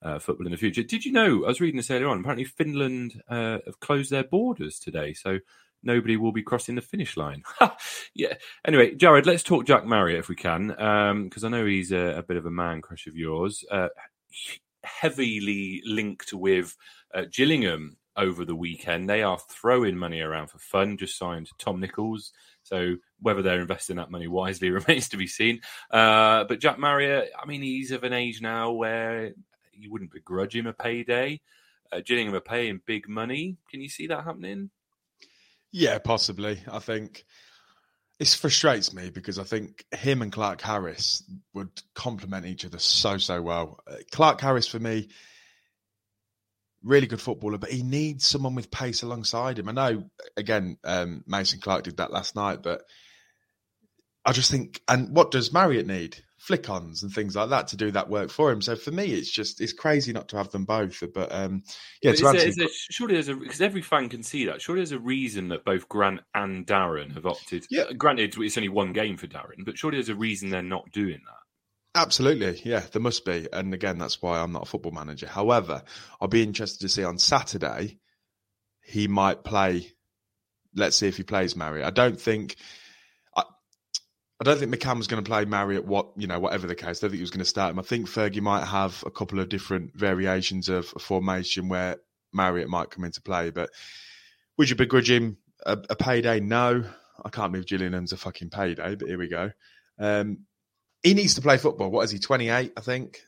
uh, 0.04 0.20
football 0.20 0.46
in 0.46 0.52
the 0.52 0.58
future. 0.58 0.84
Did 0.84 1.04
you 1.04 1.12
know? 1.12 1.46
I 1.46 1.48
was 1.48 1.60
reading 1.60 1.78
this 1.78 1.90
earlier 1.90 2.10
on. 2.10 2.20
Apparently, 2.20 2.46
Finland 2.46 3.20
uh, 3.28 3.58
have 3.66 3.80
closed 3.80 4.12
their 4.12 4.24
borders 4.24 4.78
today, 4.78 5.14
so 5.14 5.40
nobody 5.86 6.18
will 6.18 6.32
be 6.32 6.44
crossing 6.44 6.76
the 6.76 6.82
finish 6.82 7.16
line. 7.16 7.44
yeah. 8.14 8.34
Anyway, 8.66 8.96
Jarred, 8.96 9.26
let's 9.26 9.44
talk 9.44 9.66
Jack 9.66 9.86
Marriott 9.86 10.20
if 10.20 10.30
we 10.30 10.36
can, 10.36 10.68
because 10.68 11.44
um, 11.44 11.46
I 11.46 11.50
know 11.50 11.66
he's 11.66 11.92
a, 11.92 12.18
a, 12.18 12.24
bit 12.24 12.38
of 12.38 12.46
a 12.46 12.52
man 12.52 12.82
crush 12.82 13.08
of 13.08 13.16
yours. 13.16 13.64
Uh, 13.70 13.90
heavily 14.84 15.82
linked 15.86 16.34
with 16.34 16.76
uh, 17.14 17.24
Gillingham 17.32 17.98
over 18.18 18.46
the 18.46 18.56
weekend. 18.56 19.10
They 19.10 19.24
are 19.24 19.40
throwing 19.50 19.98
money 19.98 20.22
around 20.22 20.48
for 20.48 20.60
fun. 20.60 20.98
Just 20.98 21.18
signed 21.18 21.50
Tom 21.58 21.80
Nichols. 21.80 22.32
So 22.64 22.96
whether 23.22 23.42
they're 23.42 23.62
investing 23.62 23.98
that 23.98 24.12
money 24.12 24.28
wisely 24.28 24.70
remains 24.72 25.10
to 25.10 25.18
be 25.18 25.28
seen. 25.28 25.62
Uh, 25.92 26.46
but 26.46 26.60
Jack 26.60 26.80
Marriott, 26.80 27.32
I 27.40 27.46
mean, 27.46 27.62
he's 27.62 27.92
of 27.92 28.04
an 28.04 28.14
age 28.14 28.42
now 28.42 28.72
where 28.72 29.34
you 29.74 29.92
wouldn't 29.92 30.14
begrudge 30.14 30.56
him 30.56 30.68
a 30.68 30.74
payday. 30.74 31.42
Uh, 31.92 32.02
Gillingham 32.04 32.36
are 32.36 32.42
paying 32.42 32.82
big 32.86 33.08
money. 33.08 33.58
Can 33.70 33.82
you 33.82 33.90
see 33.90 34.08
that 34.08 34.24
happening? 34.24 34.70
Yeah, 35.72 35.98
possibly. 36.00 36.60
I 36.72 36.80
think 36.80 37.26
it 38.20 38.30
frustrates 38.30 38.94
me 38.94 39.10
because 39.10 39.38
I 39.38 39.44
think 39.44 39.86
him 39.94 40.22
and 40.22 40.32
Clarke 40.32 40.62
Harris 40.62 41.24
would 41.54 41.70
complement 41.94 42.46
each 42.46 42.66
other 42.66 42.80
so 42.80 43.18
so 43.18 43.42
well. 43.42 43.80
Uh, 43.90 43.96
Clarke 44.12 44.40
Harris 44.40 44.68
for 44.68 44.80
me, 44.80 45.10
really 46.82 47.08
good 47.08 47.20
footballer, 47.20 47.58
but 47.58 47.72
he 47.72 47.84
needs 47.84 48.26
someone 48.26 48.56
with 48.56 48.72
pace 48.72 49.04
alongside 49.04 49.60
him. 49.60 49.68
I 49.68 49.74
know 49.74 50.10
again, 50.38 50.78
um, 50.84 51.24
Mason 51.28 51.60
Clark 51.60 51.84
did 51.84 51.98
that 51.98 52.12
last 52.12 52.36
night, 52.36 52.64
but 52.64 52.84
I 54.24 54.32
just 54.32 54.50
think, 54.50 54.82
and 54.88 55.16
what 55.16 55.32
does 55.32 55.54
Marriott 55.54 55.86
need? 55.86 56.24
Flick-ons 56.46 57.02
and 57.02 57.12
things 57.12 57.36
like 57.36 57.50
that 57.50 57.70
to 57.70 57.76
do 57.76 57.90
that 57.90 58.08
work 58.08 58.30
for 58.30 58.52
him. 58.52 58.62
So 58.62 58.76
for 58.76 58.92
me, 58.92 59.06
it's 59.06 59.32
just 59.32 59.60
it's 59.62 59.74
crazy 59.74 60.14
not 60.14 60.28
to 60.30 60.38
have 60.38 60.52
them 60.52 60.64
both. 60.64 61.02
But 61.12 61.32
um, 61.32 61.64
yeah, 62.04 62.12
but 62.22 62.34
there, 62.34 62.52
there, 62.56 62.68
surely 62.92 63.16
there's 63.16 63.30
a 63.30 63.36
because 63.36 63.62
every 63.62 63.82
fan 63.82 64.10
can 64.10 64.22
see 64.22 64.46
that. 64.46 64.62
Surely 64.62 64.82
there's 64.82 64.92
a 64.92 65.00
reason 65.00 65.50
that 65.50 65.66
both 65.66 65.90
Grant 65.90 66.22
and 66.36 66.66
Darren 66.68 67.16
have 67.16 67.26
opted. 67.26 67.66
Yeah, 67.72 67.92
granted, 67.98 68.36
it's 68.38 68.58
only 68.58 68.70
one 68.70 68.94
game 68.94 69.18
for 69.18 69.26
Darren, 69.26 69.66
but 69.66 69.78
surely 69.78 69.98
there's 69.98 70.10
a 70.10 70.16
reason 70.16 70.50
they're 70.50 70.62
not 70.62 70.92
doing 70.92 71.20
that. 71.26 72.00
Absolutely, 72.00 72.62
yeah, 72.64 72.84
there 72.92 73.02
must 73.02 73.26
be. 73.26 73.48
And 73.52 73.74
again, 73.74 73.98
that's 73.98 74.22
why 74.22 74.40
I'm 74.40 74.52
not 74.52 74.64
a 74.64 74.70
football 74.70 74.92
manager. 74.92 75.28
However, 75.28 75.82
I'll 76.22 76.28
be 76.28 76.44
interested 76.44 76.82
to 76.82 76.90
see 76.90 77.04
on 77.04 77.18
Saturday. 77.18 77.98
He 78.84 79.08
might 79.08 79.44
play. 79.44 79.94
Let's 80.76 80.98
see 80.98 81.08
if 81.08 81.18
he 81.18 81.24
plays 81.24 81.56
Marriott. 81.56 81.88
I 81.88 81.92
don't 81.92 82.20
think 82.20 82.58
don't 84.46 84.60
think 84.60 84.74
McCann 84.74 84.98
was 84.98 85.08
going 85.08 85.24
to 85.24 85.28
play 85.28 85.46
Marriott. 85.46 85.86
What 85.86 86.10
you 86.16 86.28
know, 86.28 86.40
whatever 86.40 86.68
the 86.68 86.76
case, 86.76 87.00
I 87.00 87.02
don't 87.02 87.12
think 87.12 87.16
he 87.16 87.22
was 87.22 87.32
going 87.32 87.40
to 87.40 87.46
start 87.46 87.72
him. 87.72 87.80
I 87.80 87.84
think 87.84 88.08
Fergie 88.08 88.42
might 88.42 88.66
have 88.66 89.04
a 89.06 89.12
couple 89.12 89.40
of 89.40 89.50
different 89.50 89.94
variations 89.96 90.70
of 90.70 90.94
a 90.96 91.00
formation 91.00 91.68
where 91.68 91.98
Marriott 92.34 92.70
might 92.70 92.92
come 92.92 93.04
into 93.04 93.22
play. 93.22 93.50
But 93.50 93.70
would 94.58 94.70
you 94.70 94.76
begrudge 94.76 95.10
him 95.10 95.38
a, 95.66 95.78
a 95.90 95.96
payday? 95.96 96.40
No, 96.40 96.86
I 97.24 97.30
can't 97.30 97.52
believe 97.52 97.68
Gillingham's 97.68 98.14
a 98.14 98.18
fucking 98.18 98.50
payday. 98.50 98.96
But 98.96 99.08
here 99.08 99.18
we 99.18 99.28
go. 99.28 99.52
Um, 100.00 100.40
he 101.04 101.14
needs 101.14 101.36
to 101.36 101.42
play 101.42 101.58
football. 101.58 101.92
What 101.92 102.04
is 102.04 102.12
he? 102.12 102.20
Twenty 102.20 102.50
eight, 102.50 102.74
I 102.78 102.82
think. 102.82 103.22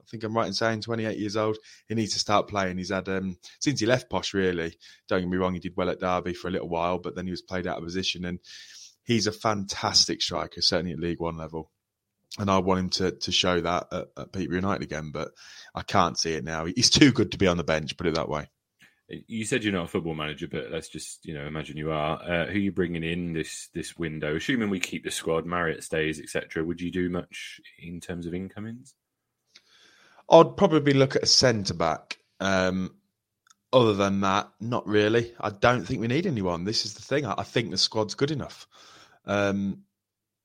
I 0.00 0.04
think 0.12 0.24
I'm 0.24 0.36
right 0.36 0.46
in 0.46 0.52
saying 0.52 0.82
28 0.82 1.16
years 1.16 1.36
old. 1.36 1.56
He 1.88 1.94
needs 1.94 2.12
to 2.12 2.18
start 2.18 2.46
playing. 2.46 2.76
He's 2.76 2.90
had 2.90 3.08
um, 3.08 3.38
since 3.60 3.80
he 3.80 3.86
left 3.86 4.10
Posh. 4.10 4.34
Really, 4.34 4.76
don't 5.08 5.20
get 5.20 5.28
me 5.28 5.38
wrong. 5.38 5.54
He 5.54 5.60
did 5.60 5.76
well 5.76 5.88
at 5.88 6.00
Derby 6.00 6.34
for 6.34 6.48
a 6.48 6.50
little 6.50 6.68
while, 6.68 6.98
but 6.98 7.14
then 7.14 7.24
he 7.24 7.30
was 7.30 7.40
played 7.40 7.66
out 7.66 7.78
of 7.78 7.84
position. 7.84 8.26
And 8.26 8.38
he's 9.04 9.26
a 9.26 9.32
fantastic 9.32 10.22
striker, 10.22 10.60
certainly 10.60 10.92
at 10.92 10.98
League 10.98 11.20
One 11.20 11.36
level. 11.36 11.70
And 12.38 12.50
I 12.50 12.58
want 12.58 12.80
him 12.80 12.90
to 12.90 13.10
to 13.12 13.32
show 13.32 13.60
that 13.60 13.88
at, 13.92 14.06
at 14.16 14.32
Peterborough 14.32 14.56
United 14.56 14.82
again, 14.82 15.10
but 15.12 15.32
I 15.74 15.82
can't 15.82 16.18
see 16.18 16.32
it 16.32 16.44
now. 16.44 16.64
He's 16.64 16.90
too 16.90 17.12
good 17.12 17.32
to 17.32 17.38
be 17.38 17.46
on 17.46 17.58
the 17.58 17.64
bench. 17.64 17.96
Put 17.96 18.06
it 18.06 18.14
that 18.14 18.28
way. 18.28 18.48
You 19.08 19.44
said 19.44 19.62
you're 19.62 19.74
not 19.74 19.84
a 19.84 19.88
football 19.88 20.14
manager, 20.14 20.48
but 20.48 20.70
let's 20.70 20.88
just 20.88 21.26
you 21.26 21.34
know 21.34 21.46
imagine 21.46 21.76
you 21.76 21.90
are. 21.90 22.22
Uh, 22.22 22.46
who 22.46 22.52
are 22.52 22.58
you 22.58 22.72
bringing 22.72 23.04
in 23.04 23.34
this 23.34 23.68
this 23.74 23.98
window? 23.98 24.36
Assuming 24.36 24.70
we 24.70 24.80
keep 24.80 25.04
the 25.04 25.10
squad, 25.10 25.44
Marriott 25.44 25.84
stays, 25.84 26.18
etc. 26.18 26.64
Would 26.64 26.80
you 26.80 26.90
do 26.90 27.10
much 27.10 27.60
in 27.78 28.00
terms 28.00 28.26
of 28.26 28.32
incomings? 28.32 28.94
I'd 30.30 30.56
probably 30.56 30.94
look 30.94 31.16
at 31.16 31.24
a 31.24 31.26
centre 31.26 31.74
back. 31.74 32.16
Um, 32.40 32.94
other 33.72 33.94
than 33.94 34.20
that, 34.20 34.50
not 34.60 34.86
really. 34.86 35.32
I 35.40 35.50
don't 35.50 35.84
think 35.84 36.00
we 36.00 36.08
need 36.08 36.26
anyone. 36.26 36.64
This 36.64 36.84
is 36.84 36.94
the 36.94 37.02
thing. 37.02 37.26
I, 37.26 37.34
I 37.38 37.42
think 37.42 37.70
the 37.70 37.78
squad's 37.78 38.14
good 38.14 38.30
enough. 38.30 38.66
Um, 39.24 39.82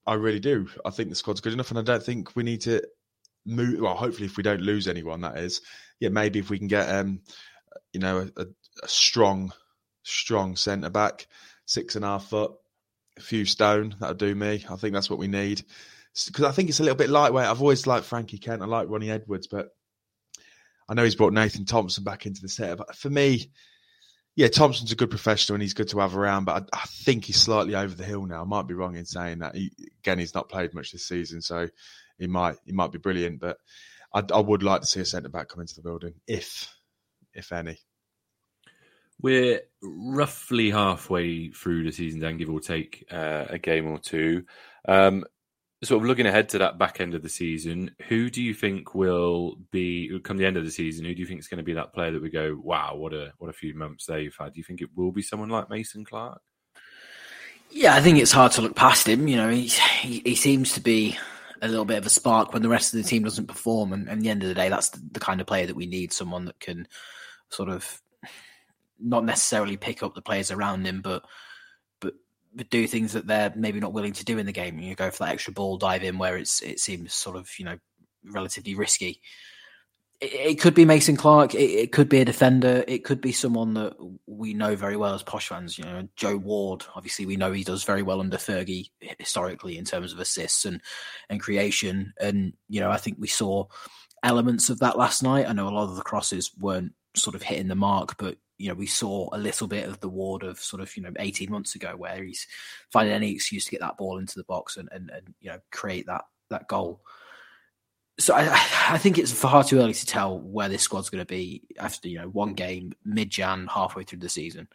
I 0.05 0.13
really 0.13 0.39
do. 0.39 0.69
I 0.85 0.89
think 0.91 1.09
the 1.09 1.15
squad's 1.15 1.41
good 1.41 1.53
enough, 1.53 1.69
and 1.69 1.79
I 1.79 1.83
don't 1.83 2.03
think 2.03 2.35
we 2.35 2.43
need 2.43 2.61
to 2.61 2.83
move. 3.45 3.81
Well, 3.81 3.95
hopefully, 3.95 4.27
if 4.27 4.37
we 4.37 4.43
don't 4.43 4.61
lose 4.61 4.87
anyone, 4.87 5.21
that 5.21 5.37
is, 5.37 5.61
yeah, 5.99 6.09
maybe 6.09 6.39
if 6.39 6.49
we 6.49 6.57
can 6.57 6.67
get, 6.67 6.89
um, 6.89 7.21
you 7.91 7.99
know, 7.99 8.29
a, 8.37 8.45
a 8.83 8.87
strong, 8.87 9.51
strong 10.03 10.55
centre 10.55 10.89
back, 10.89 11.27
six 11.65 11.95
and 11.95 12.05
a 12.05 12.09
half 12.09 12.29
foot, 12.29 12.53
a 13.17 13.21
few 13.21 13.45
stone, 13.45 13.95
that'll 13.99 14.15
do 14.15 14.33
me. 14.33 14.65
I 14.69 14.75
think 14.77 14.93
that's 14.93 15.09
what 15.09 15.19
we 15.19 15.27
need 15.27 15.63
because 16.25 16.45
I 16.45 16.51
think 16.51 16.69
it's 16.69 16.79
a 16.79 16.83
little 16.83 16.97
bit 16.97 17.09
lightweight. 17.09 17.45
I've 17.45 17.61
always 17.61 17.85
liked 17.85 18.05
Frankie 18.05 18.39
Kent. 18.39 18.61
I 18.61 18.65
like 18.65 18.89
Ronnie 18.89 19.11
Edwards, 19.11 19.47
but 19.47 19.69
I 20.89 20.93
know 20.93 21.03
he's 21.03 21.15
brought 21.15 21.33
Nathan 21.33 21.65
Thompson 21.65 22.03
back 22.03 22.25
into 22.25 22.41
the 22.41 22.49
set. 22.49 22.77
But 22.77 22.95
for 22.95 23.09
me, 23.09 23.51
yeah, 24.35 24.47
Thompson's 24.47 24.91
a 24.91 24.95
good 24.95 25.09
professional 25.09 25.55
and 25.55 25.61
he's 25.63 25.73
good 25.73 25.89
to 25.89 25.99
have 25.99 26.15
around. 26.15 26.45
But 26.45 26.69
I, 26.73 26.77
I 26.81 26.85
think 26.85 27.25
he's 27.25 27.41
slightly 27.41 27.75
over 27.75 27.93
the 27.93 28.05
hill 28.05 28.25
now. 28.25 28.41
I 28.41 28.45
might 28.45 28.67
be 28.67 28.73
wrong 28.73 28.95
in 28.95 29.05
saying 29.05 29.39
that. 29.39 29.55
He, 29.55 29.71
again, 29.99 30.19
he's 30.19 30.35
not 30.35 30.49
played 30.49 30.73
much 30.73 30.91
this 30.91 31.07
season, 31.07 31.41
so 31.41 31.67
he 32.17 32.27
might 32.27 32.55
he 32.65 32.71
might 32.71 32.91
be 32.91 32.99
brilliant. 32.99 33.39
But 33.39 33.57
I, 34.13 34.23
I 34.33 34.39
would 34.39 34.63
like 34.63 34.81
to 34.81 34.87
see 34.87 35.01
a 35.01 35.05
centre 35.05 35.29
back 35.29 35.49
come 35.49 35.61
into 35.61 35.75
the 35.75 35.81
building, 35.81 36.13
if 36.27 36.73
if 37.33 37.51
any. 37.51 37.79
We're 39.19 39.61
roughly 39.81 40.69
halfway 40.69 41.49
through 41.49 41.83
the 41.83 41.91
season, 41.91 42.19
Dan, 42.19 42.37
give 42.37 42.51
or 42.51 42.59
take 42.59 43.03
uh, 43.11 43.45
a 43.49 43.57
game 43.57 43.87
or 43.87 43.97
two. 43.97 44.43
Um, 44.87 45.25
sort 45.83 46.01
of 46.01 46.07
looking 46.07 46.25
ahead 46.25 46.49
to 46.49 46.57
that 46.57 46.77
back 46.77 46.99
end 46.99 47.13
of 47.13 47.21
the 47.21 47.29
season, 47.29 47.91
who 48.07 48.29
do 48.29 48.41
you 48.41 48.53
think 48.53 48.95
will 48.95 49.57
be 49.71 50.19
come 50.23 50.37
the 50.37 50.45
end 50.45 50.57
of 50.57 50.65
the 50.65 50.71
season? 50.71 51.05
Who 51.05 51.13
do 51.13 51.21
you 51.21 51.27
think 51.27 51.39
is 51.39 51.47
going 51.47 51.59
to 51.59 51.63
be 51.63 51.73
that 51.73 51.93
player 51.93 52.11
that 52.11 52.21
we 52.21 52.29
go, 52.29 52.59
wow, 52.61 52.95
what 52.95 53.13
a 53.13 53.33
what 53.37 53.49
a 53.49 53.53
few 53.53 53.75
months 53.75 54.05
they've 54.05 54.35
had? 54.37 54.53
Do 54.53 54.59
you 54.59 54.63
think 54.63 54.81
it 54.81 54.89
will 54.95 55.11
be 55.11 55.21
someone 55.21 55.49
like 55.49 55.69
Mason 55.69 56.03
Clark? 56.03 56.41
Yeah, 57.69 57.95
I 57.95 58.01
think 58.01 58.17
it's 58.17 58.31
hard 58.31 58.53
to 58.53 58.61
look 58.61 58.75
past 58.75 59.07
him. 59.07 59.27
You 59.27 59.37
know, 59.37 59.49
he 59.49 59.67
he, 59.67 60.35
seems 60.35 60.73
to 60.73 60.79
be 60.79 61.17
a 61.61 61.67
little 61.67 61.85
bit 61.85 61.97
of 61.97 62.05
a 62.05 62.09
spark 62.09 62.53
when 62.53 62.61
the 62.61 62.69
rest 62.69 62.93
of 62.93 63.01
the 63.01 63.07
team 63.07 63.23
doesn't 63.23 63.47
perform, 63.47 63.93
and, 63.93 64.07
and 64.07 64.19
at 64.19 64.23
the 64.23 64.29
end 64.29 64.43
of 64.43 64.49
the 64.49 64.55
day, 64.55 64.69
that's 64.69 64.89
the, 64.89 65.01
the 65.11 65.19
kind 65.19 65.41
of 65.41 65.47
player 65.47 65.67
that 65.67 65.75
we 65.75 65.85
need. 65.85 66.11
Someone 66.11 66.45
that 66.45 66.59
can 66.59 66.87
sort 67.49 67.69
of 67.69 68.01
not 68.99 69.25
necessarily 69.25 69.77
pick 69.77 70.01
up 70.01 70.15
the 70.15 70.21
players 70.21 70.49
around 70.49 70.85
him, 70.85 71.01
but 71.01 71.23
do 72.63 72.87
things 72.87 73.13
that 73.13 73.27
they're 73.27 73.53
maybe 73.55 73.79
not 73.79 73.93
willing 73.93 74.13
to 74.13 74.25
do 74.25 74.37
in 74.37 74.45
the 74.45 74.51
game. 74.51 74.79
You 74.79 74.95
go 74.95 75.11
for 75.11 75.25
that 75.25 75.33
extra 75.33 75.53
ball 75.53 75.77
dive 75.77 76.03
in 76.03 76.17
where 76.17 76.37
it's 76.37 76.61
it 76.61 76.79
seems 76.79 77.13
sort 77.13 77.35
of 77.35 77.49
you 77.57 77.65
know 77.65 77.77
relatively 78.23 78.75
risky. 78.75 79.21
It, 80.19 80.33
it 80.33 80.59
could 80.59 80.73
be 80.73 80.85
Mason 80.85 81.15
Clark. 81.15 81.53
It, 81.55 81.69
it, 81.69 81.91
could 81.91 82.09
be 82.09 82.19
a 82.19 82.25
defender. 82.25 82.83
It 82.87 83.03
could 83.03 83.21
be 83.21 83.31
someone 83.31 83.73
that 83.75 83.95
we 84.25 84.53
know 84.53 84.75
very 84.75 84.97
well 84.97 85.13
as 85.13 85.23
posh 85.23 85.49
fans. 85.49 85.77
You 85.77 85.85
know, 85.85 86.07
Joe 86.15 86.37
Ward. 86.37 86.85
Obviously, 86.95 87.25
we 87.25 87.35
know 87.35 87.51
he 87.51 87.63
does 87.63 87.83
very 87.83 88.01
well 88.01 88.19
under 88.19 88.37
Fergie 88.37 88.89
historically 89.19 89.77
in 89.77 89.85
terms 89.85 90.13
of 90.13 90.19
assists 90.19 90.65
and 90.65 90.81
and 91.29 91.41
creation. 91.41 92.13
And 92.19 92.53
you 92.69 92.79
know, 92.79 92.91
I 92.91 92.97
think 92.97 93.17
we 93.19 93.27
saw 93.27 93.65
elements 94.23 94.69
of 94.69 94.79
that 94.79 94.97
last 94.97 95.23
night. 95.23 95.47
I 95.47 95.53
know 95.53 95.67
a 95.67 95.69
lot 95.69 95.89
of 95.89 95.95
the 95.95 96.01
crosses 96.01 96.51
weren't 96.59 96.93
sort 97.15 97.35
of 97.35 97.43
hitting 97.43 97.67
the 97.67 97.75
mark, 97.75 98.17
but 98.17 98.37
you 98.57 98.69
know, 98.69 98.73
we 98.73 98.87
saw 98.87 99.29
a 99.33 99.37
little 99.37 99.67
bit 99.67 99.87
of 99.87 99.99
the 99.99 100.09
Ward 100.09 100.43
of 100.43 100.59
sort 100.59 100.81
of, 100.81 100.95
you 100.97 101.03
know, 101.03 101.11
18 101.19 101.51
months 101.51 101.75
ago 101.75 101.93
where 101.95 102.23
he's 102.23 102.47
finding 102.91 103.13
any 103.13 103.31
excuse 103.31 103.65
to 103.65 103.71
get 103.71 103.81
that 103.81 103.97
ball 103.97 104.17
into 104.17 104.35
the 104.35 104.43
box 104.45 104.77
and, 104.77 104.89
and, 104.91 105.11
and 105.11 105.33
you 105.39 105.49
know, 105.49 105.59
create 105.71 106.07
that, 106.07 106.25
that 106.49 106.67
goal. 106.67 107.01
So 108.19 108.33
I, 108.33 108.47
I 108.89 108.97
think 108.97 109.19
it's 109.19 109.31
far 109.31 109.63
too 109.63 109.79
early 109.79 109.93
to 109.93 110.05
tell 110.05 110.39
where 110.39 110.69
this 110.69 110.81
squad's 110.81 111.09
going 111.09 111.21
to 111.21 111.25
be 111.25 111.63
after, 111.77 112.09
you 112.09 112.17
know, 112.17 112.29
one 112.29 112.53
game 112.53 112.93
mid-Jan, 113.05 113.67
halfway 113.67 114.03
through 114.03 114.19
the 114.19 114.29
season. 114.29 114.67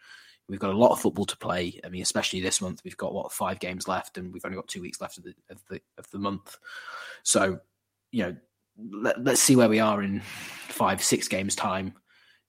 We've 0.48 0.60
got 0.60 0.74
a 0.74 0.78
lot 0.78 0.92
of 0.92 1.00
football 1.00 1.24
to 1.26 1.36
play. 1.36 1.80
I 1.84 1.88
mean, 1.88 2.02
especially 2.02 2.40
this 2.40 2.60
month, 2.60 2.82
we've 2.84 2.96
got 2.96 3.14
what 3.14 3.32
five 3.32 3.58
games 3.58 3.88
left, 3.88 4.18
and 4.18 4.32
we've 4.32 4.44
only 4.44 4.56
got 4.56 4.68
two 4.68 4.82
weeks 4.82 5.00
left 5.00 5.16
of 5.16 5.24
the 5.24 5.34
of 5.48 5.62
the, 5.70 5.80
of 5.98 6.10
the 6.10 6.18
month. 6.18 6.58
So, 7.22 7.60
you 8.10 8.24
know, 8.24 8.36
let, 8.76 9.22
let's 9.24 9.40
see 9.40 9.56
where 9.56 9.68
we 9.68 9.78
are 9.78 10.02
in 10.02 10.20
five, 10.20 11.02
six 11.02 11.28
games 11.28 11.54
time 11.54 11.94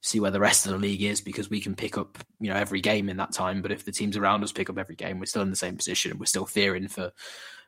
see 0.04 0.20
where 0.20 0.30
the 0.30 0.38
rest 0.38 0.66
of 0.66 0.72
the 0.72 0.78
league 0.78 1.02
is 1.02 1.22
because 1.22 1.48
we 1.48 1.62
can 1.62 1.74
pick 1.74 1.96
up 1.96 2.18
you 2.38 2.50
know 2.50 2.56
every 2.56 2.80
game 2.80 3.08
in 3.08 3.16
that 3.16 3.32
time. 3.32 3.62
But 3.62 3.72
if 3.72 3.84
the 3.84 3.92
teams 3.92 4.16
around 4.16 4.44
us 4.44 4.52
pick 4.52 4.68
up 4.68 4.78
every 4.78 4.94
game 4.94 5.18
we're 5.18 5.26
still 5.26 5.42
in 5.42 5.50
the 5.50 5.56
same 5.56 5.76
position 5.76 6.10
and 6.10 6.20
we're 6.20 6.26
still 6.26 6.46
fearing 6.46 6.88
for 6.88 7.10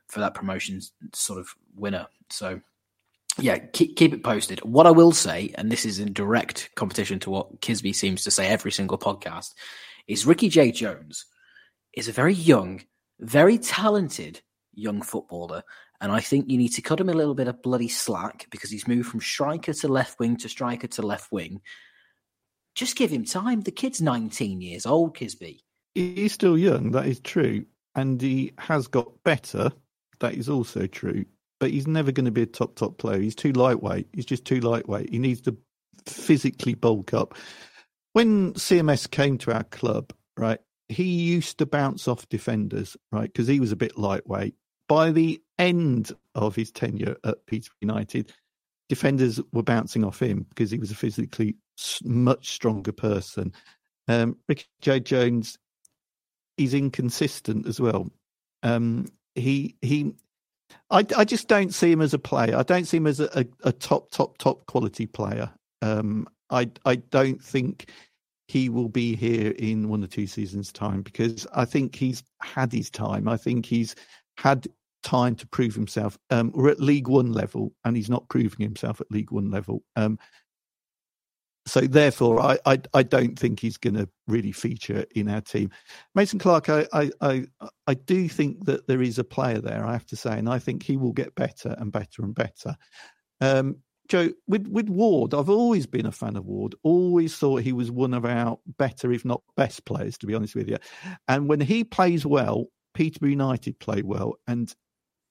for 0.07 0.19
that 0.19 0.35
promotion 0.35 0.79
sort 1.13 1.39
of 1.39 1.49
winner. 1.75 2.07
So 2.29 2.61
yeah 3.39 3.57
keep, 3.57 3.95
keep 3.97 4.13
it 4.13 4.23
posted. 4.23 4.59
What 4.59 4.87
i 4.87 4.91
will 4.91 5.11
say 5.11 5.51
and 5.55 5.71
this 5.71 5.85
is 5.85 5.99
in 5.99 6.13
direct 6.13 6.69
competition 6.75 7.19
to 7.21 7.29
what 7.31 7.59
kisby 7.61 7.93
seems 7.93 8.23
to 8.23 8.31
say 8.31 8.47
every 8.47 8.71
single 8.71 8.97
podcast 8.97 9.53
is 10.07 10.25
ricky 10.25 10.47
j. 10.47 10.71
Jones 10.71 11.25
is 11.93 12.07
a 12.07 12.13
very 12.13 12.33
young 12.33 12.81
very 13.19 13.57
talented 13.57 14.41
young 14.73 15.01
footballer. 15.01 15.63
And 15.99 16.11
I 16.11 16.19
think 16.19 16.47
you 16.47 16.59
need 16.59 16.73
to 16.73 16.83
cut 16.83 16.99
him 16.99 17.09
a 17.09 17.13
little 17.13 17.33
bit 17.33 17.47
of 17.47 17.63
bloody 17.63 17.87
slack 17.87 18.45
because 18.51 18.69
he's 18.69 18.87
moved 18.87 19.09
from 19.09 19.19
striker 19.19 19.73
to 19.73 19.87
left 19.87 20.19
wing 20.19 20.37
to 20.37 20.47
striker 20.47 20.85
to 20.85 21.01
left 21.01 21.31
wing 21.31 21.61
just 22.77 22.95
give 22.95 23.11
him 23.11 23.25
time. 23.25 23.61
The 23.61 23.71
kid's 23.71 24.01
19 24.01 24.61
years 24.61 24.85
old, 24.85 25.17
Kisby. 25.17 25.59
He's 25.95 26.31
still 26.31 26.57
young, 26.57 26.91
that 26.91 27.07
is 27.07 27.19
true. 27.19 27.65
And 27.95 28.21
he 28.21 28.53
has 28.59 28.87
got 28.87 29.11
better, 29.23 29.71
that 30.19 30.35
is 30.35 30.47
also 30.47 30.85
true. 30.85 31.25
But 31.59 31.71
he's 31.71 31.87
never 31.87 32.11
going 32.11 32.25
to 32.25 32.31
be 32.31 32.43
a 32.43 32.45
top, 32.45 32.75
top 32.75 32.99
player. 32.99 33.19
He's 33.19 33.33
too 33.33 33.51
lightweight. 33.51 34.07
He's 34.13 34.27
just 34.27 34.45
too 34.45 34.59
lightweight. 34.59 35.09
He 35.09 35.17
needs 35.17 35.41
to 35.41 35.57
physically 36.05 36.75
bulk 36.75 37.15
up. 37.15 37.33
When 38.13 38.53
CMS 38.53 39.09
came 39.09 39.39
to 39.39 39.53
our 39.55 39.63
club, 39.63 40.13
right, 40.37 40.59
he 40.87 41.03
used 41.03 41.57
to 41.57 41.65
bounce 41.65 42.07
off 42.07 42.29
defenders, 42.29 42.95
right, 43.11 43.33
because 43.33 43.47
he 43.47 43.59
was 43.59 43.71
a 43.71 43.75
bit 43.75 43.97
lightweight. 43.97 44.53
By 44.87 45.11
the 45.11 45.41
end 45.57 46.11
of 46.35 46.55
his 46.55 46.71
tenure 46.71 47.17
at 47.23 47.43
Peter 47.47 47.71
United, 47.81 48.31
defenders 48.87 49.41
were 49.51 49.63
bouncing 49.63 50.03
off 50.05 50.21
him 50.21 50.45
because 50.49 50.69
he 50.69 50.77
was 50.77 50.91
a 50.91 50.95
physically 50.95 51.55
much 52.03 52.49
stronger 52.51 52.91
person. 52.91 53.53
Um, 54.07 54.37
Ricky 54.47 54.65
J. 54.81 54.99
Jones, 54.99 55.57
he's 56.57 56.73
inconsistent 56.73 57.67
as 57.67 57.79
well. 57.79 58.09
Um, 58.63 59.07
he 59.35 59.75
he, 59.81 60.13
I, 60.89 61.05
I 61.15 61.25
just 61.25 61.47
don't 61.47 61.73
see 61.73 61.91
him 61.91 62.01
as 62.01 62.13
a 62.13 62.19
player. 62.19 62.57
I 62.57 62.63
don't 62.63 62.85
see 62.85 62.97
him 62.97 63.07
as 63.07 63.19
a, 63.19 63.39
a, 63.39 63.45
a 63.65 63.71
top 63.71 64.09
top 64.11 64.37
top 64.37 64.65
quality 64.65 65.05
player. 65.05 65.51
Um, 65.81 66.27
I 66.49 66.69
I 66.85 66.95
don't 66.95 67.41
think 67.41 67.91
he 68.47 68.69
will 68.69 68.89
be 68.89 69.15
here 69.15 69.51
in 69.51 69.89
one 69.89 70.03
or 70.03 70.07
two 70.07 70.27
seasons' 70.27 70.71
time 70.71 71.01
because 71.01 71.45
I 71.53 71.65
think 71.65 71.95
he's 71.95 72.23
had 72.41 72.71
his 72.71 72.89
time. 72.89 73.27
I 73.27 73.35
think 73.35 73.65
he's 73.65 73.93
had 74.37 74.67
time 75.03 75.35
to 75.35 75.47
prove 75.47 75.75
himself. 75.75 76.17
Um, 76.29 76.51
we're 76.53 76.69
at 76.69 76.79
League 76.79 77.07
One 77.07 77.33
level, 77.33 77.73
and 77.83 77.95
he's 77.95 78.09
not 78.09 78.27
proving 78.29 78.59
himself 78.59 79.01
at 79.01 79.11
League 79.11 79.31
One 79.31 79.51
level. 79.51 79.83
Um, 79.95 80.17
so 81.67 81.81
therefore, 81.81 82.39
I, 82.39 82.57
I, 82.65 82.81
I 82.93 83.03
don't 83.03 83.37
think 83.37 83.59
he's 83.59 83.77
going 83.77 83.95
to 83.95 84.09
really 84.27 84.51
feature 84.51 85.05
in 85.15 85.29
our 85.29 85.41
team. 85.41 85.69
Mason 86.15 86.39
Clark, 86.39 86.69
I, 86.69 86.87
I, 86.93 87.11
I 87.21 87.45
I 87.87 87.93
do 87.93 88.27
think 88.27 88.65
that 88.65 88.87
there 88.87 89.01
is 89.01 89.19
a 89.19 89.23
player 89.23 89.59
there. 89.59 89.85
I 89.85 89.93
have 89.93 90.05
to 90.07 90.15
say, 90.15 90.37
and 90.37 90.49
I 90.49 90.59
think 90.59 90.83
he 90.83 90.97
will 90.97 91.13
get 91.13 91.35
better 91.35 91.75
and 91.77 91.91
better 91.91 92.23
and 92.23 92.33
better. 92.33 92.75
Um, 93.41 93.77
Joe, 94.07 94.29
with 94.47 94.67
with 94.67 94.89
Ward, 94.89 95.33
I've 95.33 95.49
always 95.49 95.85
been 95.85 96.05
a 96.05 96.11
fan 96.11 96.37
of 96.37 96.45
Ward. 96.45 96.75
Always 96.83 97.35
thought 97.35 97.61
he 97.61 97.73
was 97.73 97.91
one 97.91 98.13
of 98.13 98.25
our 98.25 98.57
better, 98.77 99.11
if 99.11 99.25
not 99.25 99.41
best, 99.55 99.85
players. 99.85 100.17
To 100.19 100.27
be 100.27 100.33
honest 100.33 100.55
with 100.55 100.69
you, 100.69 100.77
and 101.27 101.49
when 101.49 101.59
he 101.59 101.83
plays 101.83 102.25
well, 102.25 102.67
Peterborough 102.93 103.29
United 103.29 103.79
play 103.79 104.01
well, 104.01 104.35
and 104.47 104.73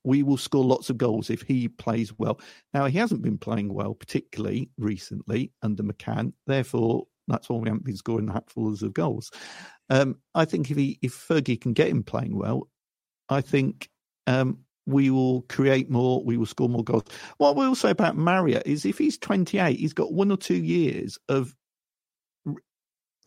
we 0.07 0.23
will 0.23 0.37
score 0.37 0.63
lots 0.63 0.89
of 0.89 0.97
goals 0.97 1.29
if 1.29 1.41
he 1.41 1.67
plays 1.67 2.17
well. 2.17 2.39
Now, 2.73 2.85
he 2.85 2.97
hasn't 2.97 3.21
been 3.21 3.37
playing 3.37 3.73
well, 3.73 3.93
particularly 3.93 4.69
recently 4.77 5.51
under 5.61 5.83
McCann. 5.83 6.31
Therefore, 6.47 7.07
that's 7.27 7.49
why 7.49 7.57
we 7.57 7.67
haven't 7.67 7.83
been 7.83 7.97
scoring 7.97 8.29
hatfuls 8.29 8.81
of 8.83 8.93
goals. 8.93 9.31
Um, 9.89 10.15
I 10.33 10.45
think 10.45 10.71
if 10.71 10.77
he 10.77 10.97
if 11.01 11.13
Fergie 11.13 11.59
can 11.59 11.73
get 11.73 11.89
him 11.89 12.03
playing 12.03 12.37
well, 12.37 12.69
I 13.27 13.41
think 13.41 13.89
um, 14.27 14.59
we 14.85 15.09
will 15.09 15.41
create 15.49 15.89
more, 15.89 16.23
we 16.23 16.37
will 16.37 16.45
score 16.45 16.69
more 16.69 16.85
goals. 16.85 17.03
What 17.37 17.57
we'll 17.57 17.75
say 17.75 17.89
about 17.89 18.15
Marriott 18.15 18.65
is 18.65 18.85
if 18.85 18.97
he's 18.97 19.17
28, 19.17 19.77
he's 19.77 19.91
got 19.91 20.13
one 20.13 20.31
or 20.31 20.37
two 20.37 20.55
years 20.55 21.19
of 21.27 21.53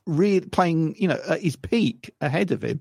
really 0.07 0.47
playing, 0.49 0.95
you 0.97 1.09
know, 1.09 1.21
at 1.29 1.41
his 1.41 1.57
peak 1.57 2.11
ahead 2.21 2.51
of 2.51 2.63
him. 2.63 2.81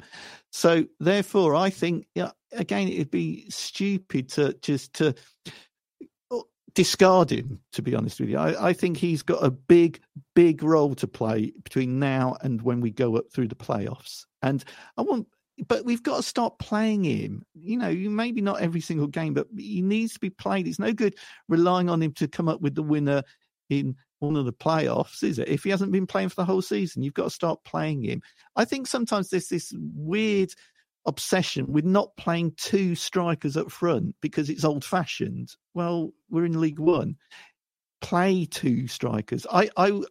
So 0.51 0.85
therefore, 0.99 1.55
I 1.55 1.69
think 1.69 2.07
yeah, 2.15 2.31
again, 2.53 2.87
it'd 2.87 3.11
be 3.11 3.49
stupid 3.49 4.29
to 4.29 4.53
just 4.61 4.93
to 4.95 5.15
uh, 6.31 6.37
discard 6.73 7.31
him. 7.31 7.59
To 7.73 7.81
be 7.81 7.95
honest 7.95 8.19
with 8.19 8.29
you, 8.29 8.37
I, 8.37 8.69
I 8.69 8.73
think 8.73 8.97
he's 8.97 9.21
got 9.21 9.43
a 9.43 9.51
big, 9.51 10.01
big 10.35 10.63
role 10.63 10.95
to 10.95 11.07
play 11.07 11.51
between 11.63 11.99
now 11.99 12.37
and 12.41 12.61
when 12.61 12.81
we 12.81 12.91
go 12.91 13.15
up 13.15 13.25
through 13.31 13.47
the 13.47 13.55
playoffs. 13.55 14.25
And 14.41 14.63
I 14.97 15.01
want 15.01 15.27
but 15.67 15.85
we've 15.85 16.03
got 16.03 16.17
to 16.17 16.23
start 16.23 16.59
playing 16.59 17.03
him. 17.03 17.45
You 17.53 17.77
know, 17.77 17.93
maybe 17.93 18.41
not 18.41 18.61
every 18.61 18.81
single 18.81 19.07
game, 19.07 19.33
but 19.33 19.47
he 19.57 19.81
needs 19.81 20.13
to 20.13 20.19
be 20.19 20.29
played. 20.29 20.67
It's 20.67 20.79
no 20.79 20.93
good 20.93 21.15
relying 21.47 21.89
on 21.89 22.01
him 22.01 22.13
to 22.13 22.27
come 22.27 22.47
up 22.47 22.61
with 22.61 22.75
the 22.75 22.83
winner 22.83 23.23
in 23.69 23.95
one 24.19 24.35
of 24.35 24.45
the 24.45 24.53
playoffs, 24.53 25.23
is 25.23 25.39
it? 25.39 25.47
If 25.47 25.63
he 25.63 25.69
hasn't 25.69 25.91
been 25.91 26.07
playing 26.07 26.29
for 26.29 26.35
the 26.35 26.45
whole 26.45 26.61
season, 26.61 27.03
you've 27.03 27.13
got 27.13 27.25
to 27.25 27.29
start 27.29 27.63
playing 27.63 28.03
him. 28.03 28.21
I 28.55 28.65
think 28.65 28.87
sometimes 28.87 29.29
there's 29.29 29.49
this 29.49 29.73
weird 29.95 30.53
obsession 31.05 31.71
with 31.71 31.85
not 31.85 32.15
playing 32.17 32.53
two 32.57 32.95
strikers 32.95 33.57
up 33.57 33.71
front 33.71 34.15
because 34.21 34.49
it's 34.49 34.65
old 34.65 34.83
fashioned. 34.85 35.55
Well, 35.73 36.11
we're 36.29 36.45
in 36.45 36.59
League 36.59 36.79
One. 36.79 37.15
Play 38.01 38.45
two 38.45 38.87
strikers. 38.87 39.45
I, 39.51 39.69
I 39.75 40.01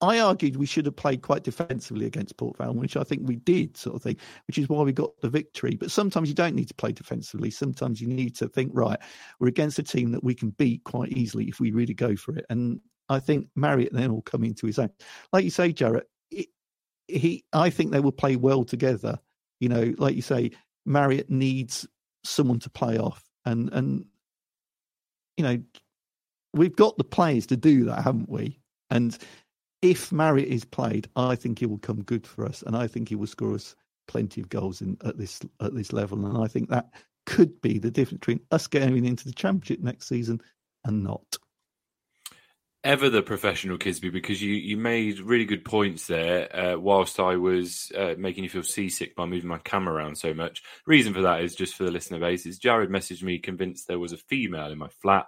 I 0.00 0.18
argued 0.18 0.56
we 0.56 0.66
should 0.66 0.86
have 0.86 0.96
played 0.96 1.22
quite 1.22 1.44
defensively 1.44 2.06
against 2.06 2.36
Port 2.36 2.58
Vale, 2.58 2.74
which 2.74 2.96
I 2.96 3.04
think 3.04 3.22
we 3.24 3.36
did, 3.36 3.76
sort 3.76 3.96
of 3.96 4.02
thing, 4.02 4.16
which 4.46 4.58
is 4.58 4.68
why 4.68 4.82
we 4.82 4.92
got 4.92 5.18
the 5.20 5.30
victory. 5.30 5.76
But 5.76 5.90
sometimes 5.90 6.28
you 6.28 6.34
don't 6.34 6.54
need 6.54 6.68
to 6.68 6.74
play 6.74 6.92
defensively. 6.92 7.50
Sometimes 7.50 8.00
you 8.00 8.08
need 8.08 8.34
to 8.36 8.48
think, 8.48 8.72
right, 8.74 8.98
we're 9.38 9.48
against 9.48 9.78
a 9.78 9.82
team 9.82 10.12
that 10.12 10.24
we 10.24 10.34
can 10.34 10.50
beat 10.50 10.84
quite 10.84 11.12
easily 11.12 11.46
if 11.46 11.60
we 11.60 11.70
really 11.70 11.94
go 11.94 12.16
for 12.16 12.36
it. 12.36 12.44
And 12.50 12.80
I 13.08 13.20
think 13.20 13.48
Marriott 13.54 13.92
then 13.92 14.12
will 14.12 14.22
come 14.22 14.44
into 14.44 14.66
his 14.66 14.78
own. 14.78 14.90
Like 15.32 15.44
you 15.44 15.50
say, 15.50 15.72
Jarred, 15.72 16.04
he, 17.08 17.44
I 17.52 17.70
think 17.70 17.92
they 17.92 18.00
will 18.00 18.12
play 18.12 18.36
well 18.36 18.64
together. 18.64 19.18
You 19.60 19.68
know, 19.68 19.94
like 19.98 20.16
you 20.16 20.22
say, 20.22 20.50
Marriott 20.86 21.30
needs 21.30 21.86
someone 22.24 22.58
to 22.60 22.70
play 22.70 22.98
off, 22.98 23.24
and 23.44 23.70
and 23.72 24.04
you 25.36 25.44
know, 25.44 25.62
we've 26.52 26.76
got 26.76 26.96
the 26.96 27.04
players 27.04 27.46
to 27.46 27.56
do 27.56 27.84
that, 27.86 28.02
haven't 28.02 28.28
we? 28.28 28.60
And 28.90 29.16
if 29.84 30.10
Marriott 30.10 30.48
is 30.48 30.64
played, 30.64 31.08
I 31.14 31.36
think 31.36 31.58
he 31.58 31.66
will 31.66 31.78
come 31.78 32.02
good 32.02 32.26
for 32.26 32.46
us, 32.46 32.62
and 32.62 32.74
I 32.74 32.86
think 32.86 33.10
he 33.10 33.16
will 33.16 33.26
score 33.26 33.54
us 33.54 33.76
plenty 34.08 34.40
of 34.40 34.48
goals 34.48 34.80
in 34.80 34.96
at 35.04 35.18
this 35.18 35.40
at 35.60 35.74
this 35.74 35.92
level. 35.92 36.24
And 36.24 36.42
I 36.42 36.48
think 36.48 36.70
that 36.70 36.88
could 37.26 37.60
be 37.60 37.78
the 37.78 37.90
difference 37.90 38.20
between 38.20 38.40
us 38.50 38.66
going 38.66 39.04
into 39.04 39.26
the 39.26 39.34
championship 39.34 39.80
next 39.80 40.08
season 40.08 40.40
and 40.86 41.04
not. 41.04 41.36
Ever 42.82 43.10
the 43.10 43.22
professional 43.22 43.76
Kisby, 43.76 44.10
because 44.10 44.42
you, 44.42 44.54
you 44.54 44.78
made 44.78 45.20
really 45.20 45.44
good 45.44 45.66
points 45.66 46.06
there. 46.06 46.54
Uh, 46.54 46.78
whilst 46.78 47.20
I 47.20 47.36
was 47.36 47.92
uh, 47.96 48.14
making 48.16 48.44
you 48.44 48.50
feel 48.50 48.62
seasick 48.62 49.14
by 49.14 49.26
moving 49.26 49.48
my 49.48 49.58
camera 49.58 49.94
around 49.94 50.16
so 50.16 50.32
much, 50.32 50.62
reason 50.86 51.12
for 51.12 51.22
that 51.22 51.42
is 51.42 51.54
just 51.54 51.74
for 51.74 51.84
the 51.84 51.90
listener 51.90 52.18
base. 52.18 52.46
Is 52.46 52.58
Jarred 52.58 52.90
messaged 52.90 53.22
me 53.22 53.38
convinced 53.38 53.86
there 53.86 53.98
was 53.98 54.12
a 54.12 54.18
female 54.18 54.72
in 54.72 54.78
my 54.78 54.88
flat 54.88 55.26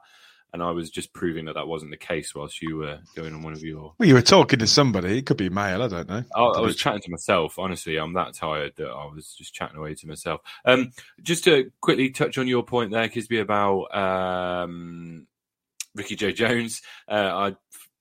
and 0.57 0.63
I 0.63 0.71
was 0.71 0.89
just 0.89 1.13
proving 1.13 1.45
that 1.45 1.53
that 1.53 1.69
wasn't 1.69 1.91
the 1.91 1.99
case 1.99 2.35
whilst 2.35 2.63
you 2.63 2.79
were 2.79 3.01
going 3.15 3.35
on 3.35 3.43
one 3.43 3.53
of 3.53 3.63
your. 3.63 3.93
Well, 3.99 4.09
you 4.09 4.15
were 4.15 4.23
talking 4.23 4.59
to 4.61 4.67
somebody. 4.67 5.19
It 5.19 5.27
could 5.27 5.37
be 5.37 5.51
male. 5.51 5.83
I 5.83 5.89
don't 5.89 6.09
know. 6.09 6.25
I, 6.35 6.41
I 6.41 6.61
was 6.61 6.77
chatting 6.77 7.03
to 7.03 7.11
myself. 7.11 7.59
Honestly, 7.59 7.99
I'm 7.99 8.15
that 8.15 8.33
tired 8.33 8.73
that 8.77 8.89
I 8.89 9.05
was 9.05 9.35
just 9.37 9.53
chatting 9.53 9.77
away 9.77 9.93
to 9.97 10.09
myself. 10.09 10.41
Um, 10.65 10.93
just 11.23 11.45
to 11.45 11.71
quickly 11.83 12.09
touch 12.09 12.39
on 12.39 12.49
your 12.49 12.63
point 12.63 12.91
there, 12.91 13.07
Kisby, 13.07 13.39
about 13.39 13.95
um, 13.95 15.27
Ricky 15.95 16.17
J 16.17 16.33
Jones. 16.33 16.81
Uh, 17.07 17.53
I 17.53 17.57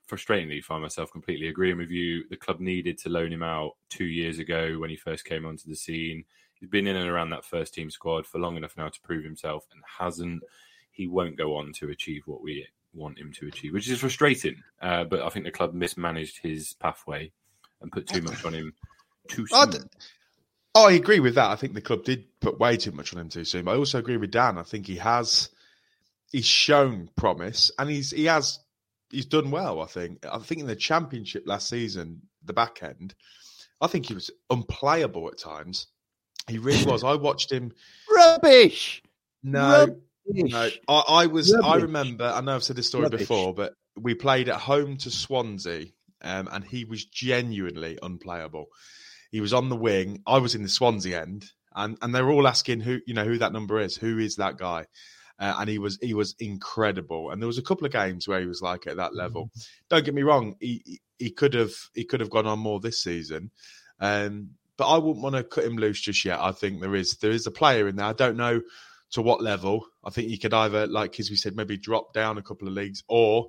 frustratingly 0.10 0.64
find 0.64 0.82
myself 0.82 1.12
completely 1.12 1.50
agreeing 1.50 1.78
with 1.78 1.92
you. 1.92 2.24
The 2.30 2.38
club 2.38 2.62
needed 2.62 2.98
to 3.00 3.10
loan 3.10 3.34
him 3.34 3.44
out 3.44 3.72
two 3.90 4.06
years 4.06 4.40
ago 4.40 4.80
when 4.80 4.90
he 4.90 4.96
first 4.96 5.26
came 5.26 5.46
onto 5.46 5.68
the 5.68 5.76
scene. 5.76 6.24
He's 6.54 6.70
been 6.70 6.88
in 6.88 6.96
and 6.96 7.10
around 7.10 7.32
that 7.32 7.44
first 7.44 7.74
team 7.74 7.90
squad 7.90 8.26
for 8.26 8.40
long 8.40 8.56
enough 8.56 8.78
now 8.78 8.88
to 8.88 9.02
prove 9.02 9.26
himself 9.26 9.66
and 9.74 9.84
hasn't 10.00 10.42
he 10.96 11.08
won't 11.08 11.38
go 11.38 11.58
on 11.58 11.74
to 11.74 11.90
achieve 11.90 12.24
what 12.26 12.42
we 12.42 12.66
want 12.94 13.20
him 13.20 13.32
to 13.34 13.48
achieve, 13.48 13.74
which 13.74 13.90
is 13.90 14.00
frustrating. 14.00 14.64
Uh, 14.82 15.04
but 15.04 15.22
I 15.22 15.30
think 15.30 15.46
the 15.46 15.52
club 15.52 15.74
mismanaged 15.74 16.40
his 16.42 16.74
pathway 16.80 17.32
and 17.82 17.92
put 17.92 18.08
too 18.08 18.22
much 18.22 18.46
on 18.46 18.54
him 18.54 18.74
too 19.28 19.46
soon. 19.46 19.90
I 20.74 20.94
agree 20.94 21.20
with 21.20 21.36
that. 21.36 21.52
I 21.52 21.56
think 21.56 21.74
the 21.74 21.82
club 21.82 22.04
did 22.04 22.26
put 22.40 22.60
way 22.60 22.78
too 22.78 22.92
much 22.92 23.14
on 23.14 23.20
him 23.20 23.30
too 23.30 23.44
soon. 23.44 23.66
But 23.66 23.76
I 23.76 23.78
also 23.78 24.00
agree 24.00 24.18
with 24.18 24.32
Dan. 24.32 24.58
I 24.58 24.64
think 24.64 24.88
he 24.88 24.96
has 24.98 25.50
he's 26.32 26.46
shown 26.46 27.10
promise 27.16 27.72
and 27.78 27.90
he's 27.90 28.12
he 28.12 28.26
has 28.26 28.60
he's 29.10 29.26
done 29.26 29.52
well. 29.52 29.82
I 29.82 29.86
think. 29.86 30.26
I 30.26 30.40
think 30.40 30.62
in 30.62 30.68
the 30.68 30.76
championship 30.76 31.44
last 31.46 31.68
season, 31.70 32.22
the 32.44 32.54
back 32.54 32.84
end, 32.84 33.16
I 33.82 33.88
think 33.88 34.06
he 34.06 34.14
was 34.14 34.32
unplayable 34.50 35.28
at 35.28 35.38
times. 35.38 35.88
He 36.48 36.58
really 36.58 36.86
was. 36.86 37.04
I 37.04 37.16
watched 37.16 37.52
him. 37.52 37.74
Rubbish. 38.16 39.02
No, 39.44 39.98
no, 40.28 40.70
I, 40.88 41.04
I 41.10 41.26
was. 41.28 41.54
Rubbish. 41.54 41.68
I 41.68 41.76
remember. 41.78 42.26
I 42.26 42.42
know 42.42 42.56
I've 42.56 42.64
said 42.64 42.76
this 42.76 42.88
story 42.88 43.04
Rubbish. 43.04 43.22
before, 43.22 43.54
but 43.54 43.74
we 43.96 44.16
played 44.16 44.50
at 44.50 44.60
home 44.60 44.98
to 44.98 45.12
Swansea, 45.12 45.88
um, 46.22 46.50
and 46.52 46.64
he 46.64 46.86
was 46.86 47.06
genuinely 47.06 47.98
unplayable. 48.02 48.68
He 49.32 49.42
was 49.42 49.54
on 49.54 49.70
the 49.70 49.76
wing. 49.76 50.22
I 50.26 50.40
was 50.40 50.56
in 50.56 50.64
the 50.64 50.70
Swansea 50.70 51.22
end, 51.22 51.46
and 51.76 51.98
and 52.02 52.14
they 52.14 52.22
were 52.22 52.32
all 52.32 52.48
asking 52.48 52.82
who 52.82 53.00
you 53.06 53.14
know 53.14 53.26
who 53.26 53.38
that 53.40 53.54
number 53.54 53.80
is. 53.80 53.96
Who 53.96 54.18
is 54.20 54.38
that 54.38 54.58
guy? 54.58 54.86
Uh, 55.38 55.54
and 55.60 55.70
he 55.70 55.80
was 55.80 56.00
he 56.02 56.14
was 56.14 56.36
incredible. 56.40 57.32
And 57.32 57.42
there 57.42 57.48
was 57.48 57.58
a 57.58 57.64
couple 57.64 57.86
of 57.86 57.92
games 57.92 58.28
where 58.28 58.40
he 58.40 58.48
was 58.48 58.62
like 58.62 58.88
at 58.88 58.98
that 58.98 59.14
level. 59.14 59.46
Mm-hmm. 59.46 59.60
Don't 59.90 60.06
get 60.06 60.14
me 60.14 60.24
wrong. 60.24 60.56
He 60.60 61.02
he 61.20 61.32
could 61.32 61.54
have 61.54 61.74
he 61.94 62.06
could 62.06 62.22
have 62.22 62.30
gone 62.30 62.48
on 62.48 62.60
more 62.60 62.80
this 62.80 63.04
season. 63.04 63.52
Um, 64.00 64.52
but 64.78 64.90
I 64.90 64.98
wouldn't 64.98 65.24
want 65.24 65.36
to 65.36 65.44
cut 65.44 65.64
him 65.64 65.78
loose 65.78 66.02
just 66.02 66.24
yet. 66.26 66.40
I 66.40 66.52
think 66.52 66.82
there 66.82 66.96
is 66.96 67.18
there 67.18 67.32
is 67.32 67.48
a 67.48 67.52
player 67.52 67.88
in 67.88 67.98
there. 67.98 68.06
I 68.06 68.14
don't 68.14 68.38
know 68.38 68.62
to 69.16 69.22
what 69.22 69.42
level. 69.42 69.88
I 70.04 70.10
think 70.10 70.30
he 70.30 70.38
could 70.38 70.54
either, 70.54 70.88
like 70.88 71.20
as 71.20 71.30
we 71.30 71.38
said, 71.38 71.56
maybe 71.56 71.78
drop 71.78 72.14
down 72.14 72.38
a 72.38 72.42
couple 72.42 72.68
of 72.68 72.74
leagues, 72.74 73.02
or 73.08 73.48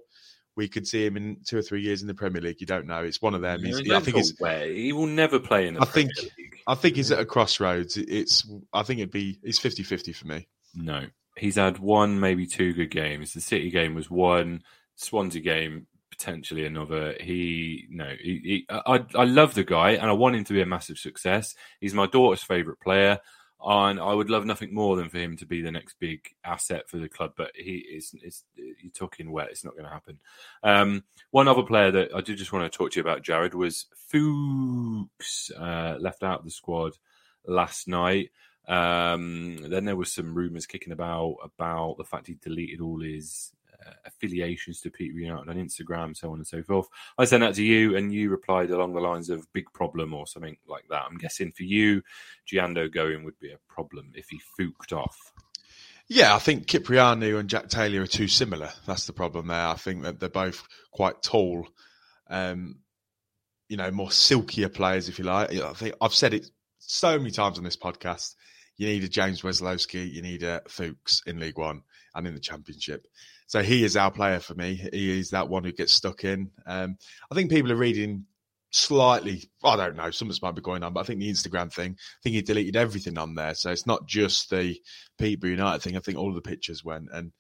we 0.55 0.69
could 0.69 0.87
see 0.87 1.05
him 1.05 1.17
in 1.17 1.39
two 1.45 1.59
or 1.59 1.63
three 1.63 1.83
years 1.83 2.03
in 2.03 2.09
the 2.09 2.15
Premier 2.15 2.41
League. 2.41 2.61
You 2.61 2.69
don't 2.69 2.87
know. 2.87 3.03
It's 3.03 3.21
one 3.21 3.35
of 3.35 3.43
them. 3.43 3.65
He's, 3.65 3.91
I 3.91 3.99
think 3.99 4.17
he's, 4.17 4.39
he 4.39 4.93
will 4.93 5.07
never 5.07 5.41
play 5.41 5.67
in. 5.67 5.75
The 5.75 5.83
I 5.83 5.85
Premier 5.85 6.13
think. 6.15 6.33
League. 6.39 6.63
I 6.69 6.75
think 6.77 6.97
he's 6.97 7.11
at 7.11 7.19
a 7.19 7.27
crossroads. 7.27 7.97
It's. 7.97 8.49
I 8.73 8.85
think 8.85 9.01
it'd 9.01 9.11
be. 9.11 9.39
It's 9.43 9.59
50-50 9.59 10.15
for 10.15 10.29
me. 10.29 10.47
No, 10.75 11.07
he's 11.37 11.57
had 11.57 11.81
one, 11.81 12.21
maybe 12.21 12.47
two 12.47 12.73
good 12.73 12.91
games. 12.91 13.33
The 13.33 13.41
City 13.41 13.71
game 13.71 13.95
was 13.95 14.09
one. 14.09 14.63
Swansea 14.95 15.43
game 15.43 15.89
potentially 16.11 16.65
another. 16.65 17.17
He 17.21 17.87
no, 17.91 18.13
he, 18.21 18.41
he, 18.43 18.67
I 18.71 19.05
I 19.15 19.25
love 19.25 19.55
the 19.55 19.65
guy 19.65 19.91
and 19.91 20.09
I 20.09 20.13
want 20.13 20.37
him 20.37 20.45
to 20.45 20.53
be 20.53 20.63
a 20.63 20.67
massive 20.67 20.97
success. 20.97 21.55
He's 21.81 21.93
my 21.93 22.07
daughter's 22.07 22.43
favorite 22.43 22.81
player 22.81 23.19
and 23.67 23.99
I 23.99 24.15
would 24.15 24.31
love 24.31 24.47
nothing 24.47 24.73
more 24.73 24.95
than 24.95 25.09
for 25.09 25.19
him 25.19 25.37
to 25.39 25.47
be 25.47 25.61
the 25.61 25.73
next 25.73 25.97
big 25.99 26.21
asset 26.45 26.89
for 26.89 26.99
the 26.99 27.09
club. 27.09 27.33
But 27.37 27.51
he 27.55 27.79
is, 27.79 28.15
is 28.23 28.45
you're 28.55 28.93
talking 28.93 29.33
wet; 29.33 29.49
it's 29.51 29.65
not 29.65 29.75
going 29.75 29.87
to 29.87 29.91
happen. 29.91 30.21
Um, 30.63 31.03
one 31.33 31.49
other 31.49 31.65
player 31.65 31.91
that 31.91 32.15
I 32.15 32.21
did 32.21 32.39
just 32.39 32.53
want 32.53 32.71
to 32.71 32.77
talk 32.77 32.93
to 32.93 32.97
you 32.97 33.03
about, 33.03 33.23
Jarred, 33.23 33.55
was 33.55 33.87
Fuchs, 34.09 35.51
uh, 35.59 35.97
left 35.99 36.23
out 36.23 36.39
of 36.39 36.45
the 36.45 36.51
squad 36.53 36.93
last 37.45 37.89
night. 37.89 38.31
Um, 38.69 39.59
then 39.69 39.85
there 39.85 39.97
was 39.97 40.13
some 40.13 40.35
rumours 40.35 40.67
kicking 40.67 40.93
about 40.93 41.37
about 41.43 41.97
the 41.99 42.05
fact 42.05 42.29
he 42.29 42.35
deleted 42.35 42.81
all 42.81 43.01
his 43.01 43.53
affiliations 44.05 44.81
to 44.81 44.91
Peter 44.91 45.19
United 45.19 45.49
on 45.49 45.57
Instagram, 45.57 46.17
so 46.17 46.31
on 46.31 46.39
and 46.39 46.47
so 46.47 46.63
forth. 46.63 46.89
I 47.19 47.25
sent 47.25 47.43
that 47.43 47.55
to 47.55 47.65
you, 47.65 47.97
and 47.97 48.13
you 48.13 48.31
replied 48.31 48.71
along 48.71 48.95
the 48.95 49.01
lines 49.01 49.31
of 49.31 49.53
"big 49.53 49.67
problem" 49.73 50.15
or 50.15 50.27
something 50.27 50.57
like 50.69 50.85
that. 50.91 51.05
I'm 51.09 51.19
guessing 51.19 51.53
for 51.53 51.65
you, 51.65 52.03
Jeando 52.51 52.93
going 52.93 53.25
would 53.25 53.39
be 53.39 53.53
a 53.53 53.59
problem 53.69 54.13
if 54.15 54.29
he 54.29 54.41
fooked 54.57 54.93
off. 54.93 55.33
Yeah, 56.09 56.35
I 56.35 56.39
think 56.39 56.67
Kyprianou 56.67 57.39
and 57.41 57.51
Jack 57.51 57.69
Taylor 57.69 58.03
are 58.03 58.07
too 58.07 58.29
similar. 58.29 58.71
That's 58.87 59.07
the 59.07 59.13
problem 59.13 59.49
there. 59.49 59.67
I 59.67 59.75
think 59.75 60.03
that 60.05 60.21
they're 60.21 60.29
both 60.29 60.63
quite 60.93 61.21
tall, 61.21 61.67
um, 62.31 62.77
you 63.69 63.77
know, 63.77 63.91
more 63.91 64.13
silkier 64.13 64.69
players, 64.69 65.09
if 65.09 65.19
you 65.19 65.25
like. 65.25 65.53
I 65.53 65.73
think 65.73 65.97
I've 66.01 66.15
said 66.15 66.33
it 66.33 66.49
so 66.79 67.19
many 67.19 67.33
times 67.33 67.59
on 67.59 67.65
this 67.65 67.77
podcast. 67.77 68.37
You 68.77 68.87
need 68.87 69.03
a 69.05 69.09
James 69.09 69.43
Wesolowski, 69.43 70.09
you 70.11 70.23
need 70.23 70.43
a 70.43 70.63
Fuchs 70.69 71.23
in 71.27 71.41
League 71.41 71.59
One 71.59 71.83
and 72.15 72.27
in 72.27 72.35
the 72.35 72.41
Championship. 72.41 73.07
So 73.47 73.63
he 73.63 73.85
is 73.85 73.97
our 73.97 74.11
player 74.11 74.41
for 74.41 74.55
me. 74.55 74.75
He 74.93 75.19
is 75.19 75.31
that 75.31 75.49
one 75.49 75.65
who 75.65 75.73
gets 75.73 75.93
stuck 75.93 76.25
in. 76.25 76.51
Um, 76.67 76.97
I 77.31 77.35
think 77.35 77.51
people 77.51 77.71
are 77.73 77.77
reading 77.77 78.25
slightly. 78.71 79.51
I 79.63 79.77
don't 79.77 79.97
know. 79.97 80.11
Something 80.11 80.37
might 80.43 80.55
be 80.55 80.63
going 80.63 80.83
on, 80.83 80.93
but 80.93 81.01
I 81.01 81.05
think 81.05 81.21
the 81.21 81.31
Instagram 81.31 81.73
thing. 81.73 81.93
I 81.93 82.21
think 82.23 82.35
he 82.35 82.43
deleted 82.43 82.77
everything 82.77 83.19
on 83.19 83.35
there, 83.35 83.55
so 83.55 83.71
it's 83.71 83.87
not 83.87 84.07
just 84.07 84.51
the 84.51 84.77
Peterborough 85.19 85.51
United 85.51 85.83
thing. 85.83 85.97
I 85.97 86.01
think 86.01 86.19
all 86.19 86.29
of 86.29 86.35
the 86.35 86.41
pictures 86.41 86.85
went, 86.85 87.09
and 87.13 87.33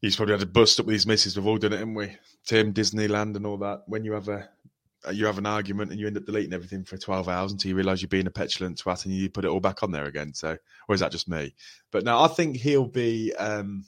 he's 0.00 0.16
probably 0.16 0.32
had 0.32 0.40
to 0.40 0.46
bust 0.46 0.80
up 0.80 0.86
with 0.86 0.94
his 0.94 1.06
missus. 1.06 1.36
We've 1.36 1.46
all 1.46 1.58
done 1.58 1.72
it, 1.74 1.78
haven't 1.78 1.94
we? 1.94 2.16
Tim, 2.46 2.72
Disneyland, 2.72 3.36
and 3.36 3.46
all 3.46 3.58
that. 3.58 3.82
When 3.86 4.04
you 4.04 4.12
have 4.12 4.28
a 4.28 4.48
you 5.12 5.26
have 5.26 5.36
an 5.36 5.44
argument 5.44 5.90
and 5.90 6.00
you 6.00 6.06
end 6.06 6.16
up 6.16 6.24
deleting 6.24 6.54
everything 6.54 6.82
for 6.82 6.96
12 6.96 7.28
hours 7.28 7.52
until 7.52 7.68
you 7.68 7.76
realise 7.76 8.00
you're 8.00 8.08
being 8.08 8.26
a 8.26 8.30
petulant 8.30 8.78
twat 8.78 9.04
and 9.04 9.14
you 9.14 9.28
put 9.28 9.44
it 9.44 9.48
all 9.48 9.60
back 9.60 9.82
on 9.82 9.90
there 9.90 10.06
again. 10.06 10.32
So, 10.32 10.56
or 10.88 10.94
is 10.94 11.00
that 11.00 11.12
just 11.12 11.28
me? 11.28 11.54
But 11.92 12.04
no, 12.04 12.22
I 12.22 12.28
think 12.28 12.56
he'll 12.56 12.86
be 12.86 13.34
um, 13.34 13.84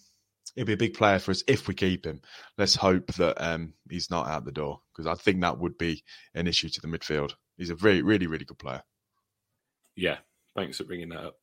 he'll 0.55 0.65
be 0.65 0.73
a 0.73 0.79
big 0.79 0.95
player 0.95 1.19
for 1.19 1.31
us 1.31 1.43
if 1.47 1.69
we 1.69 1.75
keep 1.75 2.07
him. 2.07 2.21
Let's 2.59 2.77
hope 2.77 3.07
that 3.15 3.43
um, 3.43 3.75
he's 3.91 4.11
not 4.11 4.29
out 4.29 4.45
the 4.45 4.53
door 4.53 4.81
because 4.93 5.07
I 5.07 5.15
think 5.15 5.41
that 5.41 5.59
would 5.59 5.79
be 5.79 6.03
an 6.35 6.47
issue 6.47 6.69
to 6.69 6.81
the 6.81 6.89
midfield. 6.89 7.35
He's 7.57 7.71
a 7.71 7.75
very, 7.75 8.03
really, 8.03 8.27
really 8.27 8.45
good 8.45 8.59
player. 8.59 8.83
Yeah, 9.95 10.19
thanks 10.55 10.79
for 10.79 10.85
bringing 10.85 11.09
that 11.11 11.25
up. 11.25 11.37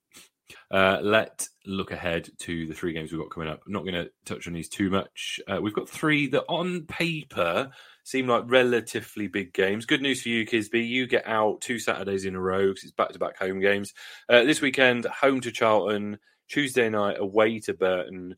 Uh, 0.70 1.00
let's 1.02 1.50
look 1.66 1.92
ahead 1.92 2.30
to 2.38 2.68
the 2.68 2.74
three 2.74 2.94
games 2.94 3.12
we've 3.12 3.22
got 3.22 3.32
coming 3.32 3.50
up. 3.50 3.62
I'm 3.66 3.74
not 3.74 3.84
going 3.84 3.96
to 3.96 4.12
touch 4.26 4.48
on 4.48 4.54
these 4.54 4.70
too 4.70 4.90
much. 4.90 5.40
Uh, 5.48 5.60
we've 5.62 5.74
got 5.74 5.90
three 5.90 6.28
that 6.28 6.44
on 6.48 6.82
paper 6.86 7.72
seem 8.04 8.28
like 8.28 8.44
relatively 8.46 9.28
big 9.28 9.54
games. 9.54 9.86
Good 9.86 10.02
news 10.02 10.22
for 10.22 10.30
you, 10.30 10.46
Kisby. 10.46 10.88
You 10.88 11.08
get 11.08 11.26
out 11.26 11.62
two 11.62 11.80
Saturdays 11.80 12.26
in 12.26 12.36
a 12.36 12.42
row 12.42 12.68
because 12.68 12.84
it's 12.84 12.92
back 12.92 13.10
to 13.14 13.20
back 13.20 13.38
home 13.38 13.60
games. 13.60 13.94
Uh, 14.30 14.44
this 14.44 14.62
weekend, 14.62 15.06
home 15.06 15.42
to 15.42 15.52
Charlton. 15.52 16.20
Tuesday 16.50 16.90
night, 16.90 17.16
away 17.20 17.60
to 17.62 17.74
Burton. 17.74 18.36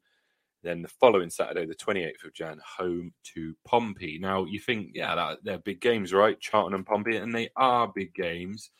Then 0.65 0.81
the 0.81 0.87
following 0.87 1.29
Saturday, 1.29 1.67
the 1.67 1.75
28th 1.75 2.25
of 2.25 2.33
Jan, 2.33 2.59
home 2.65 3.13
to 3.35 3.55
Pompey. 3.65 4.17
Now, 4.19 4.45
you 4.45 4.59
think, 4.59 4.89
yeah, 4.95 5.13
that, 5.13 5.43
they're 5.43 5.59
big 5.59 5.79
games, 5.79 6.11
right? 6.11 6.39
Charlton 6.39 6.73
and 6.73 6.83
Pompey, 6.83 7.17
and 7.17 7.33
they 7.33 7.49
are 7.55 7.87
big 7.87 8.15
games. 8.15 8.71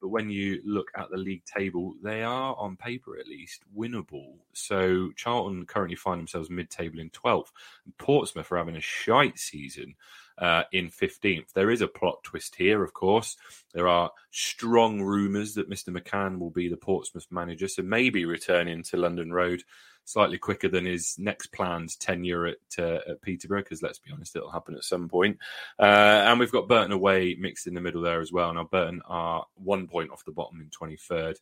But 0.00 0.10
when 0.10 0.30
you 0.30 0.60
look 0.64 0.92
at 0.96 1.10
the 1.10 1.16
league 1.16 1.44
table, 1.44 1.94
they 2.00 2.22
are, 2.22 2.54
on 2.56 2.76
paper 2.76 3.18
at 3.18 3.26
least, 3.26 3.62
winnable. 3.76 4.34
So 4.52 5.10
Charlton 5.16 5.66
currently 5.66 5.96
find 5.96 6.20
themselves 6.20 6.48
mid 6.48 6.70
table 6.70 7.00
in 7.00 7.10
12th. 7.10 7.50
Portsmouth 7.98 8.52
are 8.52 8.58
having 8.58 8.76
a 8.76 8.80
shite 8.80 9.38
season 9.38 9.96
uh, 10.38 10.62
in 10.70 10.90
15th. 10.90 11.52
There 11.54 11.72
is 11.72 11.80
a 11.80 11.88
plot 11.88 12.22
twist 12.22 12.54
here, 12.54 12.84
of 12.84 12.92
course. 12.92 13.36
There 13.74 13.88
are 13.88 14.12
strong 14.30 15.02
rumours 15.02 15.54
that 15.54 15.70
Mr. 15.70 15.88
McCann 15.88 16.38
will 16.38 16.50
be 16.50 16.68
the 16.68 16.76
Portsmouth 16.76 17.26
manager, 17.32 17.66
so 17.66 17.82
maybe 17.82 18.26
returning 18.26 18.84
to 18.84 18.96
London 18.96 19.32
Road 19.32 19.64
slightly 20.04 20.38
quicker 20.38 20.68
than 20.68 20.84
his 20.84 21.16
next 21.18 21.48
planned 21.48 21.98
tenure 21.98 22.46
at, 22.46 22.56
uh, 22.78 22.98
at 23.08 23.22
Peterborough, 23.22 23.62
because 23.62 23.82
let's 23.82 23.98
be 23.98 24.12
honest, 24.12 24.36
it'll 24.36 24.50
happen 24.50 24.74
at 24.74 24.84
some 24.84 25.08
point. 25.08 25.38
Uh, 25.78 26.22
and 26.26 26.40
we've 26.40 26.52
got 26.52 26.68
Burton 26.68 26.92
away 26.92 27.36
mixed 27.38 27.66
in 27.66 27.74
the 27.74 27.80
middle 27.80 28.02
there 28.02 28.20
as 28.20 28.32
well. 28.32 28.52
Now, 28.52 28.64
Burton 28.64 29.02
are 29.06 29.46
one 29.54 29.86
point 29.86 30.10
off 30.10 30.24
the 30.24 30.32
bottom 30.32 30.60
in 30.60 30.68
23rd. 30.68 31.36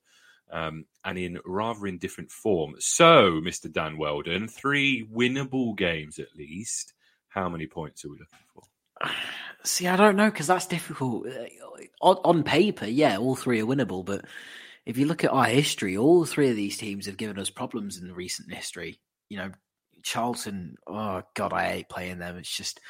Um, 0.52 0.86
and 1.04 1.16
in 1.16 1.38
rather 1.44 1.86
indifferent 1.86 2.32
form. 2.32 2.74
So, 2.80 3.40
Mr. 3.40 3.72
Dan 3.72 3.96
Weldon, 3.96 4.48
three 4.48 5.06
winnable 5.06 5.76
games 5.76 6.18
at 6.18 6.34
least. 6.36 6.92
How 7.28 7.48
many 7.48 7.68
points 7.68 8.04
are 8.04 8.08
we 8.08 8.18
looking 8.18 8.38
for? 8.52 8.62
See, 9.64 9.86
I 9.86 9.94
don't 9.94 10.16
know 10.16 10.28
because 10.28 10.48
that's 10.48 10.66
difficult. 10.66 11.28
Uh, 11.28 11.46
On, 12.00 12.16
on 12.24 12.42
paper, 12.42 12.86
yeah, 12.86 13.18
all 13.18 13.36
three 13.36 13.60
are 13.60 13.66
winnable, 13.66 14.04
but 14.04 14.24
if 14.90 14.98
you 14.98 15.06
look 15.06 15.22
at 15.22 15.30
our 15.30 15.44
history, 15.44 15.96
all 15.96 16.24
three 16.24 16.50
of 16.50 16.56
these 16.56 16.76
teams 16.76 17.06
have 17.06 17.16
given 17.16 17.38
us 17.38 17.48
problems 17.48 17.96
in 17.96 18.08
the 18.08 18.12
recent 18.12 18.52
history. 18.52 18.98
You 19.28 19.38
know, 19.38 19.52
Charlton, 20.02 20.74
oh 20.84 21.22
god, 21.34 21.52
I 21.52 21.68
hate 21.68 21.88
playing 21.88 22.18
them. 22.18 22.36
It's 22.36 22.54
just 22.54 22.80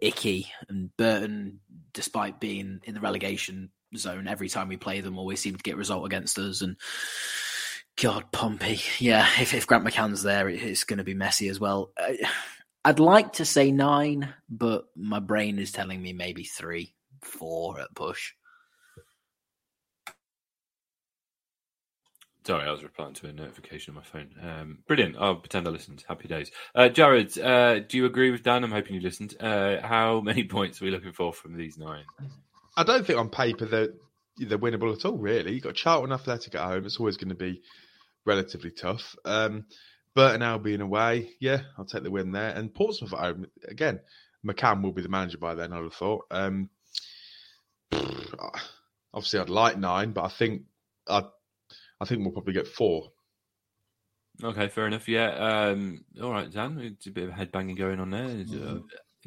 icky. 0.00 0.52
And 0.68 0.96
Burton, 0.96 1.58
despite 1.92 2.38
being 2.38 2.78
in 2.84 2.94
the 2.94 3.00
relegation 3.00 3.70
zone, 3.96 4.28
every 4.28 4.48
time 4.48 4.68
we 4.68 4.76
play 4.76 5.00
them, 5.00 5.18
always 5.18 5.40
seem 5.40 5.56
to 5.56 5.62
get 5.64 5.76
result 5.76 6.06
against 6.06 6.38
us. 6.38 6.62
And 6.62 6.76
God, 8.00 8.30
Pompey, 8.30 8.80
yeah, 9.00 9.26
if, 9.40 9.52
if 9.52 9.66
Grant 9.66 9.84
McCann's 9.84 10.22
there, 10.22 10.48
it, 10.48 10.62
it's 10.62 10.84
going 10.84 10.98
to 10.98 11.04
be 11.04 11.14
messy 11.14 11.48
as 11.48 11.58
well. 11.58 11.90
I, 11.98 12.18
I'd 12.84 13.00
like 13.00 13.32
to 13.34 13.44
say 13.44 13.72
nine, 13.72 14.32
but 14.48 14.84
my 14.94 15.18
brain 15.18 15.58
is 15.58 15.72
telling 15.72 16.00
me 16.00 16.12
maybe 16.12 16.44
three, 16.44 16.94
four 17.20 17.80
at 17.80 17.92
push. 17.96 18.32
Sorry, 22.46 22.68
I 22.68 22.70
was 22.70 22.84
replying 22.84 23.12
to 23.14 23.26
a 23.26 23.32
notification 23.32 23.90
on 23.90 23.96
my 23.96 24.04
phone. 24.04 24.30
Um, 24.40 24.78
brilliant. 24.86 25.16
I'll 25.18 25.34
pretend 25.34 25.66
I 25.66 25.72
listened. 25.72 26.04
Happy 26.06 26.28
days. 26.28 26.52
Uh, 26.76 26.88
Jarred, 26.88 27.36
uh, 27.40 27.80
do 27.80 27.96
you 27.96 28.06
agree 28.06 28.30
with 28.30 28.44
Dan? 28.44 28.62
I'm 28.62 28.70
hoping 28.70 28.94
you 28.94 29.00
listened. 29.00 29.34
Uh, 29.40 29.84
how 29.84 30.20
many 30.24 30.44
points 30.44 30.80
are 30.80 30.84
we 30.84 30.92
looking 30.92 31.10
for 31.10 31.32
from 31.32 31.56
these 31.56 31.76
nine? 31.76 32.04
I 32.76 32.84
don't 32.84 33.04
think 33.04 33.18
on 33.18 33.30
paper 33.30 33.64
they're, 33.64 33.88
they're 34.38 34.58
winnable 34.58 34.96
at 34.96 35.04
all, 35.04 35.18
really. 35.18 35.54
You've 35.54 35.64
got 35.64 35.74
Charlton 35.74 36.12
Athletic 36.12 36.54
at 36.54 36.60
home. 36.60 36.86
It's 36.86 37.00
always 37.00 37.16
going 37.16 37.30
to 37.30 37.34
be 37.34 37.62
relatively 38.24 38.70
tough. 38.70 39.16
Um, 39.24 39.64
Burton 40.14 40.42
Albion 40.42 40.82
away. 40.82 41.30
Yeah, 41.40 41.62
I'll 41.76 41.84
take 41.84 42.04
the 42.04 42.12
win 42.12 42.30
there. 42.30 42.50
And 42.50 42.72
Portsmouth 42.72 43.12
at 43.12 43.18
home. 43.18 43.46
Again, 43.66 43.98
McCann 44.46 44.84
will 44.84 44.92
be 44.92 45.02
the 45.02 45.08
manager 45.08 45.38
by 45.38 45.56
then, 45.56 45.72
I'd 45.72 45.82
have 45.82 45.94
thought. 45.94 46.26
Um, 46.30 46.70
obviously, 49.12 49.40
I'd 49.40 49.48
like 49.48 49.78
nine, 49.78 50.12
but 50.12 50.22
I 50.22 50.28
think 50.28 50.62
I'd 51.08 51.24
I 52.00 52.04
think 52.04 52.22
we'll 52.22 52.32
probably 52.32 52.54
get 52.54 52.68
four. 52.68 53.10
Okay, 54.42 54.68
fair 54.68 54.86
enough. 54.86 55.08
Yeah. 55.08 55.30
Um, 55.30 56.04
all 56.22 56.30
right, 56.30 56.50
Dan. 56.50 56.78
It's 56.80 57.06
a 57.06 57.10
bit 57.10 57.28
of 57.28 57.34
headbanging 57.34 57.78
going 57.78 58.00
on 58.00 58.10
there. 58.10 58.26
Uh, 58.26 58.78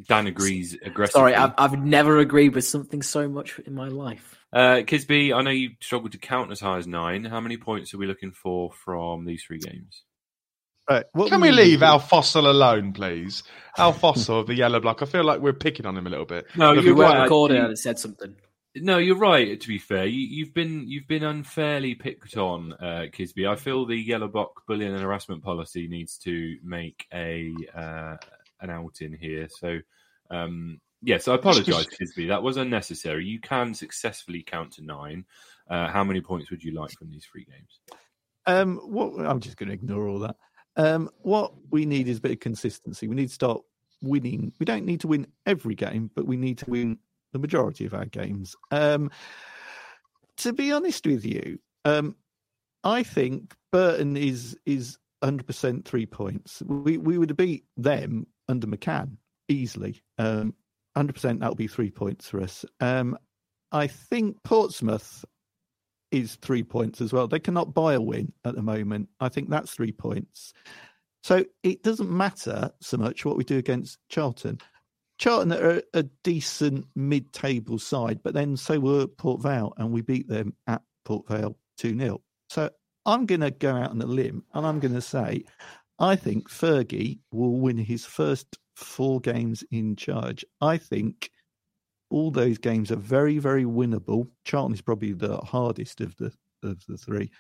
Dan 0.08 0.28
agrees 0.28 0.78
aggressively. 0.84 1.20
Sorry, 1.20 1.36
I've, 1.36 1.54
I've 1.58 1.84
never 1.84 2.20
agreed 2.20 2.56
with 2.56 2.66
something 2.66 3.02
so 3.02 3.28
much 3.28 3.60
in 3.60 3.74
my 3.74 3.88
life. 3.88 4.38
Uh, 4.54 4.82
Kisby, 4.86 5.36
I 5.36 5.42
know 5.42 5.52
you 5.52 5.72
struggled 5.82 6.14
to 6.14 6.18
count 6.18 6.52
as 6.52 6.60
high 6.60 6.78
as 6.78 6.88
nine. 6.88 7.26
How 7.26 7.40
many 7.40 7.58
points 7.58 7.94
are 7.94 7.98
we 7.98 8.08
looking 8.08 8.32
for 8.32 8.72
from 8.72 9.26
these 9.26 9.44
three 9.44 9.60
games? 9.60 10.04
Right, 10.90 11.06
Can 11.28 11.42
we 11.42 11.52
leave 11.52 11.84
Al 11.84 12.00
Fossil 12.00 12.50
alone, 12.50 12.94
please? 12.94 13.44
Al 13.78 13.94
Fossil 13.94 14.40
of 14.40 14.48
the 14.48 14.56
Yellow 14.56 14.80
Block. 14.80 15.04
I 15.04 15.06
feel 15.06 15.24
like 15.24 15.40
we're 15.40 15.54
picking 15.54 15.86
on 15.86 15.96
him 15.96 16.08
a 16.08 16.10
little 16.10 16.26
bit. 16.26 16.48
No, 16.56 16.72
If 16.74 16.84
you're 16.84 16.96
we 16.96 17.00
weren't 17.00 17.22
recording 17.22 17.58
and 17.58 17.78
said 17.78 18.00
something. 18.00 18.36
No, 18.76 19.00
you're 19.00 19.18
right. 19.18 19.60
To 19.60 19.68
be 19.68 19.80
fair, 19.80 20.06
you, 20.06 20.20
you've 20.20 20.54
been 20.54 20.88
you've 20.88 21.08
been 21.08 21.24
unfairly 21.24 21.96
picked 21.96 22.38
on, 22.38 22.74
uh, 22.74 23.08
Kisby. 23.12 23.50
I 23.50 23.56
feel 23.56 23.86
the 23.86 23.96
yellow 23.96 24.28
block 24.28 24.62
bullying 24.68 24.94
and 24.94 25.02
harassment 25.02 25.44
policy 25.44 25.88
needs 25.88 26.18
to 26.20 26.58
make 26.64 27.08
a 27.14 27.54
uh, 27.76 28.18
an 28.62 28.70
outing 28.70 29.18
here. 29.20 29.48
So, 29.50 29.80
um, 30.30 30.80
yes, 31.02 31.28
I 31.28 31.36
apologise, 31.36 31.88
Kisby. 31.88 32.28
That 32.28 32.44
was 32.44 32.58
unnecessary. 32.58 33.26
You 33.26 33.40
can 33.40 33.74
successfully 33.74 34.44
count 34.44 34.74
to 34.74 34.86
nine. 34.86 35.26
Uh, 35.68 35.90
how 35.90 36.04
many 36.04 36.22
points 36.22 36.52
would 36.52 36.64
you 36.64 36.74
like 36.74 36.92
from 36.92 37.10
these 37.10 37.26
three 37.26 37.46
games? 37.46 37.80
Um, 38.46 38.78
what 38.78 39.26
I'm 39.26 39.40
just 39.40 39.58
going 39.58 39.70
to 39.70 39.76
ignore 39.76 40.08
all 40.08 40.20
that. 40.20 40.36
Um, 40.76 41.10
what 41.22 41.54
we 41.72 41.86
need 41.86 42.08
is 42.08 42.20
a 42.20 42.22
bit 42.22 42.32
of 42.34 42.40
consistency. 42.40 43.08
We 43.08 43.16
need 43.16 43.28
to 43.30 43.34
start 43.34 43.62
winning. 44.02 44.54
We 44.60 44.66
don't 44.66 44.86
need 44.86 45.02
to 45.02 45.08
win 45.08 45.28
every 45.46 45.76
game, 45.76 46.12
but 46.16 46.28
we 46.28 46.38
need 46.38 46.60
to 46.60 46.70
win 46.70 47.00
the 47.34 47.40
majority 47.40 47.86
of 47.86 47.94
our 47.94 48.06
games. 48.06 48.56
Um, 48.72 49.12
to 50.38 50.54
be 50.54 50.72
honest 50.72 51.06
with 51.06 51.26
you, 51.26 51.60
um, 51.86 52.16
I 52.84 53.04
think 53.04 53.54
Burton 53.72 54.18
is 54.18 54.58
is 54.66 54.98
100 55.20 55.46
percent 55.46 55.86
three 55.86 56.06
points. 56.06 56.62
We 56.66 56.98
we 56.98 57.18
would 57.18 57.36
beat 57.36 57.66
them 57.78 58.28
under 58.48 58.68
McCann 58.68 59.18
easily. 59.48 60.02
Um, 60.18 60.54
100 60.94 61.14
percent 61.14 61.40
that'll 61.40 61.56
be 61.56 61.68
three 61.68 61.92
points 61.92 62.30
for 62.30 62.42
us. 62.42 62.66
Um, 62.80 63.18
I 63.72 63.88
think 63.88 64.42
Portsmouth 64.44 65.24
is 66.12 66.36
three 66.36 66.64
points 66.64 67.02
as 67.02 67.14
well. 67.14 67.28
They 67.28 67.40
cannot 67.40 67.74
buy 67.74 67.94
a 67.94 68.02
win 68.02 68.34
at 68.44 68.56
the 68.56 68.64
moment. 68.64 69.10
I 69.20 69.30
think 69.30 69.50
that's 69.50 69.72
three 69.72 69.92
points. 69.92 70.54
So 71.24 71.46
it 71.64 71.84
doesn't 71.84 72.10
matter 72.10 72.72
so 72.82 72.98
much 72.98 73.26
what 73.26 73.38
we 73.38 73.44
do 73.44 73.58
against 73.58 74.00
Charlton. 74.10 74.60
Charlton 75.20 75.54
are 75.54 75.82
a 75.94 76.04
decent 76.24 76.86
mid-table 76.96 77.78
side, 77.78 78.22
but 78.24 78.34
then 78.34 78.56
so 78.58 78.80
were 78.80 79.06
Port 79.06 79.42
Vale, 79.42 79.74
and 79.78 79.92
we 79.92 80.02
beat 80.02 80.28
them 80.28 80.54
at 80.66 80.82
Port 81.04 81.28
Vale 81.28 81.58
2 81.78 81.98
0. 81.98 82.22
So 82.50 82.70
I'm 83.06 83.26
going 83.26 83.42
to 83.42 83.52
go 83.52 83.76
out 83.76 83.92
on 83.92 84.02
a 84.02 84.06
limb 84.06 84.44
and 84.54 84.66
I'm 84.66 84.80
going 84.80 84.94
to 84.94 85.02
say 85.02 85.44
I 86.00 86.16
think 86.16 86.50
Fergie 86.50 87.20
will 87.32 87.60
win 87.60 87.78
his 87.78 88.06
first 88.06 88.58
four 88.76 89.20
games 89.20 89.64
in 89.72 89.96
charge. 89.96 90.46
I 90.62 90.78
think 90.78 91.30
all 92.10 92.32
those 92.32 92.58
games 92.58 92.92
are 92.92 92.96
very, 92.96 93.38
very 93.38 93.66
winnable. 93.66 94.30
Charlton 94.46 94.74
is 94.74 94.82
probably 94.82 95.14
the 95.14 95.38
hardest 95.38 96.02
of 96.02 96.16
the 96.16 96.32
of 96.64 96.84
the 96.88 96.98
three, 96.98 97.32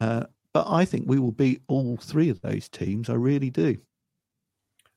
uh, 0.00 0.24
but 0.52 0.66
I 0.68 0.84
think 0.84 1.04
we 1.06 1.18
will 1.18 1.32
beat 1.32 1.62
all 1.68 1.96
three 1.96 2.28
of 2.28 2.40
those 2.40 2.68
teams. 2.68 3.08
I 3.08 3.14
really 3.14 3.50
do. 3.50 3.76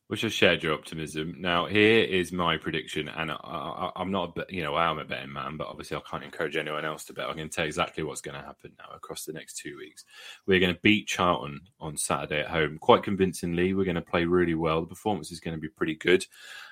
Which 0.08 0.22
has 0.22 0.34
shared 0.34 0.62
your 0.62 0.76
optimism. 0.76 1.34
Now, 1.40 1.66
here 1.66 2.04
is 2.04 2.32
my 2.32 2.58
prediction, 2.58 3.10
and 3.10 3.32
I, 3.32 3.36
I, 3.36 3.92
I'm 3.96 4.12
not, 4.12 4.38
a, 4.38 4.46
you 4.50 4.62
know, 4.62 4.76
I 4.76 4.88
am 4.88 5.00
a 5.00 5.04
betting 5.04 5.34
man, 5.34 5.58
but 5.58 5.66
obviously 5.66 5.98
I 5.98 6.02
can't 6.08 6.24
encourage 6.24 6.56
anyone 6.56 6.86
else 6.86 7.06
to 7.06 7.14
bet. 7.14 7.28
I'm 7.28 7.36
going 7.36 7.50
to 7.50 7.56
tell 7.56 7.66
you 7.66 7.70
exactly 7.70 8.04
what's 8.04 8.22
going 8.22 8.40
to 8.40 8.46
happen 8.46 8.74
now 8.78 8.96
across 8.96 9.26
the 9.26 9.34
next 9.34 9.58
two 9.58 9.76
weeks. 9.78 10.06
We're 10.46 10.60
going 10.60 10.76
to 10.76 10.82
beat 10.82 11.08
Charlton 11.08 11.62
on 11.80 11.98
Saturday 11.98 12.42
at 12.42 12.52
home 12.52 12.78
quite 12.78 13.02
convincingly. 13.02 13.74
We're 13.74 13.84
going 13.84 13.96
to 13.96 14.02
play 14.02 14.26
really 14.26 14.54
well. 14.54 14.82
The 14.82 14.88
performance 14.88 15.32
is 15.32 15.40
going 15.40 15.58
to 15.58 15.62
be 15.62 15.70
pretty 15.70 15.96
good, 15.96 16.24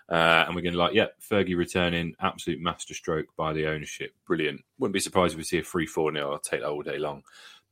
uh, 0.10 0.46
and 0.46 0.56
we're 0.56 0.62
going 0.62 0.74
to 0.74 0.80
like, 0.80 0.94
yeah, 0.94 1.08
Fergie 1.20 1.58
returning, 1.58 2.14
absolute 2.20 2.62
masterstroke 2.62 3.36
by 3.36 3.52
the 3.52 3.66
ownership, 3.66 4.14
brilliant. 4.28 4.62
Wouldn't 4.78 4.94
be 4.94 5.00
surprised 5.00 5.34
if 5.34 5.40
we 5.40 5.44
see 5.44 5.58
a 5.58 5.64
free 5.64 5.88
four 5.88 6.14
0 6.14 6.34
I'll 6.34 6.38
take 6.38 6.62
that 6.62 6.70
all 6.70 6.84
day 6.84 7.00
long. 7.00 7.24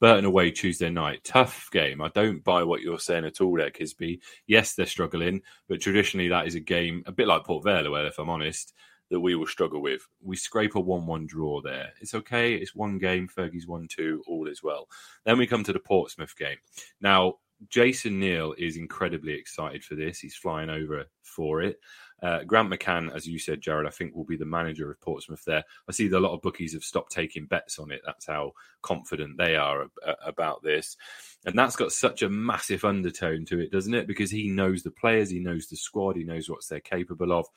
Burton 0.01 0.25
away 0.25 0.49
Tuesday 0.49 0.89
night. 0.89 1.23
Tough 1.23 1.69
game. 1.71 2.01
I 2.01 2.09
don't 2.09 2.43
buy 2.43 2.63
what 2.63 2.81
you're 2.81 2.99
saying 2.99 3.23
at 3.23 3.39
all 3.39 3.55
there, 3.55 3.69
Kisby. 3.69 4.19
Yes, 4.47 4.73
they're 4.73 4.87
struggling, 4.87 5.41
but 5.69 5.79
traditionally 5.79 6.27
that 6.27 6.47
is 6.47 6.55
a 6.55 6.59
game, 6.59 7.03
a 7.05 7.11
bit 7.11 7.27
like 7.27 7.45
Port 7.45 7.63
Vale, 7.63 7.95
if 8.07 8.17
I'm 8.17 8.29
honest, 8.29 8.73
that 9.11 9.19
we 9.19 9.35
will 9.35 9.45
struggle 9.45 9.79
with. 9.79 10.01
We 10.23 10.35
scrape 10.35 10.75
a 10.75 10.79
1 10.79 11.05
1 11.05 11.27
draw 11.27 11.61
there. 11.61 11.93
It's 12.01 12.15
okay. 12.15 12.55
It's 12.55 12.73
one 12.73 12.97
game. 12.97 13.27
Fergie's 13.27 13.67
1 13.67 13.87
2. 13.89 14.23
All 14.27 14.47
is 14.47 14.63
well. 14.63 14.87
Then 15.23 15.37
we 15.37 15.45
come 15.45 15.63
to 15.65 15.73
the 15.73 15.79
Portsmouth 15.79 16.35
game. 16.35 16.57
Now, 16.99 17.35
Jason 17.69 18.19
Neal 18.19 18.55
is 18.57 18.77
incredibly 18.77 19.33
excited 19.33 19.83
for 19.83 19.93
this. 19.93 20.19
He's 20.19 20.35
flying 20.35 20.71
over 20.71 21.05
for 21.21 21.61
it. 21.61 21.79
Uh, 22.21 22.43
Grant 22.43 22.71
McCann, 22.71 23.13
as 23.15 23.27
you 23.27 23.39
said, 23.39 23.61
Jarred, 23.61 23.87
I 23.87 23.89
think 23.89 24.15
will 24.15 24.25
be 24.25 24.37
the 24.37 24.45
manager 24.45 24.91
of 24.91 25.01
Portsmouth 25.01 25.43
there. 25.45 25.63
I 25.89 25.91
see 25.91 26.07
that 26.07 26.17
a 26.17 26.19
lot 26.19 26.33
of 26.33 26.41
bookies 26.41 26.73
have 26.73 26.83
stopped 26.83 27.11
taking 27.11 27.45
bets 27.45 27.79
on 27.79 27.91
it. 27.91 28.01
That's 28.05 28.27
how 28.27 28.53
confident 28.83 29.37
they 29.37 29.55
are 29.55 29.83
ab- 29.83 30.15
about 30.23 30.61
this. 30.61 30.97
And 31.45 31.57
that's 31.57 31.75
got 31.75 31.91
such 31.91 32.21
a 32.21 32.29
massive 32.29 32.85
undertone 32.85 33.45
to 33.45 33.59
it, 33.59 33.71
doesn't 33.71 33.93
it? 33.93 34.07
Because 34.07 34.29
he 34.29 34.49
knows 34.49 34.83
the 34.83 34.91
players, 34.91 35.31
he 35.31 35.39
knows 35.39 35.67
the 35.67 35.77
squad, 35.77 36.15
he 36.15 36.23
knows 36.23 36.47
what 36.47 36.59
they're 36.69 36.79
capable 36.79 37.31
of. 37.31 37.47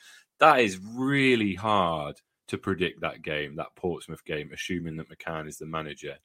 That 0.41 0.61
is 0.61 0.81
really 0.83 1.55
hard 1.55 2.21
to 2.49 2.59
predict 2.59 3.03
that 3.03 3.23
game, 3.23 3.57
that 3.57 3.75
Portsmouth 3.77 4.25
game, 4.25 4.51
assuming 4.53 4.97
that 4.97 5.09
McCann 5.11 5.47
is 5.47 5.59
the 5.59 5.67
manager. 5.67 6.17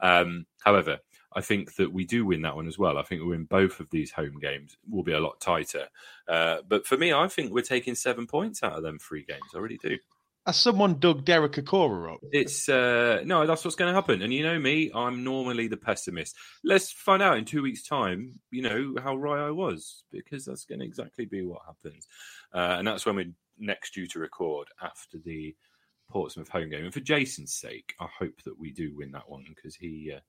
Um, 0.00 0.46
however, 0.62 0.98
I 1.34 1.40
think 1.40 1.76
that 1.76 1.92
we 1.92 2.04
do 2.04 2.24
win 2.24 2.42
that 2.42 2.56
one 2.56 2.68
as 2.68 2.78
well. 2.78 2.98
I 2.98 3.02
think 3.02 3.20
we 3.20 3.28
win 3.28 3.44
both 3.44 3.80
of 3.80 3.90
these 3.90 4.10
home 4.10 4.38
games. 4.40 4.76
Will 4.88 5.02
be 5.02 5.12
a 5.12 5.20
lot 5.20 5.40
tighter. 5.40 5.88
Uh, 6.26 6.58
but 6.66 6.86
for 6.86 6.96
me, 6.96 7.12
I 7.12 7.28
think 7.28 7.52
we're 7.52 7.62
taking 7.62 7.94
seven 7.94 8.26
points 8.26 8.62
out 8.62 8.72
of 8.72 8.82
them 8.82 8.98
three 8.98 9.24
games. 9.24 9.42
I 9.54 9.58
really 9.58 9.78
do. 9.82 9.98
Has 10.46 10.56
someone 10.56 10.98
dug 10.98 11.26
Derek 11.26 11.52
Acorah 11.52 12.14
up? 12.14 12.20
It's 12.32 12.70
uh, 12.70 13.20
no, 13.26 13.46
that's 13.46 13.62
what's 13.62 13.76
going 13.76 13.90
to 13.90 13.94
happen. 13.94 14.22
And 14.22 14.32
you 14.32 14.42
know 14.42 14.58
me, 14.58 14.90
I'm 14.94 15.22
normally 15.22 15.68
the 15.68 15.76
pessimist. 15.76 16.34
Let's 16.64 16.90
find 16.90 17.22
out 17.22 17.36
in 17.36 17.44
two 17.44 17.60
weeks' 17.60 17.86
time. 17.86 18.40
You 18.50 18.62
know 18.62 18.94
how 19.02 19.14
right 19.14 19.46
I 19.46 19.50
was 19.50 20.04
because 20.10 20.46
that's 20.46 20.64
going 20.64 20.78
to 20.78 20.86
exactly 20.86 21.26
be 21.26 21.42
what 21.42 21.60
happens. 21.66 22.06
Uh, 22.54 22.76
and 22.78 22.88
that's 22.88 23.04
when 23.04 23.16
we're 23.16 23.32
next 23.58 23.92
due 23.92 24.06
to 24.06 24.20
record 24.20 24.68
after 24.80 25.18
the 25.18 25.54
Portsmouth 26.08 26.48
home 26.48 26.70
game. 26.70 26.84
And 26.84 26.94
for 26.94 27.00
Jason's 27.00 27.52
sake, 27.52 27.94
I 28.00 28.06
hope 28.18 28.42
that 28.44 28.58
we 28.58 28.72
do 28.72 28.96
win 28.96 29.12
that 29.12 29.28
one 29.28 29.44
because 29.48 29.74
he, 29.74 30.12
uh, 30.16 30.20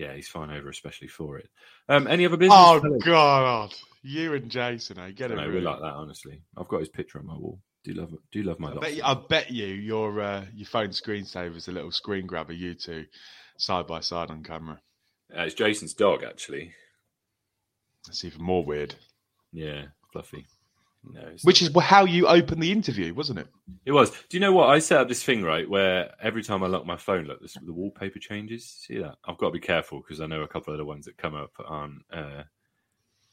yeah, 0.00 0.14
he's 0.14 0.28
fine 0.28 0.50
over, 0.50 0.70
especially 0.70 1.08
for 1.08 1.36
it. 1.36 1.50
Um, 1.88 2.06
any 2.06 2.24
other 2.24 2.38
business? 2.38 2.56
Oh 2.58 2.98
God, 3.04 3.74
you 4.02 4.32
and 4.32 4.50
Jason, 4.50 4.98
I 4.98 5.10
get 5.10 5.30
it. 5.30 5.34
No, 5.34 5.42
we 5.42 5.48
really. 5.48 5.60
like 5.60 5.80
that. 5.80 5.92
Honestly, 5.92 6.40
I've 6.56 6.68
got 6.68 6.80
his 6.80 6.88
picture 6.88 7.18
on 7.18 7.26
my 7.26 7.36
wall. 7.36 7.60
Do 7.84 7.92
love, 7.92 8.14
do 8.32 8.42
love 8.42 8.58
my. 8.58 8.72
I 8.72 8.78
bet, 8.78 8.94
you, 8.94 9.02
I 9.04 9.14
bet 9.28 9.50
you 9.50 9.66
your 9.66 10.20
uh, 10.22 10.46
your 10.54 10.66
phone 10.66 10.88
screensaver 10.88 11.54
is 11.56 11.68
a 11.68 11.72
little 11.72 11.90
screen 11.92 12.26
grabber. 12.26 12.54
You 12.54 12.74
two 12.74 13.04
side 13.58 13.86
by 13.86 14.00
side 14.00 14.30
on 14.30 14.42
camera. 14.42 14.80
Uh, 15.36 15.42
it's 15.42 15.54
Jason's 15.54 15.92
dog, 15.92 16.24
actually. 16.24 16.72
That's 18.06 18.24
even 18.24 18.42
more 18.42 18.64
weird. 18.64 18.94
Yeah, 19.52 19.84
fluffy. 20.12 20.46
No, 21.02 21.20
Which 21.44 21.62
not- 21.62 21.70
is 21.76 21.82
how 21.82 22.04
you 22.04 22.26
opened 22.26 22.62
the 22.62 22.72
interview, 22.72 23.14
wasn't 23.14 23.38
it? 23.38 23.48
It 23.86 23.92
was. 23.92 24.10
Do 24.10 24.36
you 24.36 24.40
know 24.40 24.52
what? 24.52 24.68
I 24.68 24.80
set 24.80 25.00
up 25.00 25.08
this 25.08 25.22
thing 25.24 25.42
right 25.42 25.68
where 25.68 26.10
every 26.22 26.42
time 26.42 26.62
I 26.62 26.66
lock 26.66 26.84
my 26.84 26.96
phone, 26.96 27.24
look, 27.24 27.40
this, 27.40 27.54
the 27.54 27.72
wallpaper 27.72 28.18
changes. 28.18 28.66
See 28.68 28.98
that? 28.98 29.16
I've 29.24 29.38
got 29.38 29.46
to 29.46 29.52
be 29.52 29.60
careful 29.60 30.00
because 30.00 30.20
I 30.20 30.26
know 30.26 30.42
a 30.42 30.48
couple 30.48 30.74
of 30.74 30.78
the 30.78 30.84
ones 30.84 31.06
that 31.06 31.16
come 31.16 31.34
up 31.34 31.52
aren't. 31.64 32.02
Uh, 32.12 32.42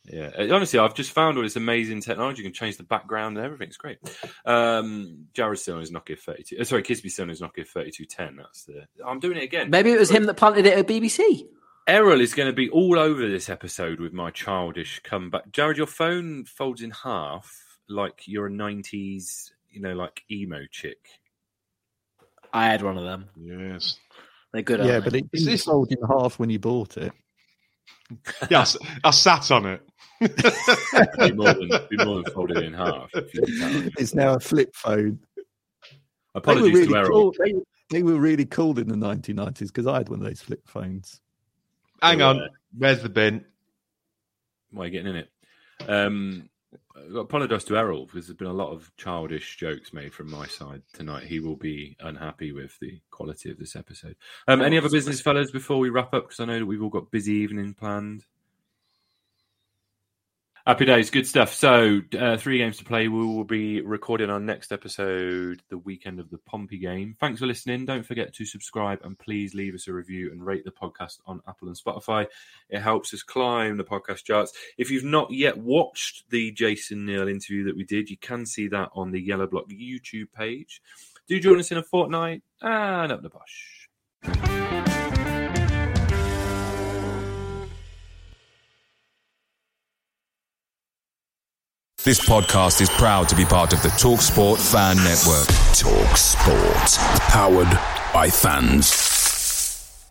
yeah, 0.06 0.30
Uh, 0.40 0.56
honestly, 0.56 0.80
I've 0.80 0.96
just 0.96 1.12
found 1.12 1.36
all 1.36 1.44
this 1.44 1.58
amazing 1.58 2.00
technology. 2.00 2.42
You 2.42 2.48
can 2.48 2.54
change 2.54 2.78
the 2.78 2.84
background 2.86 3.36
and 3.38 3.46
everything. 3.46 3.68
It's 3.68 3.76
great. 3.76 3.98
Um, 4.46 5.26
Jarred's 5.34 5.62
still 5.64 5.74
on 5.76 5.82
his 5.82 5.92
Nokia 5.92 6.18
32. 6.18 6.58
Uh, 6.58 6.64
sorry, 6.64 6.84
Kisby's 6.84 7.12
still 7.14 7.24
on 7.24 7.30
his 7.30 7.42
Nokia 7.42 7.68
3210. 7.68 8.38
That's 8.38 8.64
the. 8.64 8.86
I'm 9.06 9.20
doing 9.20 9.38
it 9.38 9.44
again. 9.44 9.70
Maybe 9.70 9.92
it 9.92 10.00
was 10.00 10.10
him 10.10 10.24
that 10.28 10.36
planted 10.36 10.66
it 10.66 10.78
at 10.78 10.88
BBC. 10.88 11.48
Errol 11.88 12.20
is 12.20 12.34
going 12.34 12.48
to 12.48 12.54
be 12.54 12.70
all 12.70 13.00
over 13.00 13.28
this 13.30 13.50
episode 13.50 14.00
with 14.00 14.12
my 14.12 14.30
childish 14.30 15.00
comeback. 15.04 15.52
Jarred, 15.52 15.78
your 15.78 15.88
phone 15.88 16.44
folds 16.44 16.82
in 16.82 16.92
half 16.92 17.50
like 17.88 18.24
you're 18.28 18.48
a 18.48 18.52
90s, 18.52 19.52
you 19.72 19.80
know, 19.82 19.94
like 19.94 20.22
emo 20.30 20.64
chick. 20.70 20.98
I 22.52 22.66
had 22.68 22.82
one 22.82 22.98
of 22.98 23.04
them. 23.06 23.30
Yes. 23.38 23.98
They're 24.52 24.64
good. 24.64 24.84
yeah, 24.86 25.00
but 25.00 25.14
they? 25.14 25.20
it 25.20 25.32
didn't 25.32 25.60
fold 25.60 25.92
in 25.92 25.98
half 26.08 26.40
when 26.40 26.50
you 26.50 26.60
bought 26.60 26.98
it. 26.98 27.12
Yeah, 28.50 28.60
I, 28.60 28.62
s- 28.62 28.78
I 29.04 29.12
sat 29.12 29.52
on 29.52 29.66
it. 29.66 29.82
be 31.20 31.32
more 31.34 31.54
than 31.54 31.70
be 31.90 31.98
more 32.06 32.22
than 32.24 32.34
folded 32.34 32.64
in 32.64 32.74
half. 32.74 33.10
if 33.14 33.34
you 33.34 33.42
did 33.42 33.60
that 33.60 33.76
on 33.76 33.82
your- 33.84 33.92
It's 33.98 34.16
now 34.16 34.34
a 34.36 34.40
flip 34.40 34.74
phone. 34.76 35.20
They 36.46 36.56
were 36.56 36.62
really 36.62 36.88
to 36.88 36.96
Errol. 36.96 37.10
cool. 37.10 37.34
They, 37.38 37.54
they 37.90 38.04
were 38.04 38.16
really 38.18 38.46
cool 38.46 38.80
in 38.80 38.88
the 38.88 38.96
1990s 38.96 39.60
because 39.68 39.88
I 39.88 39.98
had 39.98 40.08
one 40.08 40.20
of 40.20 40.26
those 40.26 40.40
flip 40.42 40.62
phones. 40.68 41.20
Hang 42.02 42.22
on, 42.22 42.50
where's 42.78 43.02
the 43.02 43.10
bin? 43.10 43.46
Why 44.72 44.84
are 44.84 44.86
you 44.86 44.92
getting 44.92 45.08
in 45.08 45.16
it? 45.16 45.30
Um, 45.88 46.50
got 47.14 47.30
to 47.66 47.78
Errol 47.78 48.06
because 48.06 48.28
there's 48.28 48.38
been 48.38 48.48
a 48.48 48.54
lot 48.54 48.72
of 48.72 48.92
childish 48.98 49.58
jokes 49.58 49.94
made 49.94 50.14
from 50.14 50.30
my 50.30 50.48
side 50.48 50.82
tonight. 50.94 51.24
He 51.24 51.40
will 51.40 51.56
be 51.56 51.96
unhappy 52.00 52.52
with 52.52 52.78
the 52.80 53.00
quality 53.12 53.52
of 53.52 53.58
this 53.58 53.76
episode. 53.76 54.16
Um, 54.48 54.62
any 54.62 54.78
other 54.78 54.90
business, 54.90 55.22
fellas, 55.22 55.52
before 55.52 55.80
we 55.80 55.90
wrap 55.90 56.14
up? 56.14 56.26
Because 56.26 56.40
I 56.40 56.46
know 56.46 56.60
that 56.60 56.66
we've 56.66 56.82
all 56.82 56.90
got 56.90 57.12
busy 57.12 57.34
evening 57.34 57.74
planned. 57.74 58.24
Happy 60.68 60.84
days, 60.84 61.10
good 61.10 61.26
stuff. 61.26 61.54
So, 61.54 62.02
uh, 62.20 62.36
three 62.36 62.58
games 62.58 62.76
to 62.80 62.84
play. 62.84 63.08
We 63.08 63.26
will 63.26 63.46
be 63.46 63.80
recording 63.80 64.30
our 64.30 64.42
next 64.42 64.74
episode 64.74 65.62
the 65.70 65.78
weekend 65.78 66.20
of 66.20 66.30
the 66.30 66.40
Pompey 66.40 66.78
game. 66.78 67.16
Thanks 67.22 67.40
for 67.40 67.46
listening. 67.46 67.86
Don't 67.86 68.06
forget 68.06 68.34
to 68.34 68.44
subscribe 68.44 69.00
and 69.06 69.18
please 69.18 69.56
leave 69.56 69.76
us 69.76 69.88
a 69.88 69.94
review 69.94 70.30
and 70.30 70.46
rate 70.46 70.66
the 70.66 70.72
podcast 70.72 71.20
on 71.26 71.40
Apple 71.48 71.70
and 71.70 71.78
Spotify. 71.78 72.26
It 72.70 72.82
helps 72.82 73.14
us 73.14 73.24
climb 73.24 73.78
the 73.78 73.86
podcast 73.86 74.26
charts. 74.26 74.52
If 74.78 74.92
you've 74.92 75.06
not 75.06 75.32
yet 75.32 75.58
watched 75.58 76.30
the 76.32 76.52
Jason 76.52 77.06
Neal 77.06 77.30
interview 77.30 77.64
that 77.64 77.78
we 77.78 77.86
did, 77.86 78.10
you 78.10 78.18
can 78.18 78.46
see 78.46 78.68
that 78.68 78.90
on 78.94 79.12
the 79.12 79.22
Yellow 79.22 79.48
Block 79.48 79.70
YouTube 79.70 80.34
page. 80.36 80.82
Do 81.30 81.40
join 81.40 81.60
us 81.60 81.72
in 81.72 81.78
a 81.78 81.84
fortnight 81.84 82.44
and 82.62 83.14
up 83.14 83.22
the 83.22 83.30
Posh. 83.30 84.97
This 92.08 92.26
podcast 92.26 92.80
is 92.80 92.90
proud 92.92 93.28
to 93.28 93.36
be 93.36 93.44
part 93.44 93.74
of 93.74 93.84
the 93.84 93.90
TalkSport 93.90 94.62
Fan 94.72 94.96
Network. 94.96 95.46
TalkSport, 95.76 96.98
powered 97.28 97.68
by 98.14 98.30
fans. 98.30 100.10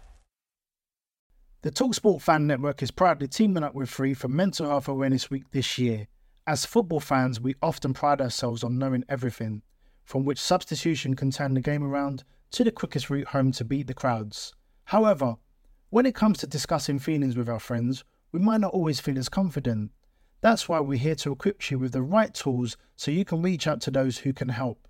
The 1.62 1.70
Talksport 1.70 2.20
Fan 2.20 2.46
Network 2.46 2.82
is 2.82 2.90
proudly 2.90 3.28
teaming 3.28 3.62
up 3.62 3.74
with 3.74 3.88
Free 3.88 4.12
for 4.12 4.28
Mental 4.28 4.68
Health 4.68 4.88
Awareness 4.88 5.30
Week 5.30 5.44
this 5.52 5.78
year. 5.78 6.06
As 6.46 6.66
football 6.66 7.00
fans, 7.00 7.40
we 7.40 7.54
often 7.62 7.94
pride 7.94 8.20
ourselves 8.20 8.62
on 8.62 8.76
knowing 8.76 9.06
everything, 9.08 9.62
from 10.04 10.26
which 10.26 10.38
substitution 10.38 11.16
can 11.16 11.30
turn 11.30 11.54
the 11.54 11.62
game 11.62 11.82
around 11.82 12.24
to 12.50 12.62
the 12.62 12.70
quickest 12.70 13.08
route 13.08 13.28
home 13.28 13.52
to 13.52 13.64
beat 13.64 13.86
the 13.86 13.94
crowds. 13.94 14.52
However, 14.84 15.36
when 15.88 16.04
it 16.04 16.14
comes 16.14 16.36
to 16.40 16.46
discussing 16.46 16.98
feelings 16.98 17.38
with 17.38 17.48
our 17.48 17.58
friends, 17.58 18.04
we 18.32 18.40
might 18.40 18.60
not 18.60 18.74
always 18.74 19.00
feel 19.00 19.18
as 19.18 19.30
confident. 19.30 19.92
That's 20.40 20.68
why 20.68 20.80
we're 20.80 20.98
here 20.98 21.14
to 21.16 21.32
equip 21.32 21.70
you 21.70 21.78
with 21.78 21.92
the 21.92 22.02
right 22.02 22.32
tools 22.32 22.76
so 22.94 23.10
you 23.10 23.24
can 23.24 23.42
reach 23.42 23.66
out 23.66 23.80
to 23.82 23.90
those 23.90 24.18
who 24.18 24.32
can 24.32 24.50
help. 24.50 24.86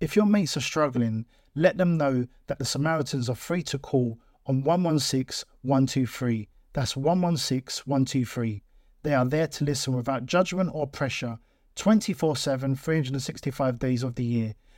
If 0.00 0.16
your 0.16 0.26
mates 0.26 0.56
are 0.56 0.60
struggling, 0.60 1.26
let 1.54 1.76
them 1.76 1.96
know 1.96 2.26
that 2.46 2.58
the 2.58 2.64
Samaritans 2.64 3.28
are 3.28 3.34
free 3.34 3.62
to 3.64 3.78
call 3.78 4.18
on 4.46 4.62
116 4.62 5.48
123. 5.62 6.48
That's 6.72 6.96
116 6.96 7.82
123. 7.86 8.62
They 9.02 9.14
are 9.14 9.24
there 9.24 9.46
to 9.46 9.64
listen 9.64 9.94
without 9.94 10.26
judgment 10.26 10.70
or 10.72 10.86
pressure 10.86 11.38
24 11.76 12.36
7, 12.36 12.76
365 12.76 13.78
days 13.78 14.02
of 14.02 14.16
the 14.16 14.24
year. 14.24 14.54